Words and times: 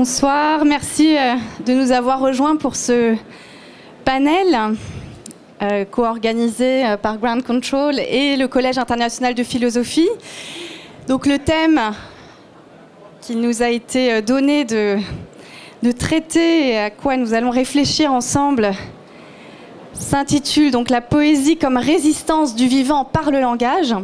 Bonsoir, 0.00 0.64
merci 0.64 1.18
euh, 1.18 1.34
de 1.66 1.72
nous 1.72 1.90
avoir 1.90 2.20
rejoints 2.20 2.54
pour 2.54 2.76
ce 2.76 3.16
panel 4.04 4.76
euh, 5.60 5.84
co-organisé 5.86 6.86
euh, 6.86 6.96
par 6.96 7.18
Ground 7.18 7.42
Control 7.42 7.98
et 7.98 8.36
le 8.36 8.46
Collège 8.46 8.78
international 8.78 9.34
de 9.34 9.42
philosophie. 9.42 10.08
Donc 11.08 11.26
le 11.26 11.40
thème 11.40 11.80
qui 13.22 13.34
nous 13.34 13.60
a 13.60 13.70
été 13.70 14.22
donné 14.22 14.64
de, 14.64 14.98
traiter 15.98 16.68
et 16.68 16.78
à 16.78 16.90
quoi 16.90 17.16
nous 17.16 17.34
allons 17.34 17.50
réfléchir 17.50 18.12
ensemble 18.12 18.70
s'intitule 19.94 20.70
donc 20.70 20.90
La 20.90 21.00
poésie 21.00 21.56
comme 21.56 21.76
résistance 21.76 22.54
du 22.54 22.68
vivant 22.68 23.04
par 23.04 23.32
le 23.32 23.40
langage. 23.40 23.96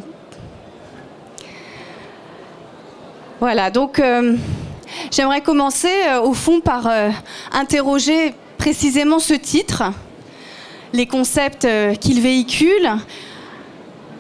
Voilà, 3.39 3.71
donc 3.71 4.03
j'aimerais 5.11 5.41
commencer 5.41 5.93
euh, 6.09 6.21
au 6.21 6.35
fond 6.35 6.61
par 6.61 6.87
euh, 6.87 7.11
interroger 7.53 8.35
précisément 8.59 9.19
ce 9.19 9.35
titre, 9.35 9.85
les 10.93 11.07
concepts 11.07 11.67
qu'il 12.01 12.21
véhicule. 12.21 12.89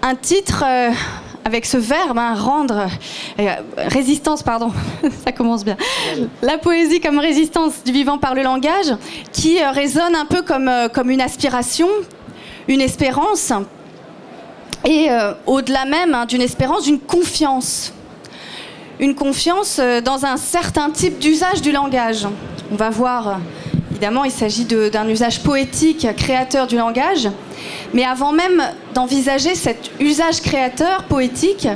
Un 0.02 0.14
titre 0.16 0.64
avec 1.45 1.64
ce 1.64 1.78
verbe, 1.78 2.19
hein, 2.19 2.34
rendre, 2.34 2.88
résistance, 3.77 4.42
pardon, 4.42 4.72
ça 5.24 5.32
commence 5.32 5.64
bien. 5.64 5.77
La 6.42 6.58
poésie 6.58 7.00
comme 7.00 7.19
résistance 7.19 7.84
du 7.84 7.92
vivant 7.92 8.19
par 8.19 8.34
le 8.34 8.42
langage, 8.42 8.92
qui 9.33 9.64
résonne 9.64 10.14
un 10.14 10.27
peu 10.27 10.42
comme, 10.42 10.70
comme 10.92 11.10
une 11.10 11.22
aspiration, 11.22 11.88
une 12.69 12.83
espérance, 12.83 13.52
et 14.84 15.08
au-delà 15.46 15.86
même 15.86 16.14
hein, 16.14 16.27
d'une 16.27 16.42
espérance, 16.42 16.83
d'une 16.83 17.00
confiance 17.00 17.94
une 19.01 19.15
confiance 19.15 19.79
euh, 19.80 20.01
dans 20.01 20.25
un 20.25 20.37
certain 20.37 20.91
type 20.91 21.19
d'usage 21.19 21.62
du 21.62 21.73
langage. 21.73 22.27
On 22.73 22.77
va 22.77 22.91
voir, 22.91 23.41
évidemment, 23.91 24.25
il 24.25 24.30
s'agit 24.30 24.65
d'un 24.65 25.09
usage 25.09 25.42
poétique, 25.42 26.06
créateur 26.17 26.67
du 26.67 26.77
langage. 26.77 27.28
Mais 27.92 28.05
avant 28.05 28.33
même 28.33 28.62
d'envisager 28.95 29.55
cet 29.55 29.91
usage 30.01 30.41
créateur, 30.41 31.05
poétique, 31.05 31.69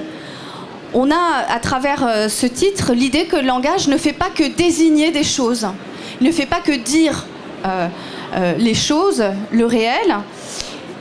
on 0.94 1.10
a, 1.10 1.44
à 1.48 1.60
travers 1.60 2.06
euh, 2.06 2.28
ce 2.28 2.46
titre, 2.46 2.92
l'idée 2.94 3.26
que 3.26 3.36
le 3.36 3.46
langage 3.46 3.88
ne 3.88 3.96
fait 3.98 4.12
pas 4.12 4.30
que 4.30 4.44
désigner 4.44 5.10
des 5.10 5.24
choses. 5.24 5.66
Il 6.20 6.26
ne 6.26 6.32
fait 6.32 6.46
pas 6.46 6.60
que 6.60 6.72
dire 6.72 7.26
euh, 7.66 7.88
les 8.56 8.74
choses, 8.74 9.22
le 9.50 9.66
réel. 9.66 10.16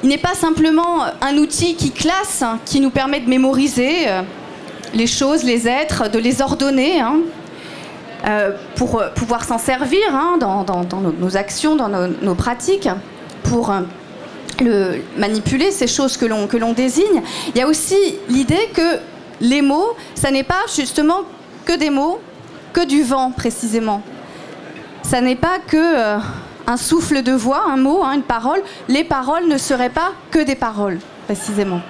Il 0.04 0.09
n'est 0.09 0.18
pas 0.18 0.34
simplement 0.34 1.06
un 1.22 1.38
outil 1.38 1.76
qui 1.76 1.92
classe, 1.92 2.44
qui 2.66 2.80
nous 2.80 2.90
permet 2.92 3.20
de 3.20 3.30
mémoriser 3.30 4.08
les 4.94 5.08
choses, 5.08 5.44
les 5.44 5.68
êtres, 5.68 6.10
de 6.10 6.20
les 6.20 6.42
ordonner 6.42 7.00
hein, 7.00 7.18
euh, 8.26 8.52
pour 8.76 9.00
euh, 9.00 9.10
pouvoir 9.14 9.44
s'en 9.44 9.58
servir 9.58 10.04
hein, 10.12 10.38
dans, 10.40 10.66
nos, 11.20 11.38
actions, 11.38 11.76
dans 11.76 11.90
nos, 11.90 12.36
pratiques, 12.36 12.90
pour 13.44 13.72
euh, 13.72 13.82
le, 14.62 15.02
manipuler 15.18 15.72
ces 15.72 15.88
choses 15.88 16.18
que 16.18 16.26
l'on, 16.26 16.74
désigne. 16.74 17.22
Il 17.54 17.58
y 17.58 17.62
a 17.62 17.68
aussi 17.68 17.96
l'idée 18.30 18.70
que 18.74 18.98
les 19.42 19.62
mots, 19.62 19.96
ça 20.16 20.32
n'est 20.32 20.44
pas 20.44 20.64
justement 20.76 21.22
que 21.66 21.78
des 21.78 21.90
mots, 21.90 22.20
que 22.74 22.86
du 22.86 23.04
vent 23.04 23.32
précisément. 23.32 24.02
Ça 25.04 25.22
n'est 25.22 25.36
pas 25.36 25.60
que 25.66 26.18
un 26.70 26.76
souffle 26.76 27.22
de 27.22 27.32
voix, 27.32 27.64
un 27.70 27.78
mot, 27.78 28.04
hein, 28.04 28.14
une 28.16 28.24
parole. 28.24 28.62
Les 28.90 29.04
paroles 29.04 29.48
ne 29.48 29.58
seraient 29.58 29.90
pas 29.90 30.12
que 30.32 30.40
des 30.40 30.56
paroles, 30.56 31.00
précisément 31.26 31.82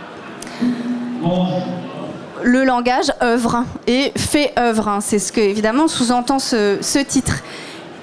le 2.43 2.63
langage 2.63 3.11
œuvre 3.21 3.63
et 3.87 4.11
fait 4.17 4.53
œuvre. 4.57 4.87
Hein. 4.87 4.99
C'est 5.01 5.19
ce 5.19 5.31
que, 5.31 5.41
évidemment, 5.41 5.87
sous-entend 5.87 6.39
ce, 6.39 7.03
titre. 7.03 7.43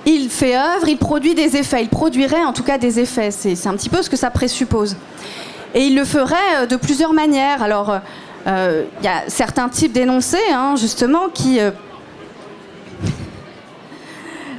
Il 0.06 0.28
fait 0.28 0.56
œuvre, 0.56 0.88
il 0.88 0.98
produit 0.98 1.34
des 1.34 1.56
effets. 1.56 1.82
Il 1.82 1.88
produirait 1.88 2.44
en 2.44 2.52
tout 2.52 2.62
cas 2.62 2.78
des 2.78 3.00
effets. 3.00 3.30
C'est 3.30 3.66
un 3.66 3.74
petit 3.74 3.88
peu 3.88 4.02
ce 4.02 4.10
que 4.10 4.16
ça 4.16 4.30
présuppose. 4.30 4.96
Et 5.74 5.86
il 5.86 5.96
le 5.96 6.04
ferait 6.04 6.36
euh, 6.56 6.66
de 6.66 6.76
plusieurs 6.76 7.12
manières. 7.12 7.62
Alors, 7.62 7.98
euh, 8.46 8.84
il 9.00 9.04
y 9.04 9.08
a 9.08 9.24
certains 9.28 9.68
types 9.68 9.92
d'énoncés, 9.92 10.38
hein, 10.52 10.74
justement, 10.76 11.28
qui. 11.32 11.60
Euh, 11.60 11.70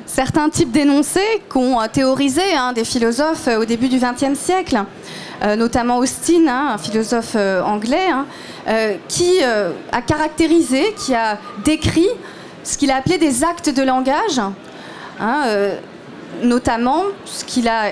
certains 0.06 0.50
types 0.50 0.72
d'énoncés 0.72 1.42
qu'ont 1.50 1.78
théorisé 1.92 2.42
hein, 2.56 2.74
des 2.74 2.86
philosophes 2.86 3.48
au 3.48 3.66
début 3.66 3.90
du 3.90 4.00
XXe 4.00 4.38
siècle, 4.40 4.84
notamment 5.58 5.98
Austin, 5.98 6.48
un 6.48 6.78
philosophe 6.78 7.36
anglais, 7.36 8.10
euh, 8.68 8.96
qui 9.08 9.38
euh, 9.44 9.74
a 9.92 10.02
caractérisé, 10.02 10.96
qui 10.98 11.14
a 11.14 11.38
décrit 11.64 12.10
ce 12.64 12.80
qu'il 12.80 12.90
a 12.90 12.96
appelé 12.96 13.20
des 13.20 13.44
actes 13.44 13.70
de 13.70 13.84
langage, 13.84 14.40
hein, 15.20 15.44
euh, 15.46 15.78
notamment 16.42 17.04
ce 17.26 17.46
qu'il 17.46 17.68
a 17.68 17.92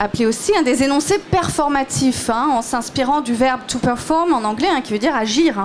appelé 0.00 0.24
aussi 0.24 0.56
un 0.56 0.62
des 0.62 0.82
énoncés 0.82 1.18
performatifs, 1.30 2.30
hein, 2.30 2.48
en 2.52 2.62
s'inspirant 2.62 3.20
du 3.20 3.34
verbe 3.34 3.60
to 3.68 3.78
perform 3.78 4.32
en 4.32 4.44
anglais, 4.44 4.70
hein, 4.74 4.80
qui 4.82 4.94
veut 4.94 4.98
dire 4.98 5.14
agir, 5.14 5.62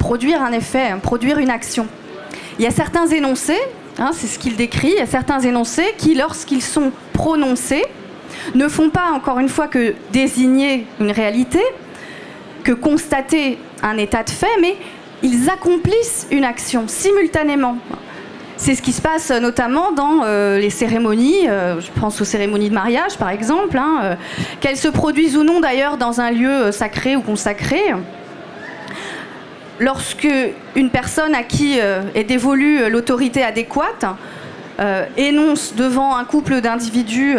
produire 0.00 0.42
un 0.42 0.50
effet, 0.50 0.96
produire 1.00 1.38
une 1.38 1.50
action. 1.50 1.86
Il 2.58 2.64
y 2.64 2.68
a 2.68 2.72
certains 2.72 3.06
énoncés, 3.06 3.60
c'est 4.14 4.26
ce 4.26 4.40
qu'il 4.40 4.56
décrit, 4.56 4.88
il 4.88 4.98
y 4.98 5.00
a 5.00 5.06
certains 5.06 5.38
énoncés 5.38 5.94
qui, 5.96 6.16
lorsqu'ils 6.16 6.60
sont 6.60 6.90
prononcés, 7.12 7.84
ne 8.54 8.68
font 8.68 8.90
pas, 8.90 9.10
encore 9.12 9.38
une 9.38 9.48
fois, 9.48 9.68
que 9.68 9.94
désigner 10.12 10.86
une 11.00 11.10
réalité, 11.10 11.60
que 12.64 12.72
constater 12.72 13.58
un 13.82 13.96
état 13.98 14.22
de 14.22 14.30
fait, 14.30 14.60
mais 14.60 14.76
ils 15.22 15.48
accomplissent 15.50 16.26
une 16.30 16.44
action 16.44 16.84
simultanément. 16.86 17.78
C'est 18.56 18.74
ce 18.74 18.80
qui 18.80 18.92
se 18.92 19.02
passe 19.02 19.30
notamment 19.30 19.92
dans 19.92 20.22
euh, 20.24 20.58
les 20.58 20.70
cérémonies, 20.70 21.46
euh, 21.48 21.78
je 21.80 21.88
pense 22.00 22.20
aux 22.22 22.24
cérémonies 22.24 22.70
de 22.70 22.74
mariage 22.74 23.18
par 23.18 23.28
exemple, 23.28 23.76
hein, 23.76 23.98
euh, 24.02 24.14
qu'elles 24.60 24.78
se 24.78 24.88
produisent 24.88 25.36
ou 25.36 25.44
non 25.44 25.60
d'ailleurs 25.60 25.98
dans 25.98 26.20
un 26.20 26.30
lieu 26.30 26.72
sacré 26.72 27.16
ou 27.16 27.20
consacré. 27.20 27.80
Lorsque 29.78 30.28
une 30.74 30.88
personne 30.88 31.34
à 31.34 31.42
qui 31.42 31.78
est 31.78 32.24
dévolue 32.24 32.88
l'autorité 32.88 33.42
adéquate 33.42 34.06
énonce 35.18 35.74
devant 35.76 36.16
un 36.16 36.24
couple 36.24 36.62
d'individus 36.62 37.36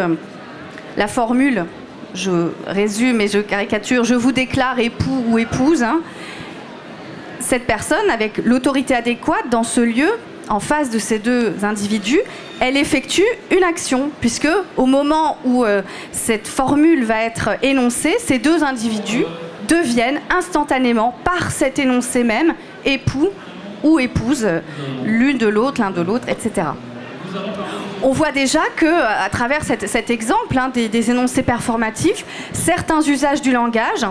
la 0.97 1.07
formule 1.07 1.65
je 2.13 2.49
résume 2.65 3.21
et 3.21 3.27
je 3.27 3.39
caricature, 3.39 4.03
je 4.03 4.15
vous 4.15 4.31
déclare 4.31 4.79
époux 4.79 5.23
ou 5.27 5.37
épouse, 5.37 5.83
hein. 5.83 6.01
cette 7.39 7.65
personne, 7.65 8.09
avec 8.09 8.37
l'autorité 8.43 8.95
adéquate 8.95 9.49
dans 9.49 9.63
ce 9.63 9.81
lieu, 9.81 10.09
en 10.49 10.59
face 10.59 10.89
de 10.89 10.97
ces 10.97 11.19
deux 11.19 11.53
individus, 11.63 12.21
elle 12.59 12.77
effectue 12.77 13.25
une 13.51 13.63
action, 13.63 14.09
puisque 14.21 14.47
au 14.77 14.85
moment 14.85 15.37
où 15.43 15.65
euh, 15.65 15.81
cette 16.11 16.47
formule 16.47 17.03
va 17.03 17.21
être 17.23 17.49
énoncée, 17.61 18.15
ces 18.19 18.39
deux 18.39 18.63
individus 18.63 19.25
deviennent 19.67 20.21
instantanément, 20.29 21.13
par 21.25 21.51
cet 21.51 21.77
énoncé 21.79 22.23
même, 22.23 22.53
époux 22.85 23.29
ou 23.83 23.99
épouse, 23.99 24.47
l'une 25.03 25.37
de 25.37 25.47
l'autre, 25.47 25.81
l'un 25.81 25.91
de 25.91 26.01
l'autre, 26.01 26.29
etc 26.29 26.67
on 28.03 28.11
voit 28.11 28.31
déjà 28.31 28.61
que, 28.75 28.85
à 28.85 29.29
travers 29.29 29.63
cet, 29.63 30.09
exemple 30.09 30.57
hein, 30.57 30.69
des, 30.73 31.11
énoncés 31.11 31.43
performatifs, 31.43 32.25
certains 32.53 33.01
usages 33.01 33.41
du 33.41 33.51
langage, 33.51 34.05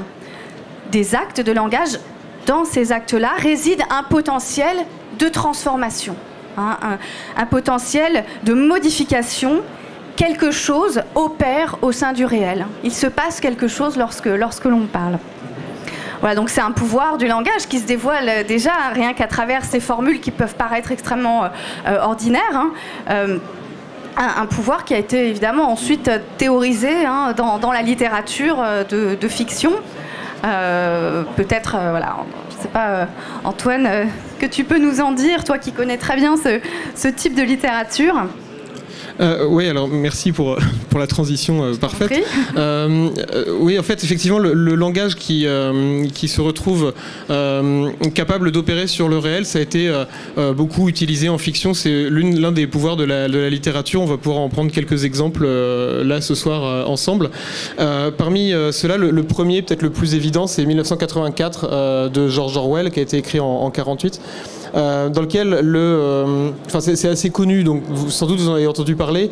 des 0.90 1.14
actes 1.14 1.40
de 1.40 1.52
langage, 1.52 1.98
dans 2.46 2.64
ces 2.64 2.92
actes-là 2.92 3.32
réside 3.38 3.82
un 3.90 4.02
potentiel 4.02 4.76
de 5.18 5.28
transformation, 5.28 6.14
hein, 6.56 6.78
un, 7.36 7.46
potentiel 7.46 8.24
de 8.44 8.54
modification. 8.54 9.62
Quelque 10.16 10.50
chose 10.50 11.02
opère 11.14 11.76
au 11.82 11.92
sein 11.92 12.14
du 12.14 12.24
réel. 12.24 12.66
Il 12.84 12.94
se 12.94 13.06
passe 13.06 13.38
quelque 13.38 13.68
chose 13.68 13.98
lorsque 13.98 14.64
l'on 14.64 14.86
parle. 14.86 15.18
Voilà, 16.20 16.34
donc 16.34 16.50
c'est 16.50 16.60
un 16.60 16.70
pouvoir 16.70 17.18
du 17.18 17.26
langage 17.26 17.66
qui 17.68 17.78
se 17.78 17.86
dévoile 17.86 18.44
déjà 18.46 18.72
rien 18.92 19.12
qu'à 19.12 19.26
travers 19.26 19.64
ces 19.64 19.80
formules 19.80 20.20
qui 20.20 20.30
peuvent 20.30 20.54
paraître 20.54 20.92
extrêmement 20.92 21.44
euh, 21.44 21.48
euh, 21.86 22.00
ordinaires. 22.00 22.42
Hein. 22.54 22.70
Euh, 23.10 23.38
un, 24.18 24.46
pouvoir 24.46 24.86
qui 24.86 24.94
a 24.94 24.98
été 24.98 25.28
évidemment 25.28 25.70
ensuite 25.70 26.10
théorisé 26.38 27.04
hein, 27.04 27.34
dans, 27.36 27.70
la 27.70 27.82
littérature 27.82 28.64
de, 28.88 29.28
fiction. 29.28 29.72
Peut-être, 30.40 31.76
voilà, 31.90 32.16
je 32.48 32.56
ne 32.56 32.62
sais 32.62 32.68
pas, 32.68 33.08
Antoine, 33.44 34.08
que 34.38 34.46
tu 34.46 34.64
peux 34.64 34.78
nous 34.78 35.02
en 35.02 35.12
dire, 35.12 35.44
toi 35.44 35.58
qui 35.58 35.70
connais 35.70 35.98
très 35.98 36.16
bien 36.16 36.36
ce 36.38 37.08
type 37.08 37.34
de 37.34 37.42
littérature 37.42 38.26
euh, 39.20 39.46
oui, 39.48 39.68
alors 39.68 39.88
merci 39.88 40.32
pour, 40.32 40.58
pour 40.90 40.98
la 40.98 41.06
transition 41.06 41.64
euh, 41.64 41.74
parfaite. 41.74 42.12
Euh, 42.56 43.10
oui, 43.60 43.78
en 43.78 43.82
fait, 43.82 44.02
effectivement, 44.04 44.38
le, 44.38 44.74
langage 44.74 45.16
qui, 45.16 45.46
qui 46.14 46.28
se 46.28 46.40
retrouve 46.40 46.92
capable 48.14 48.50
d'opérer 48.50 48.86
sur 48.86 49.08
le 49.08 49.18
réel, 49.18 49.46
ça 49.46 49.58
a 49.58 49.62
été 49.62 49.92
beaucoup 50.54 50.88
utilisé 50.88 51.28
en 51.28 51.38
fiction. 51.38 51.72
C'est 51.74 52.08
l'un 52.10 52.52
des 52.52 52.66
pouvoirs 52.66 52.96
de 52.96 53.04
la, 53.04 53.28
de 53.28 53.38
la, 53.38 53.50
littérature. 53.50 54.02
On 54.02 54.06
va 54.06 54.18
pouvoir 54.18 54.40
en 54.40 54.48
prendre 54.48 54.70
quelques 54.70 55.04
exemples 55.04 55.46
là 55.46 56.20
ce 56.20 56.34
soir 56.34 56.88
ensemble. 56.88 57.30
parmi 58.18 58.52
ceux-là, 58.70 58.96
le, 58.96 59.22
premier, 59.22 59.62
peut-être 59.62 59.82
le 59.82 59.90
plus 59.90 60.14
évident, 60.14 60.46
c'est 60.46 60.64
1984 60.64 62.10
de 62.10 62.28
George 62.28 62.56
Orwell, 62.56 62.90
qui 62.90 63.00
a 63.00 63.02
été 63.02 63.16
écrit 63.16 63.40
en, 63.40 63.46
en 63.46 63.70
48. 63.70 64.20
Dans 64.76 65.20
lequel 65.22 65.60
le, 65.62 66.52
enfin 66.66 66.80
c'est 66.80 67.08
assez 67.08 67.30
connu, 67.30 67.64
donc 67.64 67.82
sans 68.08 68.26
doute 68.26 68.38
vous 68.38 68.48
en 68.48 68.54
avez 68.54 68.66
entendu 68.66 68.94
parler. 68.94 69.30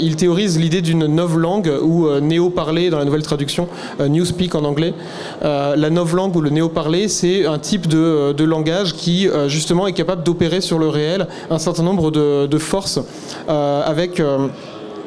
il 0.00 0.16
théorise 0.16 0.58
l'idée 0.58 0.80
d'une 0.80 1.06
novlangue 1.06 1.70
ou 1.82 2.08
néo-parler 2.20 2.90
dans 2.90 2.98
la 2.98 3.04
nouvelle 3.04 3.22
traduction, 3.22 3.68
newspeak 4.00 4.54
en 4.54 4.64
anglais. 4.64 4.94
la 5.42 5.90
novlangue 5.90 6.34
ou 6.36 6.40
le 6.40 6.50
néo-parler, 6.50 7.08
c'est 7.08 7.46
un 7.46 7.58
type 7.58 7.86
de, 7.86 8.32
de, 8.32 8.44
langage 8.44 8.94
qui 8.94 9.28
justement 9.46 9.86
est 9.86 9.92
capable 9.92 10.22
d'opérer 10.22 10.60
sur 10.60 10.78
le 10.78 10.88
réel 10.88 11.26
un 11.50 11.58
certain 11.58 11.82
nombre 11.82 12.10
de, 12.10 12.46
de 12.46 12.58
forces 12.58 13.00
avec 13.46 14.22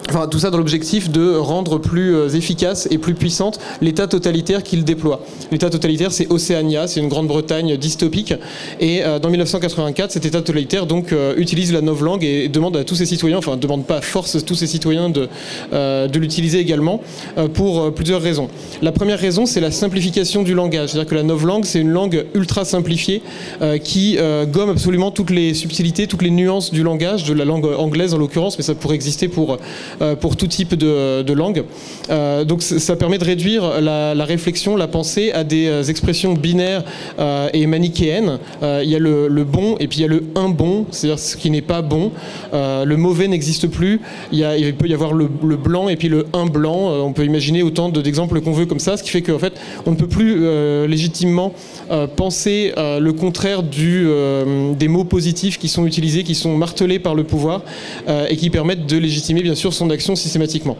Enfin, 0.09 0.27
tout 0.27 0.39
ça 0.39 0.49
dans 0.49 0.57
l'objectif 0.57 1.09
de 1.09 1.35
rendre 1.35 1.77
plus 1.77 2.15
euh, 2.15 2.29
efficace 2.29 2.87
et 2.91 2.97
plus 2.97 3.13
puissante 3.13 3.59
l'État 3.81 4.07
totalitaire 4.07 4.63
qu'il 4.63 4.83
déploie. 4.83 5.21
L'État 5.51 5.69
totalitaire, 5.69 6.11
c'est 6.11 6.29
Océania, 6.31 6.87
c'est 6.87 6.99
une 6.99 7.07
Grande-Bretagne 7.07 7.77
dystopique. 7.77 8.33
Et 8.79 9.03
euh, 9.03 9.19
dans 9.19 9.29
1984, 9.29 10.11
cet 10.11 10.25
État 10.25 10.39
totalitaire 10.39 10.85
donc 10.85 11.13
euh, 11.13 11.35
utilise 11.37 11.71
la 11.71 11.81
novlangue 11.81 12.23
et 12.23 12.49
demande 12.49 12.75
à 12.77 12.83
tous 12.83 12.95
ses 12.95 13.05
citoyens, 13.05 13.37
enfin 13.37 13.57
demande 13.57 13.85
pas, 13.85 14.01
force 14.01 14.43
tous 14.43 14.55
ses 14.55 14.67
citoyens 14.67 15.09
de, 15.09 15.29
de 15.71 16.19
l'utiliser 16.19 16.59
également 16.59 17.01
pour 17.53 17.93
plusieurs 17.93 18.21
raisons. 18.21 18.49
La 18.81 18.91
première 18.91 19.19
raison, 19.19 19.45
c'est 19.45 19.59
la 19.59 19.71
simplification 19.71 20.43
du 20.43 20.53
langage. 20.53 20.89
C'est-à-dire 20.89 21.09
que 21.09 21.15
la 21.15 21.23
novlangue, 21.23 21.65
c'est 21.65 21.79
une 21.79 21.89
langue 21.89 22.25
ultra 22.33 22.65
simplifiée 22.65 23.21
qui 23.83 24.17
gomme 24.51 24.69
absolument 24.69 25.11
toutes 25.11 25.29
les 25.29 25.53
subtilités, 25.53 26.07
toutes 26.07 26.21
les 26.21 26.31
nuances 26.31 26.71
du 26.71 26.83
langage, 26.83 27.23
de 27.23 27.33
la 27.33 27.45
langue 27.45 27.65
anglaise 27.77 28.13
en 28.13 28.17
l'occurrence, 28.17 28.57
mais 28.57 28.63
ça 28.63 28.75
pourrait 28.75 28.95
exister 28.95 29.27
pour 29.27 29.57
pour 30.19 30.35
tout 30.35 30.47
type 30.47 30.75
de, 30.75 31.33
langue. 31.33 31.63
Euh, 32.09 32.43
donc 32.43 32.61
ça 32.61 32.95
permet 32.95 33.17
de 33.17 33.23
réduire 33.23 33.81
la, 33.81 34.25
réflexion, 34.25 34.75
la 34.75 34.87
pensée 34.87 35.31
à 35.31 35.43
des 35.43 35.67
euh, 35.67 35.83
expressions 35.83 36.33
binaires 36.33 36.83
et 37.53 37.65
manichéennes. 37.67 38.39
il 38.61 38.89
y 38.89 38.95
a 38.95 38.99
le, 38.99 39.43
bon 39.43 39.75
et 39.79 39.87
puis 39.87 39.99
il 39.99 40.01
y 40.01 40.05
a 40.05 40.07
le 40.07 40.23
un 40.35 40.49
bon, 40.49 40.85
c'est-à-dire 40.91 41.19
ce 41.19 41.35
qui 41.35 41.49
n'est 41.49 41.61
pas 41.61 41.81
bon. 41.81 42.11
le 42.53 42.95
mauvais 42.95 43.27
n'existe 43.27 43.67
plus. 43.67 44.01
Il, 44.31 44.75
peut 44.77 44.87
y 44.87 44.93
avoir 44.93 45.13
le, 45.13 45.27
blanc 45.27 45.89
et 45.89 45.95
puis 45.95 46.09
le 46.09 46.25
un 46.33 46.45
blanc. 46.45 46.91
on 47.03 47.13
peut 47.13 47.25
imaginer 47.25 47.63
autant 47.63 47.89
d'exemples 47.89 48.41
qu'on 48.41 48.51
veut 48.51 48.65
comme 48.65 48.79
ça, 48.79 48.97
ce 48.97 49.03
qui 49.03 49.09
fait 49.09 49.21
qu'en 49.21 49.39
fait 49.39 49.53
on 49.85 49.91
ne 49.91 49.95
peut 49.95 50.07
plus 50.07 50.45
légitimement 50.87 51.53
penser 52.15 52.73
le 52.77 53.11
contraire 53.11 53.63
des 53.63 54.87
mots 54.87 55.05
positifs 55.05 55.57
qui 55.57 55.67
sont 55.67 55.85
utilisés, 55.85 56.23
qui 56.23 56.35
sont 56.35 56.55
martelés 56.57 56.99
par 56.99 57.15
le 57.15 57.23
pouvoir 57.23 57.61
et 58.29 58.35
qui 58.37 58.49
permettent 58.49 58.85
de 58.85 58.97
légitimer 58.97 59.41
bien 59.41 59.55
sûr 59.55 59.73
son 59.81 59.89
action 59.89 60.15
systématiquement. 60.15 60.77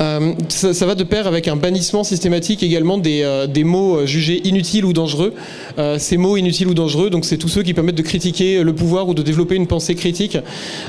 Euh, 0.00 0.34
ça, 0.48 0.86
va 0.86 0.94
de 0.94 1.04
pair 1.04 1.26
avec 1.26 1.48
un 1.48 1.56
bannissement 1.56 2.04
systématique 2.04 2.62
également 2.62 2.98
des, 2.98 3.22
euh, 3.22 3.46
des 3.46 3.64
mots 3.64 3.96
euh, 3.96 4.06
jugés 4.06 4.46
inutiles 4.46 4.84
ou 4.84 4.92
dangereux. 4.92 5.34
ces 5.98 6.16
mots 6.16 6.36
inutiles 6.36 6.68
ou 6.68 6.74
dangereux, 6.74 7.10
donc 7.10 7.24
c'est 7.24 7.36
tous 7.36 7.48
ceux 7.48 7.62
qui 7.62 7.72
permettent 7.72 7.94
de 7.94 8.02
critiquer 8.02 8.62
le 8.62 8.74
pouvoir 8.74 9.08
ou 9.08 9.14
de 9.14 9.22
développer 9.22 9.54
une 9.54 9.66
pensée 9.66 9.94
critique. 9.94 10.36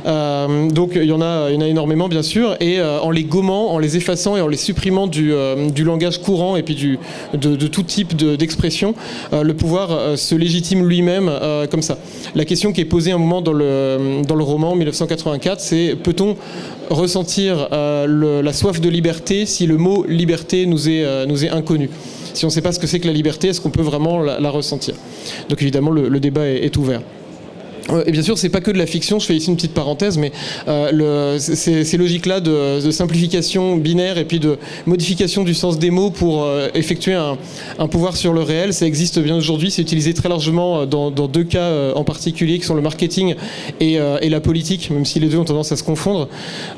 donc 0.05 0.91
il 0.95 1.03
y, 1.03 1.11
en 1.11 1.21
a, 1.21 1.49
il 1.49 1.55
y 1.55 1.57
en 1.57 1.61
a 1.61 1.67
énormément 1.67 2.09
bien 2.09 2.23
sûr, 2.23 2.55
et 2.59 2.81
en 2.81 3.11
les 3.11 3.23
gommant, 3.23 3.71
en 3.71 3.79
les 3.79 3.97
effaçant 3.97 4.35
et 4.35 4.41
en 4.41 4.47
les 4.47 4.57
supprimant 4.57 5.07
du, 5.07 5.33
langage 5.83 6.21
courant 6.21 6.55
et 6.55 6.63
puis 6.63 6.75
du, 6.75 6.97
de, 7.33 7.55
de 7.55 7.67
tout 7.67 7.83
type 7.83 8.15
d'expression, 8.15 8.95
le 9.31 9.53
pouvoir 9.53 10.17
se 10.17 10.35
légitime 10.35 10.87
lui-même 10.87 11.31
comme 11.69 11.83
ça. 11.83 11.97
La 12.35 12.45
question 12.45 12.73
qui 12.73 12.81
est 12.81 12.85
posée 12.85 13.11
un 13.11 13.19
moment 13.19 13.41
dans 13.41 13.53
le, 13.53 14.23
dans 14.27 14.35
le 14.35 14.43
roman 14.43 14.75
1984, 14.75 15.61
c'est 15.61 15.95
peut-on 16.01 16.35
ressentir 16.89 17.69
la 17.71 18.53
soif 18.53 18.79
de 18.81 18.89
liberté 18.89 19.45
si 19.45 19.65
le 19.65 19.77
mot 19.77 20.05
liberté 20.05 20.65
nous 20.65 20.89
est, 20.89 21.03
euh, 21.03 21.25
nous 21.25 21.45
est 21.45 21.49
inconnu 21.49 21.89
Si 22.33 22.45
on 22.45 22.47
ne 22.47 22.53
sait 22.53 22.61
pas 22.61 22.71
ce 22.71 22.79
que 22.79 22.87
c'est 22.87 22.99
que 22.99 23.07
la 23.07 23.13
liberté, 23.13 23.47
est-ce 23.47 23.61
qu'on 23.61 23.69
peut 23.69 23.81
vraiment 23.81 24.19
la, 24.19 24.49
ressentir? 24.49 24.95
Donc 25.49 25.61
évidemment, 25.61 25.91
le, 25.91 26.19
débat 26.19 26.47
est 26.47 26.75
ouvert. 26.77 27.01
Euh, 27.91 28.03
et 28.05 28.11
bien 28.11 28.21
sûr, 28.21 28.37
c'est 28.37 28.49
pas 28.49 28.61
que 28.61 28.71
de 28.71 28.77
la 28.77 28.85
fiction. 28.85 29.19
Je 29.19 29.25
fais 29.25 29.35
ici 29.35 29.49
une 29.49 29.55
petite 29.55 29.73
parenthèse, 29.73 30.17
mais 30.17 30.31
euh, 30.67 31.39
ces, 31.39 31.97
logiques-là 31.97 32.39
de, 32.39 32.91
simplification 32.91 33.77
binaire 33.77 34.17
et 34.17 34.25
puis 34.25 34.39
de 34.39 34.57
modification 34.85 35.43
du 35.43 35.53
sens 35.53 35.79
des 35.79 35.91
mots 35.91 36.09
pour 36.09 36.43
euh, 36.43 36.69
effectuer 36.73 37.13
un, 37.13 37.37
pouvoir 37.87 38.17
sur 38.17 38.33
le 38.33 38.41
réel, 38.41 38.73
ça 38.73 38.85
existe 38.85 39.19
bien 39.19 39.35
aujourd'hui. 39.35 39.71
C'est 39.71 39.81
utilisé 39.81 40.13
très 40.13 40.29
largement 40.29 40.85
dans, 40.85 41.09
deux 41.11 41.43
cas 41.43 41.93
en 41.95 42.03
particulier, 42.03 42.59
qui 42.59 42.65
sont 42.65 42.75
le 42.75 42.81
marketing 42.81 43.35
et, 43.79 43.99
la 44.29 44.39
politique, 44.41 44.91
même 44.91 45.05
si 45.05 45.19
les 45.19 45.27
deux 45.27 45.37
ont 45.37 45.45
tendance 45.45 45.71
à 45.71 45.75
se 45.75 45.83
confondre. 45.83 46.27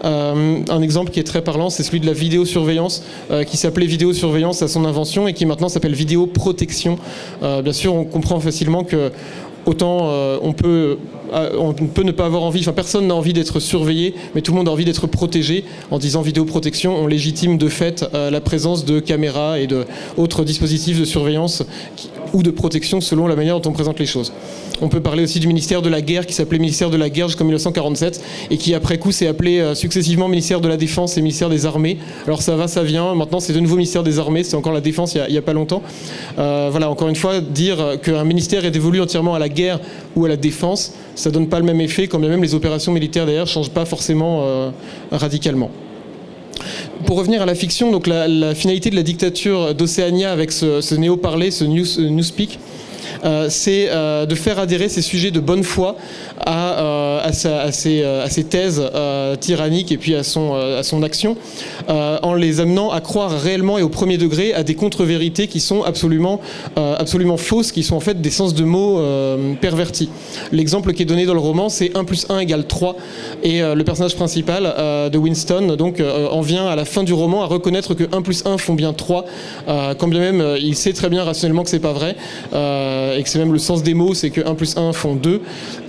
un 0.03 0.81
exemple 0.81 1.11
qui 1.11 1.19
est 1.19 1.23
très 1.23 1.43
parlant, 1.43 1.69
c'est 1.69 1.83
celui 1.83 1.99
de 1.99 2.05
la 2.05 2.13
vidéosurveillance, 2.13 3.03
qui 3.47 3.57
s'appelait 3.57 3.85
vidéosurveillance 3.85 4.61
à 4.61 4.67
son 4.67 4.85
invention 4.85 5.27
et 5.27 5.33
qui 5.33 5.45
maintenant 5.45 5.69
s'appelle 5.69 5.93
vidéoprotection. 5.93 6.97
bien 7.41 7.73
sûr, 7.73 7.93
on 7.93 8.05
comprend 8.05 8.39
facilement 8.39 8.83
que 8.83 9.11
autant 9.71 10.09
euh, 10.09 10.37
on, 10.41 10.51
peut, 10.53 10.97
on 11.31 11.73
peut 11.73 12.03
ne 12.03 12.11
pas 12.11 12.25
avoir 12.25 12.43
envie, 12.43 12.59
enfin 12.61 12.73
personne 12.73 13.07
n'a 13.07 13.15
envie 13.15 13.33
d'être 13.33 13.59
surveillé, 13.59 14.15
mais 14.35 14.41
tout 14.41 14.51
le 14.51 14.57
monde 14.57 14.67
a 14.67 14.71
envie 14.71 14.85
d'être 14.85 15.07
protégé. 15.07 15.63
En 15.89 15.99
disant 15.99 16.21
vidéoprotection, 16.21 16.95
on 16.95 17.07
légitime 17.07 17.57
de 17.57 17.69
fait 17.69 18.05
euh, 18.13 18.29
la 18.29 18.41
présence 18.41 18.85
de 18.85 18.99
caméras 18.99 19.59
et 19.59 19.67
d'autres 19.67 20.43
dispositifs 20.43 20.99
de 20.99 21.05
surveillance 21.05 21.63
ou 22.33 22.43
de 22.43 22.51
protection 22.51 23.01
selon 23.01 23.27
la 23.27 23.35
manière 23.35 23.59
dont 23.59 23.69
on 23.69 23.73
présente 23.73 23.99
les 23.99 24.05
choses. 24.05 24.31
On 24.81 24.89
peut 24.89 24.99
parler 24.99 25.23
aussi 25.23 25.39
du 25.39 25.47
ministère 25.47 25.81
de 25.81 25.89
la 25.89 26.01
Guerre 26.01 26.25
qui 26.25 26.33
s'appelait 26.33 26.57
ministère 26.57 26.89
de 26.89 26.97
la 26.97 27.09
Guerre 27.09 27.27
jusqu'en 27.27 27.43
1947 27.43 28.23
et 28.49 28.57
qui 28.57 28.73
après 28.73 28.97
coup 28.97 29.11
s'est 29.11 29.27
appelé 29.27 29.59
euh, 29.59 29.75
successivement 29.75 30.27
ministère 30.27 30.59
de 30.59 30.67
la 30.67 30.77
Défense 30.77 31.17
et 31.17 31.21
ministère 31.21 31.49
des 31.49 31.65
Armées. 31.65 31.97
Alors 32.25 32.41
ça 32.41 32.55
va, 32.55 32.67
ça 32.67 32.83
vient. 32.83 33.13
Maintenant 33.15 33.39
c'est 33.39 33.53
de 33.53 33.59
nouveau 33.59 33.75
ministère 33.75 34.03
des 34.03 34.19
Armées, 34.19 34.43
c'est 34.43 34.55
encore 34.55 34.73
la 34.73 34.81
Défense 34.81 35.15
il 35.15 35.31
n'y 35.31 35.37
a, 35.37 35.41
pas 35.41 35.53
longtemps. 35.53 35.81
Euh, 36.39 36.69
voilà, 36.71 36.89
encore 36.89 37.09
une 37.09 37.15
fois, 37.15 37.41
dire 37.41 37.97
qu'un 38.01 38.23
ministère 38.23 38.65
est 38.65 38.71
dévolu 38.71 39.01
entièrement 39.01 39.35
à 39.35 39.39
la 39.39 39.49
guerre 39.49 39.79
ou 40.15 40.25
à 40.25 40.29
la 40.29 40.37
défense, 40.37 40.93
ça 41.15 41.31
donne 41.31 41.47
pas 41.47 41.59
le 41.59 41.65
même 41.65 41.81
effet 41.81 42.07
quand 42.07 42.19
bien 42.19 42.29
même 42.29 42.41
les 42.41 42.55
opérations 42.55 42.91
militaires 42.91 43.25
ne 43.25 43.45
changent 43.45 43.69
pas 43.69 43.85
forcément 43.85 44.41
euh, 44.43 44.71
radicalement. 45.11 45.69
Pour 47.05 47.17
revenir 47.17 47.41
à 47.41 47.45
la 47.45 47.55
fiction, 47.55 47.91
donc 47.91 48.07
la, 48.07 48.55
finalité 48.55 48.89
de 48.89 48.95
la 48.95 49.03
dictature 49.03 49.73
d'Océania 49.73 50.31
avec 50.31 50.51
ce, 50.51 50.95
néo-parler, 50.95 51.51
ce 51.51 51.63
newspeak, 51.63 52.51
euh, 52.51 52.90
c'est 53.49 53.87
euh, 53.89 54.25
de 54.25 54.35
faire 54.35 54.59
adhérer 54.59 54.89
ces 54.89 55.01
sujets 55.01 55.31
de 55.31 55.39
bonne 55.39 55.63
foi 55.63 55.95
à, 56.39 56.79
euh, 56.81 57.19
à, 57.23 57.31
ces, 57.71 58.43
thèses 58.43 58.81
tyranniques 59.39 59.91
et 59.91 59.97
puis 59.97 60.15
à 60.15 60.23
son, 60.23 61.03
action, 61.03 61.37
en 61.87 62.33
les 62.33 62.59
amenant 62.59 62.91
à 62.91 63.01
croire 63.01 63.31
réellement 63.31 63.77
et 63.77 63.81
au 63.81 63.89
premier 63.89 64.17
degré 64.17 64.53
à 64.53 64.63
des 64.63 64.75
contre-vérités 64.75 65.47
qui 65.47 65.59
sont 65.59 65.83
absolument, 65.83 66.41
absolument 66.75 67.37
fausses, 67.37 67.71
qui 67.71 67.83
sont 67.83 67.95
en 67.95 67.99
fait 67.99 68.21
des 68.21 68.29
sens 68.29 68.53
de 68.53 68.63
mots 68.63 69.01
pervertis. 69.61 70.09
L'exemple 70.51 70.93
qui 70.93 71.03
est 71.03 71.05
donné 71.05 71.25
dans 71.25 71.33
le 71.33 71.39
roman, 71.39 71.69
c'est 71.69 71.95
1 71.95 72.03
plus 72.03 72.25
1 72.29 72.39
égale 72.39 72.65
3, 72.65 72.95
et 73.43 73.61
le 73.61 73.83
personnage 73.83 74.15
principal 74.15 74.63
de 75.11 75.17
Winston 75.17 75.75
donc, 75.77 76.01
en 76.01 76.41
vient 76.41 76.67
à 76.67 76.75
la 76.75 76.85
fin 76.85 77.03
du 77.03 77.13
roman 77.13 77.43
à 77.43 77.45
reconnaître 77.45 77.93
que 77.93 78.03
1 78.11 78.21
plus 78.21 78.43
1 78.45 78.57
font 78.57 78.73
bien 78.73 78.93
3, 78.93 79.25
quand 79.67 80.07
bien 80.07 80.19
même 80.19 80.57
il 80.59 80.75
sait 80.75 80.93
très 80.93 81.09
bien 81.09 81.23
rationnellement 81.23 81.63
que 81.63 81.69
c'est 81.69 81.79
pas 81.79 81.93
vrai. 81.93 82.15
Euh, 82.53 83.10
et 83.17 83.23
que 83.23 83.29
c'est 83.29 83.39
même 83.39 83.53
le 83.53 83.59
sens 83.59 83.83
des 83.83 83.93
mots, 83.93 84.13
c'est 84.13 84.29
que 84.29 84.41
1 84.41 84.55
plus 84.55 84.77
1 84.77 84.93
font 84.93 85.15
2. 85.15 85.41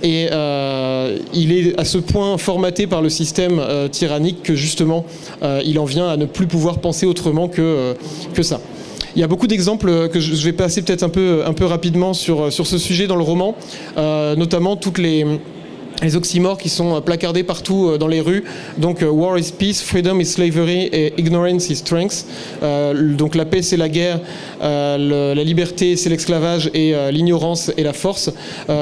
Et 0.03 0.27
euh, 0.31 1.17
il 1.33 1.51
est 1.51 1.79
à 1.79 1.85
ce 1.85 1.97
point 1.97 2.37
formaté 2.37 2.87
par 2.87 3.01
le 3.01 3.09
système 3.09 3.59
euh, 3.59 3.87
tyrannique 3.87 4.43
que 4.43 4.55
justement, 4.55 5.05
il 5.65 5.79
en 5.79 5.85
vient 5.85 6.07
à 6.07 6.17
ne 6.17 6.25
plus 6.25 6.47
pouvoir 6.47 6.79
penser 6.79 7.05
autrement 7.05 7.47
que, 7.47 7.95
que 8.33 8.43
ça. 8.43 8.59
Il 9.15 9.19
y 9.19 9.23
a 9.23 9.27
beaucoup 9.27 9.47
d'exemples 9.47 10.09
que 10.09 10.19
je 10.19 10.43
vais 10.43 10.53
passer 10.53 10.81
peut-être 10.81 11.03
un 11.03 11.09
peu, 11.09 11.43
un 11.45 11.53
peu 11.53 11.65
rapidement 11.65 12.13
sur, 12.13 12.51
sur 12.51 12.65
ce 12.65 12.77
sujet 12.77 13.07
dans 13.07 13.15
le 13.15 13.23
roman, 13.23 13.55
notamment 13.95 14.75
toutes 14.75 14.97
les 14.97 15.25
les 16.03 16.15
oxymores 16.15 16.57
qui 16.57 16.69
sont 16.69 16.95
euh, 16.95 17.01
placardés 17.01 17.43
partout 17.43 17.87
euh, 17.87 17.97
dans 17.97 18.07
les 18.07 18.21
rues. 18.21 18.43
Donc 18.77 19.01
euh, 19.01 19.09
war 19.09 19.37
is 19.37 19.51
peace, 19.57 19.81
freedom 19.81 20.19
is 20.19 20.25
slavery 20.25 20.89
et 20.91 21.13
ignorance 21.17 21.69
is 21.69 21.77
strength. 21.77 22.25
donc 23.17 23.35
la 23.35 23.45
paix 23.45 23.61
c'est 23.61 23.77
la 23.77 23.89
guerre, 23.89 24.19
la 24.61 25.43
liberté 25.43 25.95
c'est 25.95 26.09
l'esclavage 26.09 26.69
et 26.73 26.93
l'ignorance 27.11 27.71
est 27.77 27.83
la 27.83 27.93
force, 27.93 28.31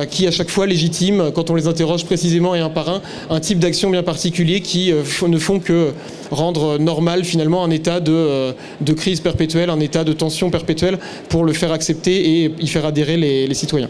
qui 0.09 0.27
à 0.27 0.31
chaque 0.31 0.49
fois 0.49 0.65
légitime, 0.65 1.31
quand 1.33 1.49
on 1.49 1.55
les 1.55 1.67
interroge 1.67 2.05
précisément 2.05 2.55
et 2.55 2.59
un 2.59 2.69
par 2.69 2.89
un, 2.89 3.01
un 3.29 3.39
type 3.39 3.59
d'action 3.59 3.89
bien 3.89 4.03
particulier 4.03 4.61
qui 4.61 4.91
ne 4.91 5.37
font 5.37 5.59
que 5.59 5.93
rendre 6.31 6.77
normal 6.77 7.23
finalement 7.23 7.63
un 7.63 7.69
état 7.69 7.99
de, 7.99 8.53
de, 8.81 8.93
crise 8.93 9.19
perpétuelle, 9.19 9.69
un 9.69 9.79
état 9.79 10.03
de 10.03 10.13
tension 10.13 10.49
perpétuelle 10.49 10.97
pour 11.29 11.43
le 11.43 11.53
faire 11.53 11.71
accepter 11.71 12.43
et 12.43 12.53
y 12.59 12.67
faire 12.67 12.85
adhérer 12.85 13.17
les, 13.17 13.47
les 13.47 13.53
citoyens. 13.53 13.89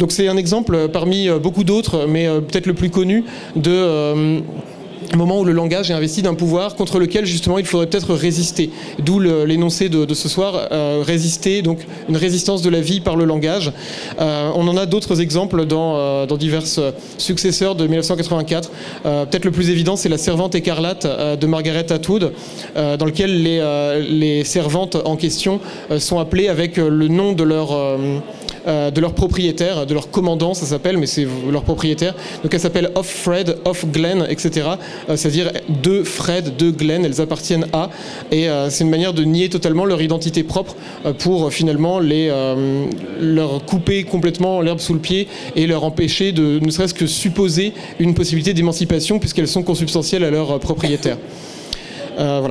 Donc 0.00 0.12
c'est 0.12 0.28
un 0.28 0.38
exemple 0.38 0.88
parmi 0.88 1.28
euh, 1.28 1.38
beaucoup 1.38 1.62
d'autres, 1.62 2.06
mais 2.08 2.26
euh, 2.26 2.40
peut-être 2.40 2.66
le 2.66 2.72
plus 2.72 2.88
connu, 2.88 3.24
de 3.54 3.70
euh, 3.70 4.40
moment 5.16 5.40
où 5.40 5.44
le 5.44 5.52
langage 5.52 5.90
est 5.90 5.94
investi 5.94 6.22
d'un 6.22 6.34
pouvoir 6.34 6.74
contre 6.76 6.98
lequel 6.98 7.26
justement 7.26 7.58
il 7.58 7.66
faudrait 7.66 7.86
peut-être 7.86 8.14
résister. 8.14 8.70
D'où 8.98 9.18
l'énoncé 9.18 9.88
de, 9.88 10.14
ce 10.14 10.28
soir, 10.28 10.68
résister, 11.02 11.62
donc 11.62 11.80
une 12.08 12.16
résistance 12.16 12.62
de 12.62 12.70
la 12.70 12.80
vie 12.80 13.00
par 13.00 13.16
le 13.16 13.24
langage. 13.24 13.72
on 14.18 14.68
en 14.68 14.76
a 14.76 14.86
d'autres 14.86 15.20
exemples 15.20 15.66
dans, 15.66 16.26
dans 16.26 16.36
divers 16.36 16.64
successeurs 17.18 17.74
de 17.74 17.86
1984. 17.86 18.70
peut-être 19.02 19.44
le 19.44 19.50
plus 19.50 19.70
évident, 19.70 19.96
c'est 19.96 20.08
La 20.08 20.18
Servante 20.18 20.54
écarlate 20.54 21.06
de 21.38 21.46
Margaret 21.46 21.92
Atwood, 21.92 22.32
dans 22.76 23.04
lequel 23.04 23.42
les, 23.42 23.60
les 24.08 24.44
servantes 24.44 24.96
en 25.04 25.16
question 25.16 25.60
sont 25.98 26.18
appelées 26.18 26.48
avec 26.48 26.76
le 26.76 27.08
nom 27.08 27.32
de 27.32 27.42
leur 27.42 27.98
de 28.66 29.00
leur 29.00 29.14
propriétaire, 29.14 29.86
de 29.86 29.94
leur 29.94 30.10
commandant, 30.10 30.54
ça 30.54 30.66
s'appelle, 30.66 30.98
mais 30.98 31.06
c'est 31.06 31.26
leur 31.50 31.62
propriétaire. 31.62 32.14
Donc 32.42 32.52
elle 32.52 32.60
s'appelle 32.60 32.90
Off 32.94 33.08
Fred, 33.08 33.56
Off 33.64 33.86
Glenn, 33.86 34.26
etc. 34.28 34.68
C'est-à-dire 35.08 35.52
de 35.82 36.02
Fred, 36.02 36.56
de 36.56 36.70
Glenn, 36.70 37.04
elles 37.04 37.20
appartiennent 37.20 37.66
à. 37.72 37.90
Et 38.30 38.48
c'est 38.68 38.84
une 38.84 38.90
manière 38.90 39.14
de 39.14 39.24
nier 39.24 39.48
totalement 39.48 39.84
leur 39.84 40.02
identité 40.02 40.42
propre 40.42 40.76
pour 41.18 41.52
finalement 41.52 41.98
les, 41.98 42.32
leur 43.20 43.64
couper 43.64 44.04
complètement 44.04 44.60
l'herbe 44.60 44.80
sous 44.80 44.94
le 44.94 45.00
pied 45.00 45.28
et 45.56 45.66
leur 45.66 45.84
empêcher 45.84 46.32
de 46.32 46.58
ne 46.60 46.70
serait-ce 46.70 46.94
que 46.94 47.06
supposer 47.06 47.72
une 47.98 48.14
possibilité 48.14 48.54
d'émancipation 48.54 49.18
puisqu'elles 49.18 49.48
sont 49.48 49.62
consubstantielles 49.62 50.24
à 50.24 50.30
leur 50.30 50.58
propriétaire. 50.60 51.16
Euh. 52.20 52.48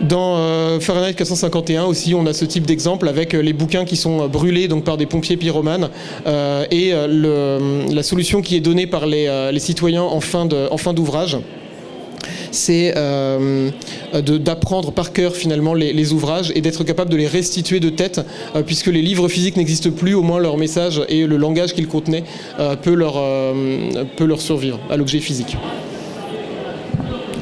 Dans 0.00 0.36
euh, 0.36 0.80
Fahrenheit 0.80 1.14
451 1.14 1.84
aussi, 1.84 2.14
on 2.14 2.26
a 2.26 2.32
ce 2.32 2.44
type 2.44 2.66
d'exemple 2.66 3.08
avec 3.08 3.34
euh, 3.34 3.40
les 3.40 3.52
bouquins 3.52 3.84
qui 3.84 3.96
sont 3.96 4.28
brûlés 4.28 4.68
donc 4.68 4.84
par 4.84 4.96
des 4.96 5.06
pompiers 5.06 5.36
pyromanes 5.36 5.88
et 6.70 6.92
la 6.92 8.02
solution 8.02 8.42
qui 8.42 8.56
est 8.56 8.60
donnée 8.60 8.86
par 8.86 9.06
les, 9.06 9.58
citoyens 9.58 10.02
en 10.02 10.20
fin 10.20 10.46
d'ouvrage 10.46 11.36
c'est 12.50 12.94
d'apprendre 14.14 14.92
par 14.92 15.12
cœur 15.12 15.34
finalement 15.34 15.74
les, 15.74 16.12
ouvrages 16.12 16.52
et 16.54 16.60
d'être 16.60 16.84
capable 16.84 17.10
de 17.10 17.16
les 17.16 17.26
restituer 17.26 17.80
de 17.80 17.90
tête, 17.90 18.20
puisque 18.66 18.86
les 18.86 19.02
livres 19.02 19.28
physiques 19.28 19.56
n'existent 19.56 19.90
plus, 19.90 20.14
au 20.14 20.22
moins 20.22 20.38
leur 20.38 20.56
message 20.56 21.02
et 21.08 21.26
le 21.26 21.36
langage 21.36 21.74
qu'ils 21.74 21.88
contenaient 21.88 22.24
leur, 22.86 23.22
peut 24.16 24.24
leur 24.24 24.40
survivre 24.40 24.78
à 24.90 24.96
l'objet 24.96 25.20
physique. 25.20 25.56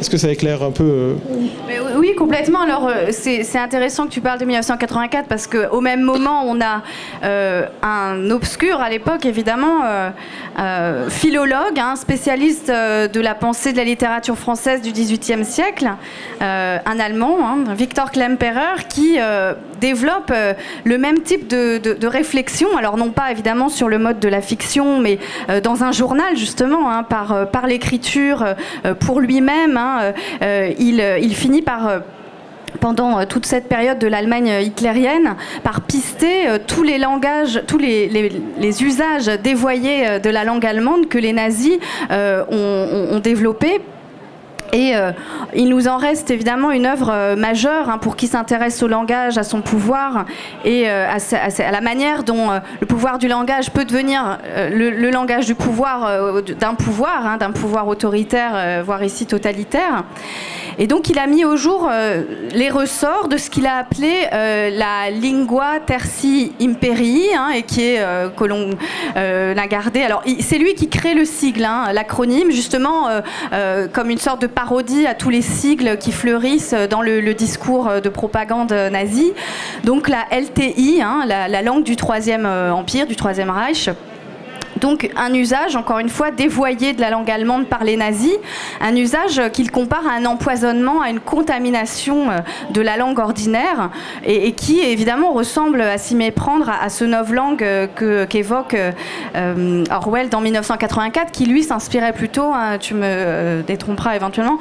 Est-ce 0.07 0.13
que 0.13 0.19
ça 0.19 0.31
éclaire 0.31 0.63
un 0.63 0.71
peu 0.71 0.85
euh, 0.85 1.15
Oui, 1.97 2.15
complètement. 2.15 2.61
Alors, 2.61 2.89
euh, 2.89 3.09
c'est 3.11 3.59
intéressant 3.59 4.07
que 4.07 4.11
tu 4.11 4.21
parles 4.21 4.39
de 4.39 4.45
1984 4.45 5.27
parce 5.29 5.47
qu'au 5.47 5.81
même 5.81 6.03
moment, 6.03 6.43
on 6.47 6.61
a 6.61 6.83
euh, 7.25 7.67
un 7.83 8.31
obscur 8.31 8.81
à 8.81 8.91
l'époque, 8.91 9.25
évidemment, 9.25 9.83
philologue, 11.09 11.79
un 11.79 11.91
hein, 11.91 11.97
spécialiste 11.97 12.69
de 12.69 13.21
la 13.21 13.35
pensée 13.35 13.73
de 13.73 13.77
la 13.77 13.85
littérature 13.85 14.37
française 14.37 14.83
du 14.83 14.93
XVIIIe 14.93 15.45
siècle, 15.45 15.91
un 16.41 17.01
Allemand, 17.01 17.39
hein, 17.43 17.75
Victor 17.75 18.11
Klemperer, 18.11 18.87
qui 18.89 19.19
développe 19.81 20.33
le 20.85 20.99
même 20.99 21.21
type 21.21 21.49
de, 21.49 22.07
réflexion. 22.07 22.77
Alors, 22.77 22.97
non 22.97 23.11
pas 23.11 23.31
évidemment 23.31 23.69
sur 23.69 23.89
le 23.89 23.99
mode 23.99 24.19
de 24.19 24.29
la 24.29 24.41
fiction, 24.41 24.99
mais 24.99 25.19
dans 25.63 25.85
un 25.85 25.93
journal, 25.93 26.37
justement, 26.37 26.91
hein, 26.91 27.03
par, 27.03 27.67
l'écriture, 27.67 28.45
pour 29.01 29.21
lui-même. 29.21 29.77
Euh, 29.77 30.13
euh, 30.43 30.73
euh, 31.01 31.19
il, 31.21 31.35
finit 31.35 31.63
par 31.63 31.86
pendant 32.81 33.25
toute 33.25 33.47
cette 33.47 33.69
période 33.69 33.99
de 33.99 34.07
l'Allemagne 34.07 34.53
hitlérienne, 34.63 35.37
par 35.63 35.81
pister 35.81 36.47
tous 36.67 36.83
les 36.83 36.99
langages, 36.99 37.63
tous 37.67 37.79
les, 37.79 38.11
usages 38.83 39.27
dévoyés 39.27 40.21
de 40.21 40.31
la 40.31 40.45
langue 40.45 40.67
allemande 40.67 41.09
que 41.09 41.19
les 41.19 41.33
nazis 41.33 41.79
ont, 42.11 43.09
ont 43.13 43.19
développés 43.21 43.81
et 44.77 44.95
euh, 44.95 45.13
il 45.55 45.71
nous 45.71 45.89
en 45.89 45.97
reste 45.97 46.31
évidemment 46.31 46.71
une 46.71 46.85
œuvre 46.85 47.11
euh, 47.11 47.35
majeure 47.35 47.89
hein, 47.89 47.97
pour 47.97 48.15
qui 48.15 48.27
s'intéresse 48.27 48.83
au 48.83 48.89
langage, 48.89 49.39
à 49.39 49.43
son 49.43 49.63
pouvoir 49.63 50.27
et 50.67 50.85
euh, 50.87 51.09
à, 51.09 51.71
la 51.73 51.81
manière 51.81 52.25
dont 52.25 52.51
le 52.81 52.87
pouvoir 52.87 53.17
du 53.17 53.27
langage 53.27 53.71
peut 53.71 53.87
devenir 53.87 54.39
le, 54.71 55.11
langage 55.11 55.47
du 55.47 55.55
pouvoir, 55.55 56.43
d'un 56.43 56.75
pouvoir, 56.75 57.27
hein, 57.27 57.37
d'un 57.39 57.53
pouvoir 57.53 57.89
autoritaire, 57.89 58.83
voire 58.85 59.03
ici 59.03 59.27
totalitaire. 59.27 60.05
Et 60.79 60.87
donc 60.87 61.09
il 61.09 61.19
a 61.19 61.27
mis 61.27 61.45
au 61.45 61.57
jour 61.57 61.89
les 62.53 62.69
ressorts 62.71 63.29
de 63.29 63.39
ce 63.39 63.49
qu'il 63.49 63.67
a 63.67 63.77
appelé 63.77 64.27
la 64.33 65.11
lingua 65.11 65.81
terci 65.85 66.53
imperii, 66.61 67.29
hein, 67.35 67.51
et 67.55 67.63
qui 67.63 67.83
est 67.83 68.05
que 68.37 68.45
l'on 68.45 68.71
a 69.15 69.67
gardé. 69.67 70.03
Alors 70.03 70.23
c'est 70.41 70.59
lui 70.59 70.75
qui 70.75 70.89
crée 70.89 71.15
le 71.15 71.25
sigle, 71.25 71.67
l'acronyme, 71.93 72.51
justement 72.51 73.09
comme 73.93 74.11
une 74.11 74.19
sorte 74.19 74.43
de 74.43 74.47
parodie 74.67 75.07
à 75.07 75.15
tous 75.15 75.31
les 75.31 75.43
sigles 75.43 75.97
qui 75.97 76.11
fleurissent 76.11 76.75
dans 76.91 77.01
le, 77.01 77.35
discours 77.35 78.01
de 78.03 78.09
propagande 78.09 78.73
nazie. 78.73 79.33
Donc 79.85 80.09
la 80.09 80.25
LTI, 80.33 81.03
hein, 81.03 81.23
la, 81.25 81.63
langue 81.63 81.85
du 81.85 81.95
Troisième 81.95 82.47
euh, 82.47 82.73
Empire, 82.73 83.07
du 83.07 83.15
Troisième 83.15 83.51
Reich. 83.51 83.91
Donc 84.81 85.11
un 85.17 85.33
usage, 85.33 85.77
encore 85.77 85.99
une 85.99 86.09
fois, 86.09 86.31
dévoyé 86.31 86.93
de 86.93 87.01
la 87.01 87.11
langue 87.11 87.31
allemande 87.31 87.67
par 87.67 87.85
les 87.85 87.97
nazis, 87.97 88.37
un 88.81 88.95
usage 88.95 89.41
qu'il 89.53 89.71
compare 89.71 90.07
à 90.07 90.13
un 90.13 90.25
empoisonnement, 90.25 91.01
à 91.01 91.11
une 91.11 91.21
contamination 91.21 92.31
euh, 92.31 92.39
de 92.71 92.81
la 92.81 92.97
langue 92.97 93.19
ordinaire, 93.19 93.91
et, 94.25 94.53
qui 94.53 94.81
évidemment 94.81 95.33
ressemble 95.33 95.81
à 95.81 95.99
s'y 95.99 96.15
méprendre 96.15 96.69
à, 96.69 96.89
ce 96.89 97.05
novlangue 97.05 97.63
euh, 97.63 98.27
qu'évoque 98.27 98.77
euh, 99.35 99.85
Orwell 99.91 100.29
dans 100.29 100.41
1984, 100.41 101.33
qui 101.33 101.47
lui 101.47 101.63
s'inspirait 101.63 102.13
plutôt, 102.13 102.53
hein, 102.53 102.79
tu 102.79 102.95
me 102.95 103.63
détromperas 103.67 104.17
éventuellement, 104.17 104.59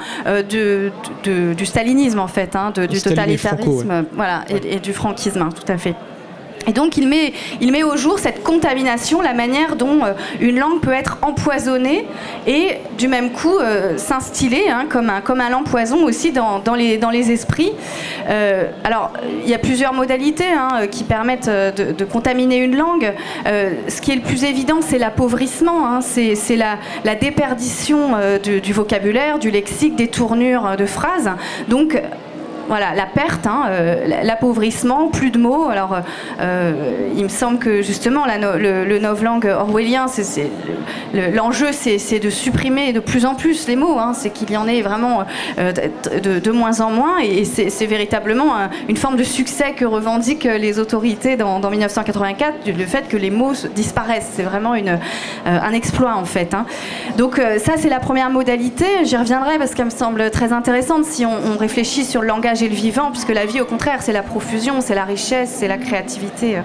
du 0.49 1.65
stalinisme 1.65 2.19
en 2.19 2.27
fait, 2.27 2.55
hein, 2.55 2.71
du 2.71 3.01
totalitarisme 3.01 4.05
voilà, 4.13 4.43
et, 4.49 4.79
du 4.79 4.93
franquisme, 4.93 5.41
hein, 5.41 5.49
tout 5.55 5.71
à 5.71 5.77
fait. 5.77 5.95
Et 6.67 6.73
donc 6.73 6.97
il 6.97 7.07
met, 7.07 7.33
il 7.61 7.71
met 7.71 7.83
au 7.83 7.95
jour 7.95 8.19
cette 8.19 8.43
contamination, 8.43 9.21
la 9.21 9.33
manière 9.33 9.75
dont 9.75 10.03
euh, 10.03 10.13
une 10.39 10.59
langue 10.59 10.81
peut 10.81 10.93
être 10.93 11.17
empoisonnée 11.21 12.05
et 12.47 12.77
du 12.97 13.07
même 13.07 13.31
coup 13.31 13.57
euh, 13.57 13.97
s'instiller 13.97 14.69
hein, 14.69 14.85
comme, 14.89 15.09
un, 15.09 15.21
comme 15.21 15.41
un 15.41 15.49
lampoison 15.49 16.03
aussi 16.03 16.31
dans, 16.31 16.59
dans, 16.59 16.75
les, 16.75 16.97
dans 16.97 17.09
les 17.09 17.31
esprits. 17.31 17.71
Euh, 18.29 18.65
alors 18.83 19.13
il 19.43 19.49
y 19.49 19.53
a 19.53 19.59
plusieurs 19.59 19.93
modalités 19.93 20.45
hein, 20.45 20.87
qui 20.89 21.03
permettent 21.03 21.49
de, 21.49 22.05
contaminer 22.05 22.57
une 22.57 22.77
langue. 22.77 23.13
ce 23.45 24.01
qui 24.01 24.11
est 24.11 24.15
le 24.15 24.21
plus 24.21 24.43
évident, 24.43 24.79
c'est 24.81 24.97
l'appauvrissement, 24.97 25.87
hein, 25.87 25.99
c'est 26.01 26.55
la, 26.55 26.77
la, 27.03 27.15
déperdition 27.15 28.11
du, 28.43 28.61
du 28.61 28.73
vocabulaire, 28.73 29.39
du 29.39 29.49
lexique, 29.49 29.95
des 29.95 30.07
tournures 30.07 30.75
de 30.77 30.85
phrases. 30.85 31.31
Donc 31.67 31.99
voilà, 32.67 32.93
la 32.95 33.05
perte, 33.05 33.45
hein, 33.47 33.65
euh, 33.69 34.23
l'appauvrissement, 34.23 35.07
plus 35.09 35.31
de 35.31 35.37
mots. 35.37 35.67
Alors, 35.69 35.97
euh, 36.39 37.09
il 37.15 37.23
me 37.23 37.29
semble 37.29 37.59
que 37.59 37.81
justement, 37.81 38.25
le, 38.25 38.85
le 38.85 38.99
novlangue 38.99 39.45
orwellien, 39.45 40.05
l'enjeu, 41.33 41.67
c'est 41.71 42.19
de 42.19 42.29
supprimer 42.29 42.93
de 42.93 42.99
plus 42.99 43.25
en 43.25 43.35
plus 43.35 43.67
les 43.67 43.75
mots. 43.75 43.99
Hein. 43.99 44.13
c'est 44.13 44.29
qu'il 44.29 44.51
y 44.51 44.57
en 44.57 44.67
ait 44.67 44.81
vraiment 44.81 45.25
euh, 45.59 45.71
de, 45.71 46.51
moins 46.51 46.81
en 46.81 46.89
moins, 46.89 47.19
et, 47.19 47.45
c'est 47.45 47.85
véritablement 47.85 48.53
une 48.89 48.97
forme 48.97 49.17
de 49.17 49.23
succès 49.23 49.73
que 49.73 49.85
revendiquent 49.85 50.45
les 50.45 50.79
autorités 50.79 51.35
dans, 51.35 51.59
1984, 51.69 52.53
le 52.67 52.85
fait 52.85 53.07
que 53.07 53.17
les 53.17 53.29
mots 53.29 53.53
disparaissent. 53.75 54.31
C'est 54.33 54.43
vraiment 54.43 54.73
un 55.45 55.73
exploit 55.73 56.15
en 56.15 56.25
fait. 56.25 56.53
Hein. 56.53 56.65
Donc 57.17 57.41
ça, 57.57 57.73
c'est 57.77 57.89
la 57.89 57.99
première 57.99 58.29
modalité. 58.29 58.85
J'y 59.03 59.17
reviendrai 59.17 59.57
parce 59.57 59.73
qu'elle 59.73 59.85
me 59.85 59.89
semble 59.89 60.29
très 60.31 60.53
intéressante 60.53 61.05
si 61.05 61.25
on 61.25 61.57
réfléchit 61.57 62.05
sur 62.05 62.21
le 62.21 62.27
langage 62.27 62.54
et 62.61 62.69
le 62.69 62.75
vivant, 62.75 63.11
puisque 63.11 63.29
la 63.29 63.45
vie, 63.45 63.61
au 63.61 63.65
contraire, 63.65 64.01
c'est 64.01 64.13
la 64.13 64.23
profusion, 64.23 64.81
c'est 64.81 64.95
la 64.95 65.05
richesse, 65.05 65.53
c'est 65.55 65.67
la 65.67 65.77
créativité, 65.77 66.57
euh, 66.57 66.61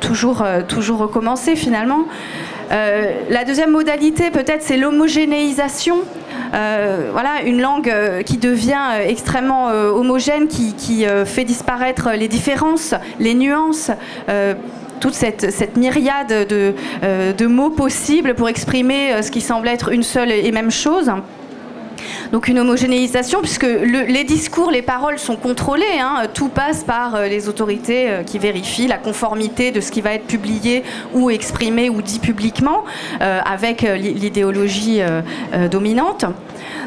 toujours, 0.00 0.42
euh, 0.42 0.62
toujours 0.62 0.98
recommencer 0.98 1.56
finalement. 1.56 2.04
Euh, 2.72 3.12
la 3.30 3.44
deuxième 3.44 3.70
modalité, 3.70 4.30
peut-être, 4.30 4.62
c'est 4.62 4.76
l'homogénéisation. 4.76 5.98
voilà, 7.12 7.42
une 7.44 7.60
langue 7.60 7.92
qui 8.24 8.38
devient 8.38 8.86
extrêmement 9.06 9.66
homogène, 9.66 10.46
qui, 10.46 11.04
fait 11.24 11.44
disparaître 11.44 12.10
les 12.16 12.28
différences, 12.28 12.94
les 13.18 13.34
nuances 13.34 13.90
toute 15.00 15.14
cette, 15.14 15.76
myriade 15.76 16.46
de, 16.48 16.74
de, 17.36 17.46
mots 17.46 17.70
possibles 17.70 18.34
pour 18.34 18.48
exprimer 18.48 19.20
ce 19.20 19.30
qui 19.32 19.40
semble 19.40 19.66
être 19.68 19.90
une 19.90 20.04
seule 20.04 20.30
et 20.30 20.52
même 20.52 20.70
chose. 20.70 21.10
Donc 22.32 22.48
une 22.48 22.58
homogénéisation, 22.58 23.40
puisque 23.40 23.66
les 23.66 24.24
discours, 24.24 24.70
les 24.70 24.82
paroles 24.82 25.18
sont 25.18 25.36
contrôlés. 25.36 25.84
Hein. 26.00 26.24
tout 26.32 26.48
passe 26.48 26.84
par 26.84 27.14
euh, 27.14 27.26
les 27.26 27.48
autorités 27.48 28.08
euh, 28.08 28.22
qui 28.22 28.38
vérifient 28.38 28.86
la 28.86 28.98
conformité 28.98 29.70
de 29.70 29.80
ce 29.80 29.90
qui 29.90 30.00
va 30.00 30.14
être 30.14 30.26
publié 30.26 30.82
ou 31.12 31.30
exprimé 31.30 31.90
ou 31.90 32.02
dit 32.02 32.18
publiquement 32.18 32.84
euh, 33.20 33.40
avec 33.44 33.82
l'idéologie 33.82 35.00
dominante. 35.70 36.24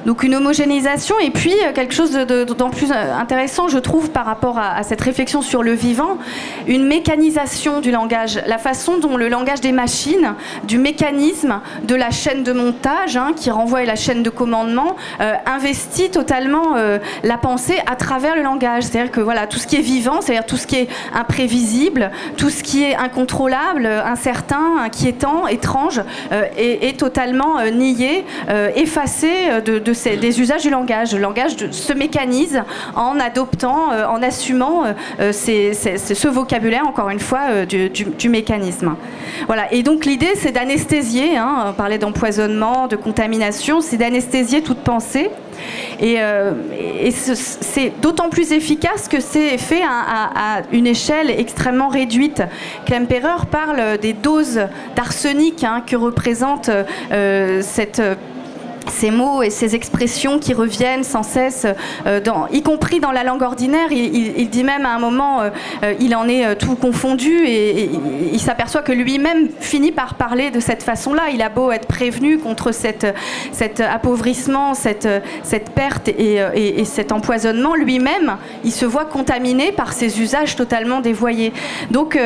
Donc 0.06 0.24
une 0.24 0.36
homogénéisation 0.36 1.16
et 1.20 1.32
puis 1.32 1.54
quelque 1.76 1.94
chose 1.94 2.12
d'autant 2.12 2.70
plus 2.70 2.92
intéressant, 2.92 3.68
je 3.68 3.78
trouve, 3.78 4.10
par 4.10 4.26
rapport 4.26 4.58
à, 4.58 4.84
cette 4.84 5.02
réflexion 5.02 5.42
sur 5.42 5.64
le 5.64 5.74
vivant, 5.74 6.18
une 6.68 6.86
mécanisation 6.86 7.82
du 7.82 7.92
langage, 7.92 8.40
la 8.48 8.58
façon 8.58 8.98
dont 8.98 9.18
le 9.18 9.28
langage 9.28 9.62
des 9.62 9.72
machines, 9.72 10.34
du 10.64 10.78
mécanisme, 10.78 11.60
de 11.84 11.96
la 11.96 12.12
chaîne 12.12 12.44
de 12.44 12.54
montage 12.54 13.18
hein, 13.18 13.32
qui 13.36 13.52
renvoie 13.52 13.80
à 13.80 13.86
la 13.86 13.96
chaîne 13.96 14.24
de 14.24 14.30
commandement, 14.30 14.96
investit 15.46 16.10
totalement 16.10 16.76
la 17.24 17.38
pensée 17.38 17.80
à 17.86 17.96
travers 17.96 18.36
le 18.36 18.42
langage. 18.42 18.84
C'est-à-dire 18.84 19.12
que 19.12 19.22
voilà, 19.22 19.48
tout 19.48 19.60
ce 19.60 19.68
qui 19.68 19.76
est 19.76 19.82
vivant, 19.82 20.22
c'est-à-dire 20.22 20.46
tout 20.46 20.58
ce 20.58 20.68
qui 20.68 20.78
est 20.78 20.88
imprévisible, 21.14 22.12
tout 22.38 22.50
ce 22.50 22.64
qui 22.64 22.84
est 22.84 22.96
incontrôlable, 22.96 23.86
incertain, 23.86 24.78
inquiétant, 24.84 25.48
étrange, 25.48 26.02
est, 26.58 26.98
totalement 26.98 27.58
nié, 27.72 28.26
effacé 28.76 29.30
de, 29.66 29.80
des 29.80 30.42
usages 30.42 30.64
du 30.64 30.70
langage. 30.70 31.14
Le 31.14 31.22
langage 31.22 31.56
se 31.72 31.94
mécanise 31.94 32.64
en 32.96 33.20
adoptant, 33.20 33.90
en 34.10 34.22
assumant 34.22 34.84
ce 35.32 36.28
vocabulaire, 36.28 36.88
encore 36.88 37.10
une 37.10 37.20
fois, 37.20 37.66
du, 37.66 38.30
mécanisme. 38.30 38.96
Voilà. 39.48 39.72
Et 39.74 39.84
donc 39.84 40.06
l'idée, 40.06 40.32
c'est 40.36 40.52
d'anesthésier, 40.52 41.38
hein, 41.38 41.68
on 41.70 41.74
parlait 41.74 41.98
d'empoisonnement, 41.98 42.88
de 42.88 42.96
contamination, 42.96 43.82
c'est 43.82 43.98
d'anesthésier 43.98 44.62
toute 44.62 44.80
pensée. 44.80 44.97
Et, 46.00 46.16
euh, 46.20 46.52
c'est 47.12 47.92
d'autant 48.02 48.30
plus 48.30 48.52
efficace 48.52 49.08
que 49.08 49.20
c'est 49.20 49.58
fait 49.58 49.82
à, 49.84 50.62
une 50.72 50.88
échelle 50.88 51.30
extrêmement 51.30 51.88
réduite. 51.88 52.44
Klemperer 52.86 53.46
parle 53.52 53.98
des 53.98 54.14
doses 54.14 54.62
d'arsenic 54.96 55.64
hein, 55.64 55.84
que 55.86 55.96
représente 55.96 56.70
euh, 57.12 57.62
cette 57.62 58.02
ces 58.90 59.12
mots 59.12 59.44
et 59.44 59.50
ces 59.50 59.76
expressions 59.76 60.40
qui 60.40 60.54
reviennent 60.54 61.04
sans 61.04 61.24
cesse, 61.24 61.66
euh, 62.06 62.20
y 62.52 62.62
compris 62.62 63.00
dans 63.00 63.12
la 63.12 63.24
langue 63.24 63.42
ordinaire. 63.42 63.92
Il, 63.92 64.50
dit 64.50 64.64
même 64.64 64.86
à 64.86 64.96
un 64.96 65.00
moment, 65.00 65.42
euh, 65.42 65.50
euh, 65.84 65.94
il 66.00 66.16
en 66.16 66.28
est 66.28 66.56
tout 66.56 66.76
confondu 66.76 67.44
et, 67.46 67.90
il 68.32 68.40
s'aperçoit 68.40 68.82
que 68.82 68.92
lui-même 68.92 69.50
finit 69.60 69.92
par 69.92 70.16
parler 70.16 70.52
de 70.52 70.60
cette 70.60 70.84
façon-là. 70.84 71.30
Il 71.34 71.42
a 71.42 71.50
beau 71.50 71.72
être 71.72 71.88
prévenu 71.88 72.38
contre 72.38 72.72
cette, 72.72 73.08
cet 73.52 73.80
appauvrissement, 73.80 74.74
cette, 74.74 75.08
perte 75.76 76.10
et 76.10 76.86
cet 76.86 77.12
empoisonnement, 77.12 77.76
lui-même, 77.76 78.38
il 78.64 78.72
se 78.72 78.86
voit 78.86 79.06
contaminé 79.06 79.72
par 79.72 79.94
ces 79.94 80.22
usages 80.22 80.56
totalement 80.56 81.02
dévoyés. 81.02 81.54
Donc, 81.92 82.18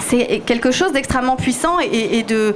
c'est 0.00 0.42
quelque 0.44 0.70
chose 0.70 0.92
d'extrêmement 0.92 1.36
puissant 1.36 1.78
et, 1.80 2.22
de, 2.22 2.54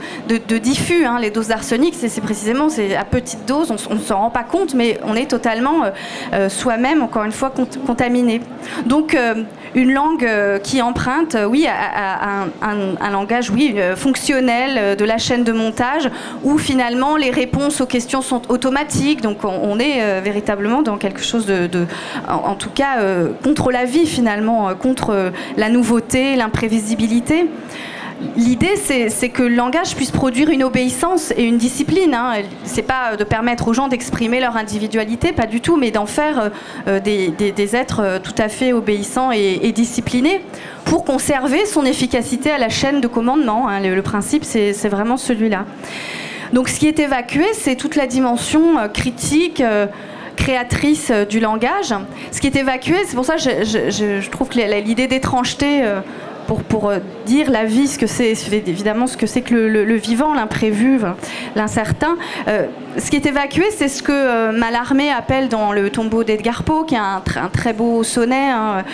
diffus. 0.58 1.04
Hein. 1.04 1.18
Les 1.20 1.30
doses 1.30 1.48
d'arsenic, 1.48 1.94
c'est 1.96 2.20
précisément 2.20 2.68
c'est 2.68 2.96
à 2.96 3.04
petite 3.04 3.46
dose, 3.46 3.70
on 3.70 3.94
ne 3.94 4.00
s'en 4.00 4.18
rend 4.18 4.30
pas 4.30 4.44
compte, 4.44 4.74
mais 4.74 4.98
on 5.04 5.14
est 5.14 5.30
totalement 5.30 5.84
euh, 5.84 5.90
euh, 6.32 6.48
soi-même, 6.48 7.02
encore 7.02 7.24
une 7.24 7.32
fois, 7.32 7.52
contaminé. 7.86 8.40
Donc, 8.86 9.14
euh, 9.14 9.44
une 9.74 9.92
langue 9.92 10.28
qui 10.62 10.82
emprunte, 10.82 11.36
oui, 11.48 11.66
à, 11.66 12.46
un, 12.62 13.10
langage, 13.10 13.50
oui, 13.50 13.76
fonctionnel 13.96 14.96
de 14.96 15.04
la 15.04 15.18
chaîne 15.18 15.44
de 15.44 15.52
montage, 15.52 16.10
où 16.42 16.58
finalement 16.58 17.16
les 17.16 17.30
réponses 17.30 17.80
aux 17.80 17.86
questions 17.86 18.22
sont 18.22 18.42
automatiques. 18.50 19.20
Donc, 19.20 19.44
on, 19.44 19.78
est 19.78 20.20
véritablement 20.20 20.82
dans 20.82 20.96
quelque 20.96 21.22
chose 21.22 21.46
de, 21.46 21.86
en, 22.28 22.54
tout 22.54 22.70
cas, 22.70 22.98
contre 23.42 23.70
la 23.70 23.84
vie 23.84 24.06
finalement, 24.06 24.74
contre 24.74 25.32
la 25.56 25.68
nouveauté, 25.68 26.36
l'imprévisibilité. 26.36 27.46
L'idée, 28.36 28.76
c'est 28.76 29.28
que 29.28 29.42
le 29.42 29.56
langage 29.56 29.96
puisse 29.96 30.12
produire 30.12 30.48
une 30.48 30.62
obéissance 30.62 31.32
et 31.36 31.44
une 31.44 31.58
discipline. 31.58 32.14
Hein. 32.14 32.42
C'est 32.64 32.82
pas 32.82 33.16
de 33.16 33.24
permettre 33.24 33.66
aux 33.68 33.74
gens 33.74 33.88
d'exprimer 33.88 34.40
leur 34.40 34.56
individualité, 34.56 35.32
pas 35.32 35.46
du 35.46 35.60
tout, 35.60 35.76
mais 35.76 35.90
d'en 35.90 36.06
faire 36.06 36.50
euh, 36.86 37.00
des, 37.00 37.76
êtres 37.76 38.00
euh, 38.00 38.18
tout 38.22 38.34
à 38.38 38.48
fait 38.48 38.72
obéissants 38.72 39.30
et, 39.32 39.72
disciplinés 39.72 40.40
pour 40.84 41.04
conserver 41.04 41.66
son 41.66 41.84
efficacité 41.84 42.50
à 42.50 42.58
la 42.58 42.68
chaîne 42.68 43.00
de 43.00 43.08
commandement. 43.08 43.68
Hein. 43.68 43.80
Le, 43.80 44.02
principe, 44.02 44.44
c'est 44.44 44.88
vraiment 44.88 45.16
celui-là. 45.16 45.64
Donc, 46.52 46.68
ce 46.68 46.78
qui 46.78 46.86
est 46.86 47.00
évacué, 47.00 47.46
c'est 47.52 47.74
toute 47.74 47.96
la 47.96 48.06
dimension 48.06 48.78
euh, 48.78 48.88
critique 48.88 49.62
créatrice 50.36 51.12
du 51.28 51.38
langage. 51.38 51.94
Ce 52.32 52.40
qui 52.40 52.48
est 52.48 52.56
évacué, 52.56 52.96
c'est 53.06 53.14
pour 53.14 53.24
ça 53.24 53.36
que 53.36 53.40
je, 53.40 54.30
trouve 54.30 54.48
que 54.48 54.58
l'idée 54.58 55.06
d'étrangeté 55.06 55.84
pour, 56.46 56.62
pour 56.62 56.88
euh, 56.88 56.98
dire 57.26 57.50
la 57.50 57.64
vie, 57.64 57.88
ce 57.88 57.98
que 57.98 58.06
c'est, 58.06 58.32
évidemment 58.52 59.06
ce 59.06 59.16
que 59.16 59.26
c'est 59.26 59.42
que 59.42 59.54
le, 59.54 59.94
vivant, 59.94 60.34
l'imprévu, 60.34 61.00
l'incertain. 61.54 62.16
Euh, 62.48 62.66
ce 62.98 63.10
qui 63.10 63.16
est 63.16 63.26
évacué, 63.26 63.64
c'est 63.70 63.88
ce 63.88 64.02
que 64.02 64.12
euh, 64.12 64.52
Mallarmé 64.52 65.10
appelle 65.10 65.48
dans 65.48 65.72
le 65.72 65.90
tombeau 65.90 66.24
d'Edgar 66.24 66.62
Poe, 66.62 66.84
qui 66.84 66.96
un, 66.96 67.22
un, 67.36 67.48
très 67.48 67.72
beau 67.72 68.02
sonnet. 68.02 68.50
Hein, 68.50 68.84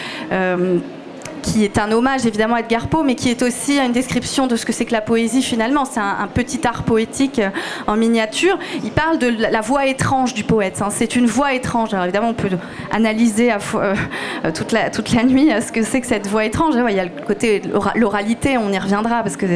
qui 1.41 1.65
est 1.65 1.79
un 1.79 1.91
hommage 1.93 2.27
évidemment 2.27 2.57
à 2.57 2.61
Edgar 2.61 2.89
Poe, 2.89 3.03
mais 3.05 3.15
qui 3.15 3.31
est 3.31 3.43
aussi 3.43 3.79
une 3.79 3.93
description 3.93 4.47
de 4.47 4.57
ce 4.57 4.67
que 4.67 4.73
c'est 4.73 4.85
que 4.85 4.93
la 4.93 5.01
poésie 5.01 5.43
finalement. 5.43 5.85
C'est 5.85 6.01
un, 6.01 6.29
petit 6.33 6.67
art 6.67 6.85
poétique 6.85 7.39
euh, 7.39 7.51
en 7.87 7.97
miniature. 7.97 8.59
Il 8.85 8.91
parle 8.91 9.19
de 9.19 9.27
la, 9.27 9.61
voix 9.61 9.87
étrange 9.87 10.35
du 10.35 10.45
poète. 10.45 10.81
Hein. 10.81 10.89
C'est 10.91 11.17
une 11.17 11.27
voix 11.27 11.55
étrange. 11.55 11.93
Alors 11.93 12.05
évidemment, 12.05 12.29
on 12.29 12.35
peut 12.35 12.51
analyser 12.91 13.53
euh, 13.53 13.57
euh, 13.75 14.53
toute, 14.53 14.73
la, 14.73 14.91
toute 14.91 15.13
la 15.13 15.25
nuit 15.25 15.51
ce 15.61 15.73
que 15.73 15.83
c'est 15.83 16.01
que 16.01 16.07
cette 16.07 16.27
voix 16.27 16.45
étrange. 16.45 16.75
Il 16.89 16.97
y 16.97 17.01
a 17.01 17.05
le 17.05 17.11
côté 17.27 17.63
l'oralité, 17.95 18.57
on 18.59 18.73
y 18.73 18.79
reviendra, 18.79 19.23
parce 19.23 19.37
que 19.37 19.47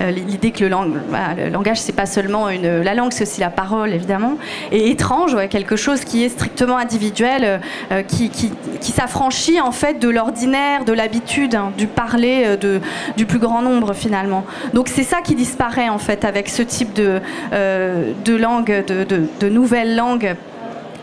l'idée 0.00 0.50
que 0.50 0.64
le, 0.64 1.50
langage, 1.50 1.80
c'est 1.80 1.94
pas 1.94 2.06
seulement 2.06 2.48
la 2.48 2.94
langue, 2.94 3.12
c'est 3.12 3.24
aussi 3.24 3.40
la 3.40 3.50
parole, 3.50 3.92
évidemment. 3.92 4.38
Et 4.72 4.90
étrange, 4.90 5.36
quelque 5.48 5.76
chose 5.76 6.04
qui 6.04 6.24
est 6.24 6.28
strictement 6.28 6.76
individuel, 6.76 7.60
qui, 8.08 8.30
qui 8.30 8.92
s'affranchit 8.92 9.60
en 9.60 9.72
fait 9.72 9.98
de 9.98 10.08
l'ordinaire, 10.08 10.84
de 10.84 10.92
l'habitude 10.92 11.29
Hein, 11.38 11.72
du 11.78 11.86
parler 11.86 12.42
euh, 12.44 12.56
de, 12.56 12.80
du 13.16 13.24
plus 13.24 13.38
grand 13.38 13.62
nombre 13.62 13.94
finalement. 13.94 14.44
Donc 14.74 14.88
c'est 14.88 15.04
ça 15.04 15.20
qui 15.22 15.36
disparaît 15.36 15.88
en 15.88 15.98
fait 15.98 16.24
avec 16.24 16.48
ce 16.48 16.62
type 16.62 16.92
de, 16.92 17.20
euh, 17.52 18.12
de 18.24 18.34
langue, 18.34 18.84
de, 18.86 19.04
de, 19.04 19.48
nouvelles 19.48 19.94
langues 19.94 20.34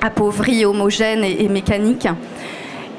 appauvries, 0.02 0.66
homogènes 0.66 1.24
et 1.24 1.48
mécaniques. 1.48 2.10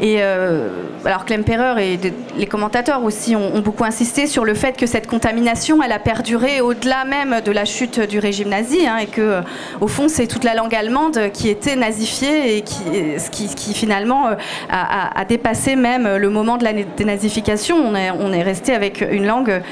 Et 0.01 0.19
euh, 0.21 0.69
alors 1.05 1.25
Klemperer 1.25 1.95
et 1.95 1.99
les 2.37 2.47
commentateurs 2.47 3.03
aussi 3.03 3.35
ont, 3.35 3.59
beaucoup 3.61 3.85
insisté 3.85 4.29
sur 4.29 4.45
le 4.45 4.55
fait 4.55 4.77
que 4.77 4.87
cette 4.87 5.09
contamination, 5.09 5.83
elle 5.83 5.91
a 5.91 5.99
perduré 5.99 6.61
au-delà 6.61 7.05
même 7.05 7.41
de 7.45 7.51
la 7.51 7.65
chute 7.65 7.99
du 8.01 8.21
régime 8.21 8.49
nazi, 8.49 8.87
hein, 8.87 8.99
et 8.99 9.07
que 9.07 9.21
euh, 9.21 9.41
au 9.81 9.89
fond 9.89 10.09
c'est 10.09 10.29
toute 10.29 10.45
la 10.45 10.55
langue 10.55 10.75
allemande 10.75 11.31
qui 11.33 11.49
était 11.49 11.75
nazifiée 11.75 12.57
et 12.59 12.63
qui, 12.63 12.85
ce 13.19 13.31
qui, 13.31 13.75
finalement 13.75 14.29
euh, 14.29 14.35
a, 14.71 15.25
dépassé 15.25 15.75
même 15.75 16.17
le 16.17 16.31
moment 16.31 16.57
de 16.59 16.65
la 16.65 16.73
dénazification. 16.73 17.77
On 17.79 18.33
est 18.33 18.43
resté 18.43 18.73
avec 18.75 19.05
une 19.11 19.27
langue 19.27 19.63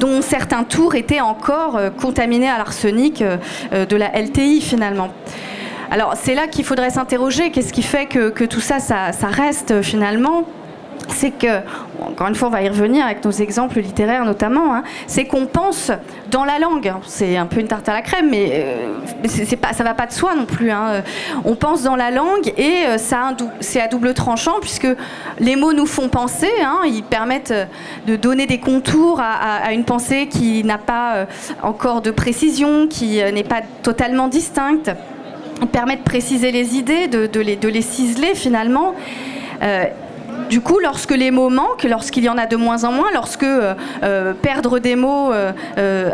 dont 0.00 0.20
certains 0.20 0.64
tours 0.64 0.96
étaient 0.96 1.20
encore 1.20 1.78
contaminés 2.00 2.48
à 2.48 2.58
l'arsenic 2.58 3.22
de 3.22 3.96
la 3.96 4.20
LTI 4.20 4.60
finalement. 4.60 5.10
Alors 5.94 6.14
c'est 6.16 6.34
là 6.34 6.48
qu'il 6.48 6.64
faudrait 6.64 6.90
s'interroger, 6.90 7.52
qu'est-ce 7.52 7.72
qui 7.72 7.82
fait 7.82 8.06
que, 8.06 8.46
tout 8.46 8.60
ça, 8.60 8.80
ça, 8.80 9.12
reste 9.28 9.70
euh, 9.70 9.80
finalement? 9.80 10.42
C'est 11.06 11.30
que, 11.30 11.60
encore 12.00 12.26
une 12.26 12.34
fois, 12.34 12.48
on 12.48 12.50
va 12.50 12.62
y 12.62 12.68
revenir 12.68 13.04
avec 13.04 13.24
nos 13.24 13.30
exemples 13.30 13.78
littéraires 13.78 14.24
notamment, 14.24 14.74
hein, 14.74 14.82
c'est 15.06 15.26
qu'on 15.26 15.46
pense 15.46 15.92
dans 16.32 16.44
la 16.44 16.58
langue. 16.58 16.92
C'est 17.06 17.36
un 17.36 17.46
peu 17.46 17.60
une 17.60 17.68
tarte 17.68 17.88
à 17.88 17.92
la 17.92 18.02
crème, 18.02 18.28
mais, 18.28 18.50
euh, 18.54 18.96
c'est 19.28 19.56
pas, 19.56 19.72
ça 19.72 19.84
va 19.84 19.94
pas 19.94 20.06
de 20.06 20.12
soi 20.12 20.34
non 20.34 20.46
plus. 20.46 20.72
Hein. 20.72 21.04
On 21.44 21.54
pense 21.54 21.84
dans 21.84 21.94
la 21.94 22.10
langue 22.10 22.52
et 22.56 22.86
euh, 22.88 22.98
ça 22.98 23.30
c'est 23.60 23.80
à 23.80 23.86
double 23.86 24.14
tranchant 24.14 24.56
puisque 24.60 24.88
les 25.38 25.54
mots 25.54 25.74
nous 25.74 25.86
font 25.86 26.08
penser. 26.08 26.50
Hein. 26.60 26.80
ils 26.86 27.04
permettent 27.04 27.54
de 28.08 28.16
donner 28.16 28.48
des 28.48 28.58
contours 28.58 29.20
à, 29.20 29.72
une 29.72 29.84
pensée 29.84 30.26
qui 30.26 30.64
n'a 30.64 30.78
pas 30.78 31.26
encore 31.62 32.00
de 32.00 32.10
précision, 32.10 32.88
qui 32.88 33.22
n'est 33.32 33.44
pas 33.44 33.60
totalement 33.84 34.26
distincte 34.26 34.90
permet 35.72 35.96
de 35.96 36.02
préciser 36.02 36.52
les 36.52 36.76
idées, 36.76 37.08
de, 37.08 37.40
les, 37.40 37.82
ciseler 37.82 38.34
finalement. 38.34 38.94
Euh, 39.62 39.84
du 40.50 40.60
coup, 40.60 40.78
lorsque 40.78 41.12
les 41.12 41.30
mots 41.30 41.48
manquent, 41.48 41.84
lorsqu'il 41.84 42.24
y 42.24 42.28
en 42.28 42.36
a 42.36 42.46
de 42.46 42.56
moins 42.56 42.84
en 42.84 42.92
moins, 42.92 43.08
lorsque 43.14 43.44
euh, 43.44 43.74
euh, 44.02 44.34
perdre 44.34 44.78
des 44.78 44.94
mots, 44.94 45.32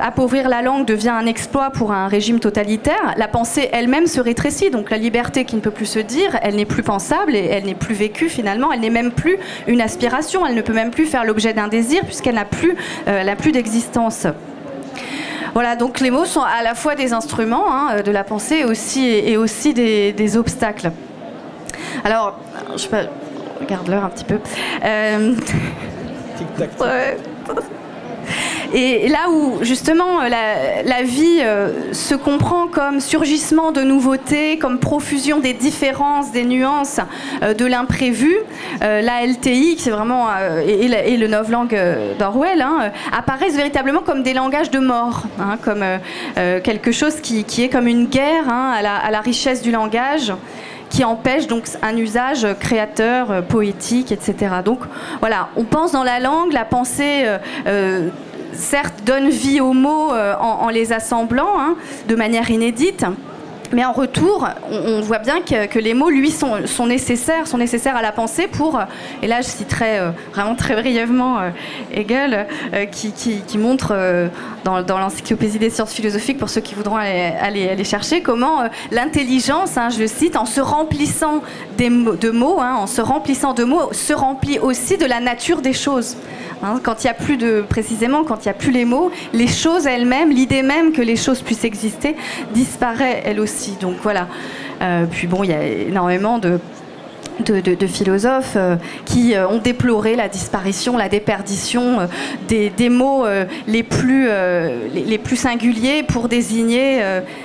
appauvrir 0.01 0.49
la 0.49 0.63
langue 0.63 0.87
devient 0.87 1.11
un 1.11 1.27
exploit 1.27 1.71
pour 1.71 1.93
un 1.93 2.07
régime 2.07 2.39
totalitaire, 2.39 3.15
la 3.17 3.29
pensée 3.29 3.69
elle-même 3.73 4.07
se 4.07 4.21
rétrécit. 4.21 4.71
Donc 4.71 4.91
la 4.91 4.99
liberté 4.99 5.45
qui 5.45 5.57
ne 5.57 5.61
peut 5.61 5.71
plus 5.71 5.87
se 5.87 5.99
dire, 5.99 6.39
elle 6.43 6.57
n'est 6.57 6.65
plus 6.65 6.83
pensable 6.83 7.35
et 7.35 7.47
elle 7.47 7.65
n'est 7.65 7.75
plus 7.75 7.95
vécue 7.95 8.29
finalement. 8.29 8.73
Elle 8.73 8.81
n'est 8.81 8.91
même 8.91 9.11
plus 9.11 9.37
une 9.67 9.81
aspiration. 9.81 10.47
Elle 10.47 10.55
ne 10.55 10.63
peut 10.63 10.73
même 10.73 10.91
plus 10.91 11.07
faire 11.07 11.25
l'objet 11.25 11.53
d'un 11.53 11.69
désir 11.69 12.03
puisqu'elle 12.05 12.37
n'a 12.37 12.45
plus, 12.45 12.77
plus 13.39 13.53
d'existence. 13.53 14.27
Voilà, 15.55 15.77
donc 15.77 16.01
les 16.01 16.11
mots 16.11 16.25
sont 16.25 16.43
à 16.43 16.63
la 16.63 16.75
fois 16.75 16.95
des 16.95 17.13
instruments 17.13 17.73
hein, 17.73 18.03
de 18.03 18.11
la 18.11 18.25
pensée 18.25 18.57
et 18.57 18.65
aussi, 18.65 19.07
et 19.07 19.37
aussi 19.37 19.75
des, 19.75 20.37
obstacles. 20.37 20.93
Alors, 22.05 22.39
je 22.77 22.87
regarde 23.61 23.89
l'heure 23.89 24.05
un 24.05 24.11
petit 24.11 24.25
peu. 24.25 24.39
Euh, 24.85 25.35
Et 28.73 29.09
là 29.09 29.31
où 29.31 29.59
justement 29.63 30.21
la, 30.23 31.03
vie 31.03 31.43
se 31.93 32.15
comprend 32.15 32.67
comme 32.67 33.01
surgissement 33.01 33.73
de 33.73 33.83
nouveautés, 33.83 34.59
comme 34.59 34.79
profusion 34.79 35.41
des 35.41 35.55
différences, 35.55 36.31
des 36.33 36.45
nuances, 36.45 37.01
de 37.43 37.65
l'imprévu, 37.65 38.37
la 38.81 39.27
LTI, 39.27 39.77
c'est 39.79 39.91
vraiment 39.91 40.29
et, 40.67 41.17
le 41.17 41.27
novlangue 41.27 41.77
d'Orwell, 42.19 42.63
hein, 42.63 42.93
apparaissent 43.17 43.57
véritablement 43.57 44.01
comme 44.01 44.23
des 44.23 44.35
langages 44.35 44.71
de 44.71 44.79
mort, 44.79 45.25
hein, 45.41 45.59
comme 45.63 45.85
quelque 46.37 46.93
chose 46.93 47.21
qui, 47.21 47.45
est 47.59 47.69
comme 47.69 47.89
une 47.89 48.07
guerre 48.07 48.49
hein, 48.49 48.75
à 48.77 49.11
la 49.11 49.21
richesse 49.21 49.63
du 49.63 49.73
langage 49.73 50.33
qui 50.91 51.05
empêche 51.05 51.47
donc 51.47 51.65
un 51.83 51.97
usage 51.97 52.47
créateur, 52.59 53.31
euh, 53.31 53.43
poétique, 53.43 54.13
etc. 54.13 54.57
Donc 54.65 54.81
voilà, 55.21 55.49
on 55.57 55.65
pense 55.65 55.93
dans 55.93 56.05
la 56.05 56.21
langue, 56.21 56.53
la 56.53 56.65
pensée. 56.65 57.23
Euh, 57.25 57.39
euh, 57.67 58.09
certes, 58.53 59.05
donne 59.05 59.29
vie 59.31 59.61
aux 59.61 59.73
mots 59.73 60.13
en, 60.13 60.69
les 60.69 60.93
assemblant 60.93 61.59
hein, 61.59 61.77
de 62.09 62.15
manière 62.15 62.51
inédite, 62.51 63.05
mais 63.73 63.85
en 63.85 63.93
retour, 63.93 64.49
on, 64.71 65.01
voit 65.01 65.19
bien 65.19 65.41
que, 65.43 65.79
les 65.79 65.95
mots, 65.95 66.11
lui, 66.11 66.31
sont, 66.31 66.87
nécessaires, 66.87 67.47
sont 67.47 67.59
nécessaires 67.59 67.97
à 67.97 68.03
la 68.03 68.11
pensée 68.11 68.49
pour, 68.49 68.81
et 69.23 69.29
là 69.29 69.43
je 69.43 69.47
citerai 69.47 69.99
euh, 69.99 70.11
vraiment 70.33 70.57
très 70.57 70.75
brièvement 70.75 71.39
euh, 71.39 71.51
Hegel, 71.93 72.49
euh, 72.75 72.87
qui, 72.87 73.59
montre 73.59 74.29
dans, 74.65 74.81
l'encyclopédie 74.99 75.59
des 75.59 75.71
sciences 75.71 75.93
philosophiques, 75.93 76.39
pour 76.39 76.51
ceux 76.51 76.61
qui 76.61 76.75
voudront 76.75 76.97
aller, 76.97 77.69
aller, 77.69 77.85
chercher, 77.85 78.23
comment 78.23 78.65
l'intelligence, 78.91 79.77
hein, 79.77 79.89
je 79.91 80.01
le 80.01 80.09
cite, 80.09 80.37
en 80.37 80.47
se 80.47 80.61
remplissant 80.61 81.43
de 81.79 82.31
mots, 82.31 82.61
hein, 82.61 82.75
en 82.77 82.87
se 82.87 83.01
remplissant 83.01 83.55
de 83.55 83.65
mots, 83.65 83.93
se 83.93 84.13
remplit 84.13 84.59
aussi 84.59 84.97
de 84.97 85.07
la 85.07 85.21
nature 85.21 85.63
des 85.63 85.73
choses. 85.73 86.17
Hein, 86.63 86.81
quand 86.83 87.03
il 87.03 87.07
n'y 87.07 87.11
a 87.11 87.15
plus 87.15 87.37
de, 87.37 87.65
précisément, 87.67 88.25
quand 88.25 88.45
il 88.45 88.49
n'y 88.49 88.51
a 88.51 88.55
plus 88.55 88.73
les 88.73 88.85
mots, 88.85 89.11
les 89.33 89.47
choses 89.47 89.87
elles-mêmes, 89.87 90.31
l'idée 90.31 90.63
même 90.63 90.93
que 90.93 91.01
les 91.03 91.17
choses 91.17 91.41
puissent 91.41 91.65
exister, 91.65 92.17
disparaît 92.53 93.23
elle 93.25 93.41
aussi. 93.41 93.77
Donc 93.81 93.97
voilà. 94.03 94.29
Euh, 94.83 95.05
puis 95.11 95.27
bon, 95.27 95.43
il 95.45 95.51
y 95.51 95.55
a 95.55 95.63
énormément 95.63 96.39
de 96.39 96.59
de, 97.41 97.87
philosophes 97.87 98.53
euh, 98.57 98.77
qui 99.07 99.35
euh, 99.35 99.49
ont 99.49 99.57
déploré 99.57 100.15
la 100.15 100.29
disparition, 100.29 100.99
la 100.99 101.09
déperdition 101.09 102.07
des, 102.49 102.71
mots 102.91 103.25
les, 103.67 103.83
plus, 103.83 104.29
les, 104.93 105.17
plus 105.17 105.37
singuliers 105.37 106.03
pour 106.03 106.29
désigner 106.29 107.01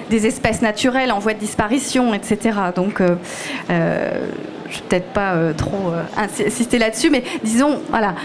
des 0.10 0.28
espèces 0.28 0.62
naturelles 0.62 1.13
en 1.13 1.19
voie 1.19 1.34
de 1.34 1.39
disparition, 1.39 2.13
etc. 2.13 2.58
Donc, 2.75 2.97
je 2.99 3.73
ne 3.73 3.78
vais 3.78 4.82
peut-être 4.89 5.13
pas 5.13 5.54
trop 5.56 5.93
insister 6.17 6.78
là-dessus, 6.78 7.10
mais 7.10 7.23
disons, 7.45 7.80
voilà, 7.89 8.15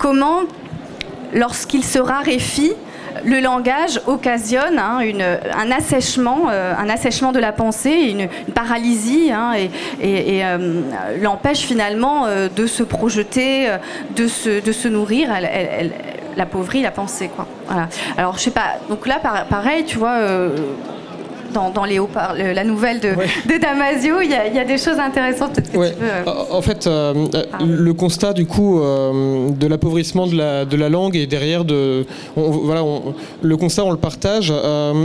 comment, 0.00 0.40
lorsqu'il 1.34 1.84
se 1.84 1.98
raréfie, 1.98 2.72
le 3.24 3.40
langage 3.40 4.00
occasionne 4.06 4.78
hein, 4.78 5.00
un, 5.54 5.70
assèchement, 5.70 6.44
euh, 6.50 6.72
un 6.76 6.88
assèchement 6.88 7.32
de 7.32 7.38
la 7.38 7.52
pensée, 7.52 7.90
une, 7.90 8.28
paralysie, 8.52 9.30
hein, 9.30 9.52
et, 10.00 10.44
euh, 10.44 10.80
l'empêche 11.20 11.60
finalement 11.60 12.26
euh, 12.26 12.48
de 12.48 12.66
se 12.66 12.82
projeter, 12.82 13.68
de 14.16 14.26
se, 14.26 14.88
nourrir. 14.88 15.30
Elle, 15.32 15.92
l'appauvrit 16.36 16.80
la 16.80 16.92
pensée. 16.92 17.28
Alors, 18.16 18.38
je 18.38 18.44
sais 18.44 18.50
pas. 18.52 18.76
Donc 18.88 19.06
là, 19.06 19.20
pareil, 19.50 19.84
tu 19.84 19.98
vois 19.98 20.20
dans, 21.52 21.84
les 21.84 22.00
la 22.54 22.64
nouvelle 22.64 23.00
de, 23.00 23.60
Damasio, 23.60 24.20
il 24.22 24.30
y, 24.30 24.58
a, 24.58 24.64
des 24.64 24.78
choses 24.78 24.98
intéressantes. 24.98 25.54
Que 25.54 25.60
tu 25.60 25.70
peux, 25.70 25.82
euh, 25.82 26.24
En 26.50 26.62
fait, 26.62 26.86
euh, 26.86 27.26
le 27.64 27.92
constat 27.92 28.32
du 28.32 28.46
coup 28.46 28.80
euh, 28.80 29.50
de 29.50 29.66
l'appauvrissement 29.66 30.26
de 30.26 30.36
la, 30.36 30.64
de 30.64 30.76
la, 30.76 30.88
langue 30.88 31.16
est 31.16 31.26
derrière 31.26 31.64
de, 31.64 32.06
voilà, 32.36 32.82
le 33.42 33.56
constat 33.56 33.84
on 33.84 33.90
le 33.90 33.96
partage. 33.96 34.52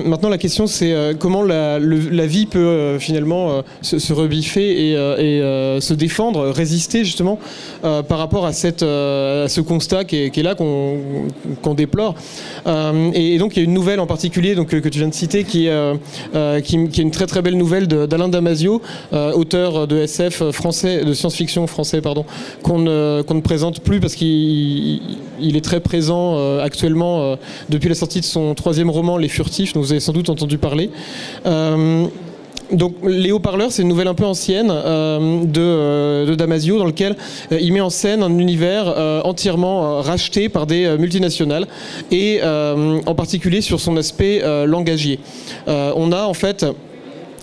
maintenant, 0.05 0.29
la 0.29 0.37
question 0.37 0.67
c'est 0.67 0.93
comment 1.19 1.43
la, 1.43 1.79
la, 1.79 2.25
vie 2.25 2.45
peut 2.45 2.97
finalement 2.99 3.63
se, 3.81 4.13
rebiffer 4.13 4.89
et, 4.89 4.91
et 4.93 5.81
se 5.81 5.93
défendre, 5.93 6.49
résister 6.49 7.03
justement 7.03 7.39
par 7.81 8.17
rapport 8.17 8.45
à, 8.45 8.53
cette, 8.53 8.83
à 8.83 9.47
ce 9.47 9.61
constat 9.61 10.05
qui 10.05 10.23
est, 10.23 10.29
qui 10.31 10.39
est 10.39 10.43
là 10.43 10.55
qu'on 10.55 11.73
déplore. 11.73 12.15
Et, 13.13 13.37
donc 13.37 13.55
il 13.55 13.59
y 13.59 13.61
a 13.61 13.65
une 13.65 13.73
nouvelle 13.73 13.99
en 13.99 14.07
particulier 14.07 14.55
donc, 14.55 14.69
que 14.69 14.89
tu 14.89 14.99
viens 14.99 15.07
de 15.07 15.13
citer 15.13 15.43
qui 15.43 15.67
est 15.67 15.71
euh, 16.35 16.61
qui, 16.61 16.75
est 16.75 16.97
une 16.97 17.11
très 17.11 17.27
très 17.27 17.41
belle 17.41 17.57
nouvelle 17.57 17.87
d'Alain 17.87 18.29
Damasio, 18.29 18.81
euh, 19.13 19.31
auteur 19.33 19.87
de 19.87 19.97
SF 19.97 20.51
français, 20.51 21.03
de 21.05 21.13
science-fiction 21.13 21.67
français, 21.67 22.01
pardon, 22.01 22.25
qu'on 22.63 22.79
ne, 22.79 23.21
présente 23.41 23.81
plus 23.81 23.99
parce 23.99 24.15
qu'il 24.15 24.99
est 25.39 25.63
très 25.63 25.79
présent 25.79 26.35
euh, 26.37 26.63
actuellement 26.63 27.37
depuis 27.69 27.89
la 27.89 27.95
sortie 27.95 28.19
de 28.19 28.25
son 28.25 28.53
troisième 28.55 28.89
roman, 28.89 29.17
Les 29.17 29.29
Furtifs, 29.29 29.73
dont 29.73 29.81
vous 29.81 29.91
avez 29.91 29.99
sans 29.99 30.13
doute 30.13 30.29
entendu 30.29 30.57
parler 30.57 30.89
donc 32.71 32.95
les 33.03 33.31
haut-parleurs, 33.31 33.71
c'est 33.71 33.81
une 33.81 33.87
nouvelle 33.87 34.07
un 34.07 34.13
peu 34.13 34.25
ancienne 34.25 34.71
euh, 34.71 35.45
euh, 35.57 36.25
de, 36.25 36.35
Damasio 36.35 36.77
dans 36.77 36.85
lequel 36.85 37.15
euh, 37.51 37.59
il 37.61 37.73
met 37.73 37.81
en 37.81 37.89
scène 37.89 38.23
un 38.23 38.37
univers 38.37 38.85
entièrement 39.25 40.01
racheté 40.01 40.49
par 40.49 40.65
des 40.65 40.97
multinationales 40.97 41.67
et 42.11 42.41
en 42.43 43.15
particulier 43.15 43.61
sur 43.61 43.79
son 43.79 43.97
aspect 43.97 44.41
langagier. 44.65 45.19
on 45.67 46.11
a 46.11 46.23
en 46.25 46.33
fait 46.33 46.65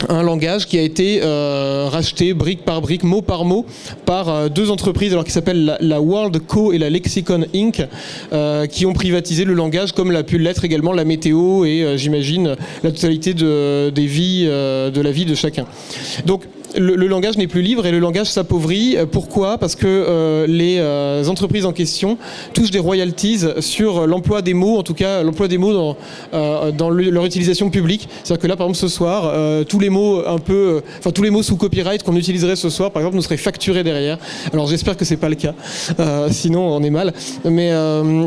un 0.08 0.22
langage 0.22 0.66
qui 0.66 0.78
a 0.78 0.82
été 0.82 1.20
euh, 1.22 1.88
racheté 1.90 2.34
brique 2.34 2.64
par 2.64 2.80
brique, 2.80 3.02
mot 3.02 3.22
par 3.22 3.44
mot, 3.44 3.66
par 4.04 4.28
euh, 4.28 4.48
deux 4.48 4.70
entreprises 4.70 5.12
alors 5.12 5.24
qui 5.24 5.32
s'appellent 5.32 5.76
la, 5.80 6.00
World 6.00 6.38
Co 6.46 6.72
et 6.72 6.78
la 6.78 6.90
Lexicon 6.90 7.44
Inc., 7.54 7.86
euh, 8.32 8.66
qui 8.66 8.86
ont 8.86 8.92
privatisé 8.92 9.44
le 9.44 9.54
langage 9.54 9.92
comme 9.92 10.10
l'a 10.10 10.22
pu 10.22 10.38
l'être 10.38 10.64
également 10.64 10.92
la 10.92 11.04
météo 11.04 11.64
et 11.64 11.96
j'imagine 11.96 12.56
la 12.82 12.90
totalité 12.90 13.34
de, 13.34 13.90
des 13.90 14.06
vies, 14.06 14.44
de 14.44 15.00
la 15.00 15.10
vie 15.10 15.24
de 15.24 15.34
chacun. 15.34 15.66
Donc 16.26 16.42
le, 16.76 17.06
langage 17.06 17.36
n'est 17.36 17.46
plus 17.46 17.62
libre 17.62 17.86
et 17.86 17.90
le 17.90 17.98
langage 17.98 18.28
s'appauvrit. 18.28 18.96
Pourquoi? 19.10 19.58
Parce 19.58 19.74
que 19.74 19.86
euh, 19.86 20.46
les 20.46 20.78
euh, 20.78 21.24
entreprises 21.26 21.66
en 21.66 21.72
question 21.72 22.18
touchent 22.54 22.70
des 22.70 22.78
royalties 22.78 23.40
sur 23.60 24.06
l'emploi 24.06 24.42
des 24.42 24.54
mots, 24.54 24.78
en 24.78 24.82
tout 24.82 24.94
cas 24.94 25.22
l'emploi 25.22 25.48
des 25.48 25.58
mots 25.58 25.72
dans, 25.72 25.96
euh, 26.34 26.72
leur 26.90 27.24
utilisation 27.24 27.70
publique. 27.70 28.08
C'est-à-dire 28.24 28.42
que 28.42 28.46
là, 28.46 28.56
par 28.56 28.66
exemple, 28.66 28.78
ce 28.78 28.88
soir, 28.88 29.32
tous 29.66 29.78
les 29.78 29.90
mots 29.90 30.22
un 30.26 30.38
peu, 30.38 30.82
enfin 30.98 31.10
tous 31.10 31.22
les 31.22 31.30
mots 31.30 31.42
sous 31.42 31.56
copyright 31.56 32.02
qu'on 32.02 32.16
utiliserait 32.16 32.56
ce 32.56 32.70
soir, 32.70 32.90
par 32.90 33.02
exemple, 33.02 33.16
nous 33.16 33.22
seraient 33.22 33.36
facturés 33.36 33.84
derrière. 33.84 34.18
Alors 34.52 34.66
j'espère 34.66 34.96
que 34.96 35.04
c'est 35.04 35.16
pas 35.16 35.28
le 35.28 35.36
cas, 35.36 35.54
sinon 36.30 36.60
on 36.60 36.82
est 36.82 36.90
mal. 36.90 37.12
Mais 37.44 37.72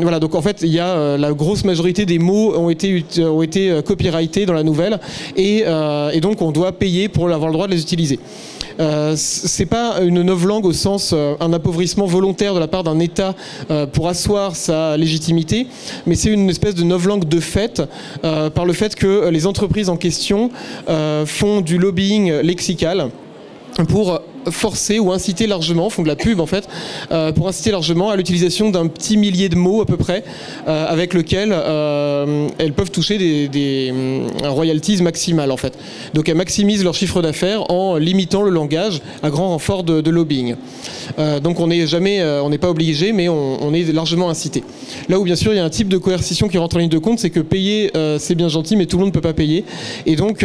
voilà, 0.00 0.20
donc 0.20 0.34
en 0.34 0.42
fait, 0.42 0.62
il 0.62 0.72
y 0.72 0.80
a 0.80 1.16
la 1.16 1.32
grosse 1.32 1.64
majorité 1.64 2.06
des 2.06 2.18
mots 2.18 2.56
ont 2.56 2.70
été 2.70 3.04
ont 3.20 3.82
copyrightés 3.82 4.46
dans 4.46 4.52
la 4.52 4.62
nouvelle 4.62 4.98
et 5.36 5.64
donc 6.20 6.42
on 6.42 6.52
doit 6.52 6.72
payer 6.72 7.08
pour 7.08 7.28
avoir 7.30 7.48
le 7.48 7.54
droit 7.54 7.66
de 7.66 7.72
les 7.72 7.82
utiliser. 7.82 8.18
Euh, 8.78 9.14
c'est 9.16 9.66
pas 9.66 10.00
une 10.02 10.22
novlangue 10.22 10.66
au 10.66 10.72
sens 10.72 11.12
euh, 11.12 11.34
un 11.40 11.52
appauvrissement 11.52 12.06
volontaire 12.06 12.54
de 12.54 12.60
la 12.60 12.68
part 12.68 12.84
d'un 12.84 12.98
État 12.98 13.34
euh, 13.70 13.86
pour 13.86 14.08
asseoir 14.08 14.54
sa 14.54 14.96
légitimité, 14.96 15.66
mais 16.06 16.14
c'est 16.14 16.30
une 16.30 16.50
espèce 16.50 16.74
de 16.74 16.82
novlangue 16.82 17.24
de 17.26 17.40
fait 17.40 17.82
par 18.22 18.64
le 18.64 18.72
fait 18.72 18.94
que 18.94 19.28
les 19.28 19.46
entreprises 19.46 19.88
en 19.88 19.96
question 19.96 20.50
font 21.26 21.60
du 21.60 21.78
lobbying 21.78 22.32
lexical 22.40 23.10
pour 23.88 24.20
forcer 24.50 24.98
ou 24.98 25.12
inciter 25.12 25.46
largement, 25.46 25.90
font 25.90 26.02
de 26.02 26.08
la 26.08 26.16
pub 26.16 26.40
en 26.40 26.46
fait, 26.46 26.68
euh, 27.10 27.32
pour 27.32 27.48
inciter 27.48 27.70
largement 27.70 28.10
à 28.10 28.16
l'utilisation 28.16 28.70
d'un 28.70 28.86
petit 28.86 29.16
millier 29.16 29.48
de 29.48 29.56
mots 29.56 29.80
à 29.80 29.86
peu 29.86 29.96
près, 29.96 30.24
euh, 30.68 30.86
avec 30.86 31.14
lequel 31.14 31.50
euh, 31.52 32.48
elles 32.58 32.72
peuvent 32.72 32.90
toucher 32.90 33.18
des, 33.18 33.92
royalties 34.44 35.02
maximales 35.02 35.50
en 35.50 35.56
fait. 35.56 35.78
Donc 36.14 36.28
elles 36.28 36.36
maximisent 36.36 36.84
leur 36.84 36.94
chiffre 36.94 37.22
d'affaires 37.22 37.70
en 37.70 37.96
limitant 37.96 38.42
le 38.42 38.50
langage 38.50 39.00
à 39.22 39.30
grand 39.30 39.48
renfort 39.48 39.84
de, 39.84 40.10
lobbying. 40.10 40.54
donc 41.42 41.60
on 41.60 41.66
n'est 41.66 41.86
jamais, 41.86 42.22
on 42.24 42.48
n'est 42.48 42.58
pas 42.58 42.70
obligé, 42.70 43.12
mais 43.12 43.28
on, 43.28 43.74
est 43.74 43.92
largement 43.92 44.30
incité. 44.30 44.62
Là 45.08 45.18
où 45.18 45.24
bien 45.24 45.36
sûr 45.36 45.52
il 45.52 45.56
y 45.56 45.58
a 45.58 45.64
un 45.64 45.70
type 45.70 45.88
de 45.88 45.98
coercition 45.98 46.48
qui 46.48 46.58
rentre 46.58 46.76
en 46.76 46.78
ligne 46.78 46.88
de 46.88 46.98
compte, 46.98 47.18
c'est 47.18 47.30
que 47.30 47.40
payer 47.40 47.90
c'est 48.18 48.34
bien 48.34 48.48
gentil, 48.48 48.76
mais 48.76 48.86
tout 48.86 48.96
le 48.96 49.02
monde 49.04 49.10
ne 49.10 49.14
peut 49.14 49.20
pas 49.20 49.34
payer, 49.34 49.64
et 50.06 50.16
donc, 50.16 50.44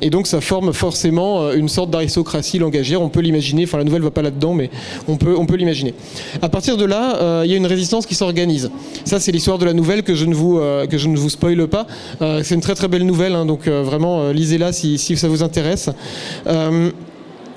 et 0.00 0.10
donc 0.10 0.26
ça 0.26 0.40
forme 0.40 0.72
forcément 0.72 1.52
une 1.52 1.68
sorte 1.68 1.90
d'aristocratie 1.90 2.58
langagière. 2.58 3.02
L'imaginer. 3.20 3.64
Enfin, 3.64 3.78
la 3.78 3.84
nouvelle 3.84 4.02
va 4.02 4.10
pas 4.10 4.22
là-dedans, 4.22 4.54
mais 4.54 4.70
on 5.06 5.16
peut, 5.16 5.34
on 5.36 5.46
peut 5.46 5.56
l'imaginer. 5.56 5.94
À 6.42 6.48
partir 6.48 6.76
de 6.76 6.84
là, 6.84 7.16
euh, 7.16 7.42
il 7.44 7.50
y 7.50 7.54
a 7.54 7.56
une 7.56 7.66
résistance 7.66 8.06
qui 8.06 8.14
s'organise. 8.14 8.70
Ça, 9.04 9.20
c'est 9.20 9.32
l'histoire 9.32 9.58
de 9.58 9.64
la 9.64 9.72
nouvelle 9.72 10.02
que 10.02 10.14
je 10.14 10.26
ne 10.26 10.34
vous, 10.34 10.58
euh, 10.58 10.86
que 10.86 10.98
je 10.98 11.08
ne 11.08 11.16
vous 11.16 11.30
spoile 11.30 11.66
pas. 11.66 11.86
Euh, 12.22 12.40
c'est 12.44 12.54
une 12.54 12.60
très 12.60 12.74
très 12.74 12.88
belle 12.88 13.06
nouvelle, 13.06 13.34
hein, 13.34 13.46
donc 13.46 13.68
vraiment 13.68 14.30
lisez-la 14.30 14.72
si, 14.72 14.98
si, 14.98 15.16
ça 15.16 15.28
vous 15.28 15.42
intéresse. 15.42 15.90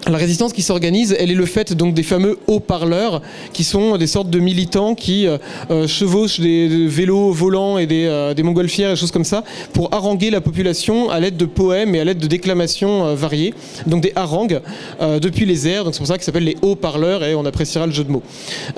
La 0.08 0.18
résistance 0.18 0.52
qui 0.52 0.64
s'organise, 0.64 1.16
elle 1.20 1.30
est 1.30 1.36
le 1.36 1.46
fait 1.46 1.74
donc 1.74 1.94
des 1.94 2.02
fameux 2.02 2.40
haut-parleurs, 2.48 3.22
qui 3.54 3.64
sont 3.64 3.98
des 3.98 4.08
sortes 4.08 4.32
de 4.32 4.40
militants 4.40 4.96
qui 4.96 5.28
euh, 5.28 5.38
euh, 5.70 5.88
chevauchent 5.88 6.40
des, 6.40 6.88
vélos 6.88 7.32
volants 7.32 7.78
et 7.78 7.86
des, 7.86 8.06
euh, 8.06 8.34
des, 8.34 8.42
montgolfières 8.42 8.92
et 8.92 8.96
choses 8.96 9.12
comme 9.12 9.24
ça, 9.24 9.44
pour 9.74 9.94
haranguer 9.94 10.32
la 10.32 10.42
population 10.42 11.12
à 11.12 11.20
l'aide 11.20 11.38
de 11.38 11.46
poèmes 11.46 11.94
et 11.94 12.00
à 12.00 12.04
l'aide 12.04 12.18
de 12.18 12.26
déclamations 12.26 13.14
variées, 13.14 13.54
donc 13.86 14.02
des 14.02 14.12
harangues 14.16 14.62
depuis 15.00 15.46
les 15.46 15.68
airs. 15.68 15.84
Donc 15.84 15.94
c'est 15.94 16.00
pour 16.00 16.08
ça 16.08 16.16
qu'ils 16.16 16.24
s'appellent 16.24 16.44
les 16.44 16.58
haut-parleurs 16.62 17.24
et 17.24 17.36
on 17.36 17.46
appréciera 17.46 17.86
le 17.86 17.92
jeu 17.92 18.04
de 18.04 18.12
mots. 18.12 18.24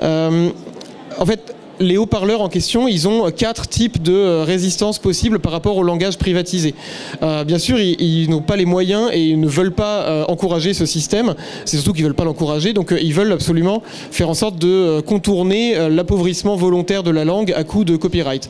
en 0.00 1.26
fait, 1.26 1.54
les 1.80 1.96
haut-parleurs 1.96 2.40
en 2.40 2.48
question, 2.48 2.88
ils 2.88 3.08
ont 3.08 3.30
quatre 3.30 3.68
types 3.68 4.02
de 4.02 4.42
résistance 4.42 4.98
possibles 4.98 5.38
par 5.38 5.52
rapport 5.52 5.76
au 5.76 5.82
langage 5.82 6.18
privatisé. 6.18 6.74
bien 7.20 7.58
sûr, 7.58 7.78
ils, 7.78 8.28
n'ont 8.30 8.40
pas 8.40 8.56
les 8.56 8.64
moyens 8.64 9.10
et 9.12 9.22
ils 9.22 9.40
ne 9.40 9.48
veulent 9.48 9.72
pas 9.72 10.24
encourager 10.28 10.74
ce 10.74 10.86
système. 10.86 11.34
C'est 11.64 11.76
surtout 11.76 11.92
qu'ils 11.92 12.04
veulent 12.04 12.14
pas 12.14 12.24
l'encourager, 12.24 12.72
donc 12.72 12.94
ils 13.00 13.12
veulent 13.12 13.32
absolument 13.32 13.82
faire 14.10 14.28
en 14.28 14.34
sorte 14.34 14.58
de 14.58 15.00
contourner 15.00 15.88
l'appauvrissement 15.88 16.56
volontaire 16.56 17.02
de 17.02 17.10
la 17.10 17.24
langue 17.24 17.52
à 17.52 17.64
coup 17.64 17.84
de 17.84 17.96
copyright. 17.96 18.48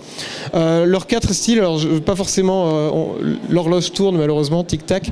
leurs 0.53 1.07
quatre 1.07 1.33
styles, 1.33 1.59
alors 1.59 1.81
pas 2.05 2.17
forcément, 2.17 3.15
l'horloge 3.49 3.93
tourne 3.93 4.17
malheureusement, 4.17 4.65
tic-tac, 4.65 5.11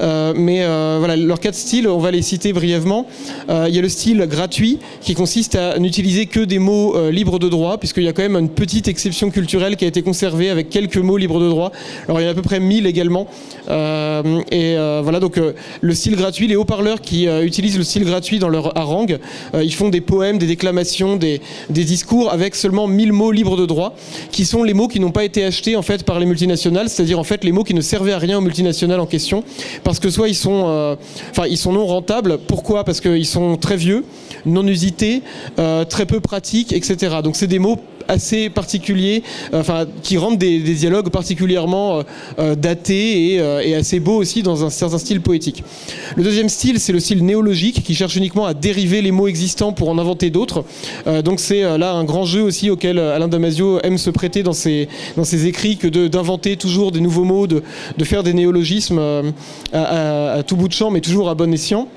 mais 0.00 0.66
voilà, 0.98 1.16
leurs 1.16 1.40
quatre 1.40 1.56
styles, 1.56 1.88
on 1.88 1.98
va 1.98 2.10
les 2.10 2.22
citer 2.22 2.52
brièvement. 2.52 3.06
il 3.48 3.74
y 3.74 3.78
a 3.78 3.82
le 3.82 3.88
style 3.88 4.26
gratuit 4.28 4.78
qui 5.00 5.14
consiste 5.14 5.54
à 5.54 5.78
n'utiliser 5.78 6.26
que 6.26 6.40
des 6.40 6.58
mots 6.58 6.96
euh, 6.96 7.10
libres 7.10 7.38
de 7.38 7.48
puisqu'il 7.78 8.04
y 8.04 8.08
a 8.08 8.12
quand 8.12 8.22
même 8.22 8.36
une 8.36 8.48
petite 8.48 8.88
exception 8.88 9.30
culturelle 9.30 9.76
qui 9.76 9.84
a 9.84 9.88
été 9.88 10.02
conservée 10.02 10.50
avec 10.50 10.70
quelques 10.70 10.96
mots 10.96 11.16
libres 11.16 11.40
de 11.40 11.48
droit. 11.48 11.72
Alors 12.08 12.20
il 12.20 12.24
y 12.24 12.26
en 12.26 12.28
a 12.28 12.32
à 12.32 12.34
peu 12.34 12.42
près 12.42 12.60
1000 12.60 12.86
également. 12.86 13.26
Euh, 13.68 14.40
et 14.50 14.76
euh, 14.76 15.00
voilà, 15.02 15.20
donc 15.20 15.40
le 15.80 15.94
style 15.94 16.16
gratuit, 16.16 16.46
les 16.46 16.56
haut-parleurs 16.56 17.00
qui 17.00 17.26
utilisent 17.26 17.78
le 17.78 17.84
style 17.84 18.04
gratuit 18.04 18.38
dans 18.38 18.48
leur 18.48 18.76
harangue, 18.76 19.18
ils 19.54 19.74
font 19.74 19.88
des 19.88 20.00
poèmes, 20.00 20.38
des 20.38 20.46
déclamations, 20.46 21.16
des, 21.16 21.40
des, 21.70 21.84
discours 21.84 22.32
avec 22.32 22.54
seulement 22.54 22.86
1000 22.86 23.12
mots 23.12 23.32
libres 23.32 23.56
de 23.56 23.66
droit, 23.66 23.94
qui 24.30 24.44
sont 24.44 24.62
les 24.62 24.74
mots 24.74 24.88
qui 24.88 25.00
n'ont 25.00 25.12
pas 25.12 25.24
été 25.24 25.44
achetés 25.44 25.76
en 25.76 25.82
fait 25.82 26.04
par 26.04 26.18
les 26.18 26.26
multinationales, 26.26 26.88
c'est-à-dire 26.88 27.18
en 27.18 27.24
fait 27.24 27.44
les 27.44 27.52
mots 27.52 27.64
qui 27.64 27.74
ne 27.74 27.80
servaient 27.80 28.12
à 28.12 28.18
rien 28.18 28.38
aux 28.38 28.42
multinationales 28.42 29.00
en 29.00 29.06
question, 29.06 29.44
parce 29.82 29.98
que 29.98 30.10
soit 30.10 30.28
ils 30.28 30.34
sont, 30.34 30.96
enfin 31.30 31.46
ils 31.48 31.58
sont 31.58 31.72
non 31.72 31.86
rentables. 31.86 32.38
Pourquoi? 32.38 32.84
Parce 32.84 33.00
qu'ils 33.00 33.26
sont 33.26 33.56
très 33.56 33.76
vieux, 33.76 34.04
non 34.46 34.66
usités, 34.66 35.22
très 35.88 36.06
peu 36.06 36.20
pratiques, 36.20 36.72
etc. 36.72 37.16
Donc 37.22 37.36
c'est 37.44 37.48
des 37.48 37.58
mots 37.58 37.78
assez 38.08 38.48
particuliers, 38.48 39.22
euh, 39.52 39.60
enfin 39.60 39.84
qui 40.02 40.16
rendent 40.16 40.38
des, 40.38 40.60
dialogues 40.60 41.10
particulièrement 41.10 41.98
euh, 41.98 42.02
euh, 42.38 42.54
datés 42.54 43.34
et, 43.34 43.74
assez 43.74 44.00
beaux 44.00 44.16
aussi 44.16 44.42
dans 44.42 44.64
un 44.64 44.70
certain 44.70 44.96
style 44.96 45.20
poétique. 45.20 45.62
Le 46.16 46.22
deuxième 46.22 46.48
style, 46.48 46.80
c'est 46.80 46.92
le 46.92 47.00
style 47.00 47.22
néologique 47.22 47.82
qui 47.82 47.94
cherche 47.94 48.16
uniquement 48.16 48.46
à 48.46 48.54
dériver 48.54 49.02
les 49.02 49.10
mots 49.10 49.28
existants 49.28 49.72
pour 49.72 49.90
en 49.90 49.98
inventer 49.98 50.30
d'autres. 50.30 50.64
donc 51.22 51.38
c'est 51.38 51.62
là 51.78 51.92
un 51.92 52.04
grand 52.04 52.24
jeu 52.24 52.40
aussi 52.40 52.70
auquel 52.70 52.98
Alain 52.98 53.28
Damasio 53.28 53.78
aime 53.82 53.98
se 53.98 54.08
prêter 54.08 54.42
dans 54.42 54.54
ses, 54.54 54.88
dans 55.16 55.24
ses 55.24 55.46
écrits 55.46 55.76
que 55.76 55.88
d'inventer 55.88 56.56
toujours 56.56 56.92
des 56.92 57.00
nouveaux 57.00 57.24
mots, 57.24 57.46
de, 57.46 57.62
de 57.98 58.04
faire 58.04 58.22
des 58.22 58.32
néologismes 58.32 59.02
à, 59.72 60.32
à 60.38 60.42
tout 60.44 60.56
bout 60.56 60.68
de 60.68 60.72
champ, 60.72 60.90
mais 60.90 61.02
toujours 61.02 61.28
à 61.28 61.34
bon 61.34 61.52
escient. 61.52 61.88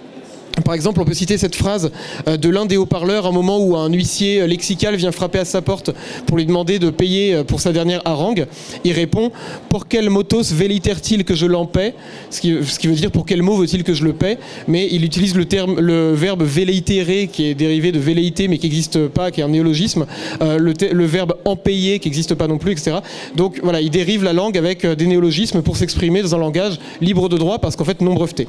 Par 0.64 0.74
exemple, 0.74 1.00
on 1.00 1.06
peut 1.06 1.14
citer 1.14 1.38
cette 1.38 1.56
phrase 1.56 1.92
euh, 2.28 2.38
de 2.38 2.50
l'un 2.50 2.66
des 2.66 2.78
haut-parleurs, 2.78 3.28
un 3.28 3.32
moment 3.32 3.60
où 3.60 3.76
un 3.76 3.92
huissier 3.92 4.42
euh, 4.42 4.48
lexical 4.48 4.96
vient 4.96 5.12
frapper 5.12 5.40
à 5.40 5.46
sa 5.46 5.62
porte 5.62 5.92
pour 6.26 6.38
lui 6.38 6.46
demander 6.46 6.80
de 6.80 6.90
payer 6.90 7.36
euh, 7.36 7.44
pour 7.44 7.62
sa 7.62 7.72
dernière 7.72 8.02
harangue. 8.06 8.48
Il 8.84 8.94
répond 8.94 9.32
Pour 9.70 9.88
quel 9.88 10.10
motos 10.10 10.54
véliter-t-il 10.54 11.26
que 11.26 11.36
je 11.36 11.46
l'en 11.46 11.66
paie? 11.66 11.94
Ce 12.32 12.42
qui, 12.42 12.54
veut 12.54 12.96
dire 12.96 13.12
pour 13.12 13.26
quel 13.26 13.44
mot 13.44 13.56
veut-il 13.56 13.84
que 13.84 13.94
je 13.94 14.04
le 14.04 14.14
paie? 14.14 14.38
Mais 14.68 14.88
il 14.92 15.06
utilise 15.06 15.36
le, 15.36 15.46
terme, 15.46 15.80
le 15.80 16.14
verbe 16.14 16.44
velleitere, 16.44 17.28
qui 17.32 17.46
est 17.46 17.56
dérivé 17.56 17.92
de 17.92 18.00
velleité, 18.00 18.48
mais 18.48 18.58
qui 18.58 18.66
n'existe 18.66 19.08
pas, 19.08 19.32
qui 19.32 19.42
est 19.42 19.44
un 19.44 19.50
néologisme, 19.50 20.06
le, 20.42 20.74
le, 20.92 21.06
verbe 21.06 21.36
empayer, 21.46 22.00
qui 22.00 22.08
n'existe 22.08 22.36
pas 22.36 22.48
non 22.48 22.58
plus, 22.58 22.72
etc. 22.72 22.98
Donc 23.36 23.60
voilà, 23.62 23.82
il 23.82 23.90
dérive 23.90 24.24
la 24.24 24.34
langue 24.34 24.58
avec 24.58 24.86
des 24.86 25.06
néologismes 25.06 25.62
pour 25.62 25.78
s'exprimer 25.78 26.22
dans 26.22 26.36
un 26.36 26.40
langage 26.40 26.80
libre 27.02 27.30
de 27.30 27.38
droit, 27.38 27.60
parce 27.60 27.76
qu'en 27.76 27.86
fait 27.86 28.02
non 28.02 28.14
breveté. 28.14 28.48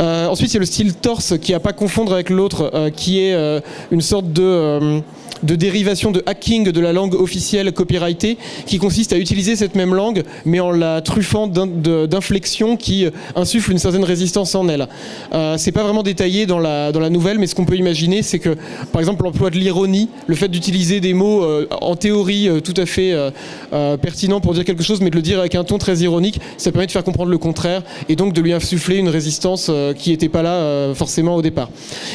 Euh, 0.00 0.26
ensuite, 0.26 0.52
il 0.52 0.54
y 0.54 0.56
a 0.58 0.60
le 0.60 0.66
style 0.66 0.94
torse 0.94 1.36
qui 1.38 1.54
a 1.54 1.60
pas 1.60 1.72
confondre 1.72 2.12
avec 2.12 2.30
l'autre, 2.30 2.70
euh, 2.74 2.90
qui 2.90 3.20
est 3.20 3.34
euh, 3.34 3.60
une 3.90 4.00
sorte 4.00 4.32
de 4.32 5.02
de 5.42 5.54
dérivation 5.54 6.10
de 6.10 6.22
hacking 6.26 6.70
de 6.70 6.80
la 6.80 6.92
langue 6.92 7.14
officielle 7.14 7.72
copyrightée 7.72 8.38
qui 8.66 8.78
consiste 8.78 9.12
à 9.12 9.18
utiliser 9.18 9.56
cette 9.56 9.74
même 9.74 9.94
langue 9.94 10.24
mais 10.44 10.60
en 10.60 10.70
la 10.70 11.00
truffant 11.00 11.46
d'inflexions 11.46 12.76
qui 12.76 13.06
insufflent 13.36 13.72
une 13.72 13.78
certaine 13.78 14.04
résistance 14.04 14.54
en 14.54 14.68
elle. 14.68 14.88
Euh, 15.32 15.56
c'est 15.58 15.72
pas 15.72 15.82
vraiment 15.82 16.02
détaillé 16.02 16.46
dans 16.46 16.58
la, 16.58 16.92
dans 16.92 17.00
la 17.00 17.10
nouvelle 17.10 17.38
mais 17.38 17.46
ce 17.46 17.54
qu'on 17.54 17.64
peut 17.64 17.76
imaginer 17.76 18.22
c'est 18.22 18.38
que 18.38 18.56
par 18.92 19.00
exemple 19.00 19.24
l'emploi 19.24 19.50
de 19.50 19.56
l'ironie, 19.56 20.08
le 20.26 20.34
fait 20.34 20.48
d'utiliser 20.48 21.00
des 21.00 21.14
mots 21.14 21.42
euh, 21.42 21.66
en 21.80 21.96
théorie 21.96 22.48
euh, 22.48 22.60
tout 22.60 22.74
à 22.76 22.86
fait 22.86 23.12
euh, 23.12 23.96
pertinents 23.96 24.40
pour 24.40 24.54
dire 24.54 24.64
quelque 24.64 24.82
chose 24.82 25.00
mais 25.00 25.10
de 25.10 25.16
le 25.16 25.22
dire 25.22 25.40
avec 25.40 25.54
un 25.54 25.64
ton 25.64 25.78
très 25.78 25.98
ironique, 25.98 26.40
ça 26.56 26.72
permet 26.72 26.86
de 26.86 26.92
faire 26.92 27.04
comprendre 27.04 27.30
le 27.30 27.38
contraire 27.38 27.82
et 28.08 28.16
donc 28.16 28.32
de 28.32 28.40
lui 28.40 28.52
insuffler 28.52 28.96
une 28.96 29.08
résistance 29.08 29.70
qui 29.96 30.10
n'était 30.10 30.28
pas 30.28 30.42
là 30.42 30.94
forcément 30.94 31.36
au 31.36 31.42
départ. 31.42 31.70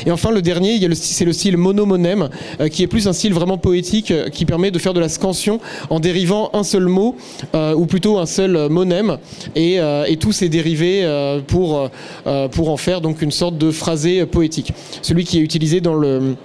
Et 0.06 0.12
enfin 0.12 0.32
le 0.32 0.42
dernier, 0.42 0.80
c'est 0.94 1.26
le 1.26 1.34
style 1.34 1.58
monomonème 1.58 2.30
qui 2.72 2.84
est 2.84 2.88
plus 2.88 3.03
un 3.08 3.14
style 3.14 3.34
vraiment 3.34 3.58
poétique 3.58 4.12
euh, 4.12 4.30
qui 4.30 4.46
permet 4.46 4.72
de 4.72 4.80
faire 4.80 4.94
de 4.94 5.00
la 5.00 5.10
scansion 5.10 5.60
en 5.90 6.00
dérivant 6.00 6.50
un 6.54 6.64
seul 6.64 6.88
mot, 6.88 7.16
euh, 7.56 7.74
ou 7.74 7.86
plutôt 7.86 8.18
un 8.18 8.26
seul 8.26 8.70
monème, 8.70 9.18
et, 9.56 9.80
euh, 9.80 10.06
et 10.06 10.18
tous 10.18 10.32
ses 10.32 10.50
dérivés 10.50 10.84
pour, 11.48 11.90
pour 12.52 12.70
en 12.70 12.78
faire 12.78 13.02
donc 13.02 13.22
une 13.22 13.32
sorte 13.32 13.58
de 13.58 13.72
phrasé 13.72 14.26
poétique. 14.26 14.74
Celui 15.02 15.24
qui 15.24 15.40
est 15.40 15.42
utilisé 15.42 15.82
dans 15.82 15.96
le 15.96 16.36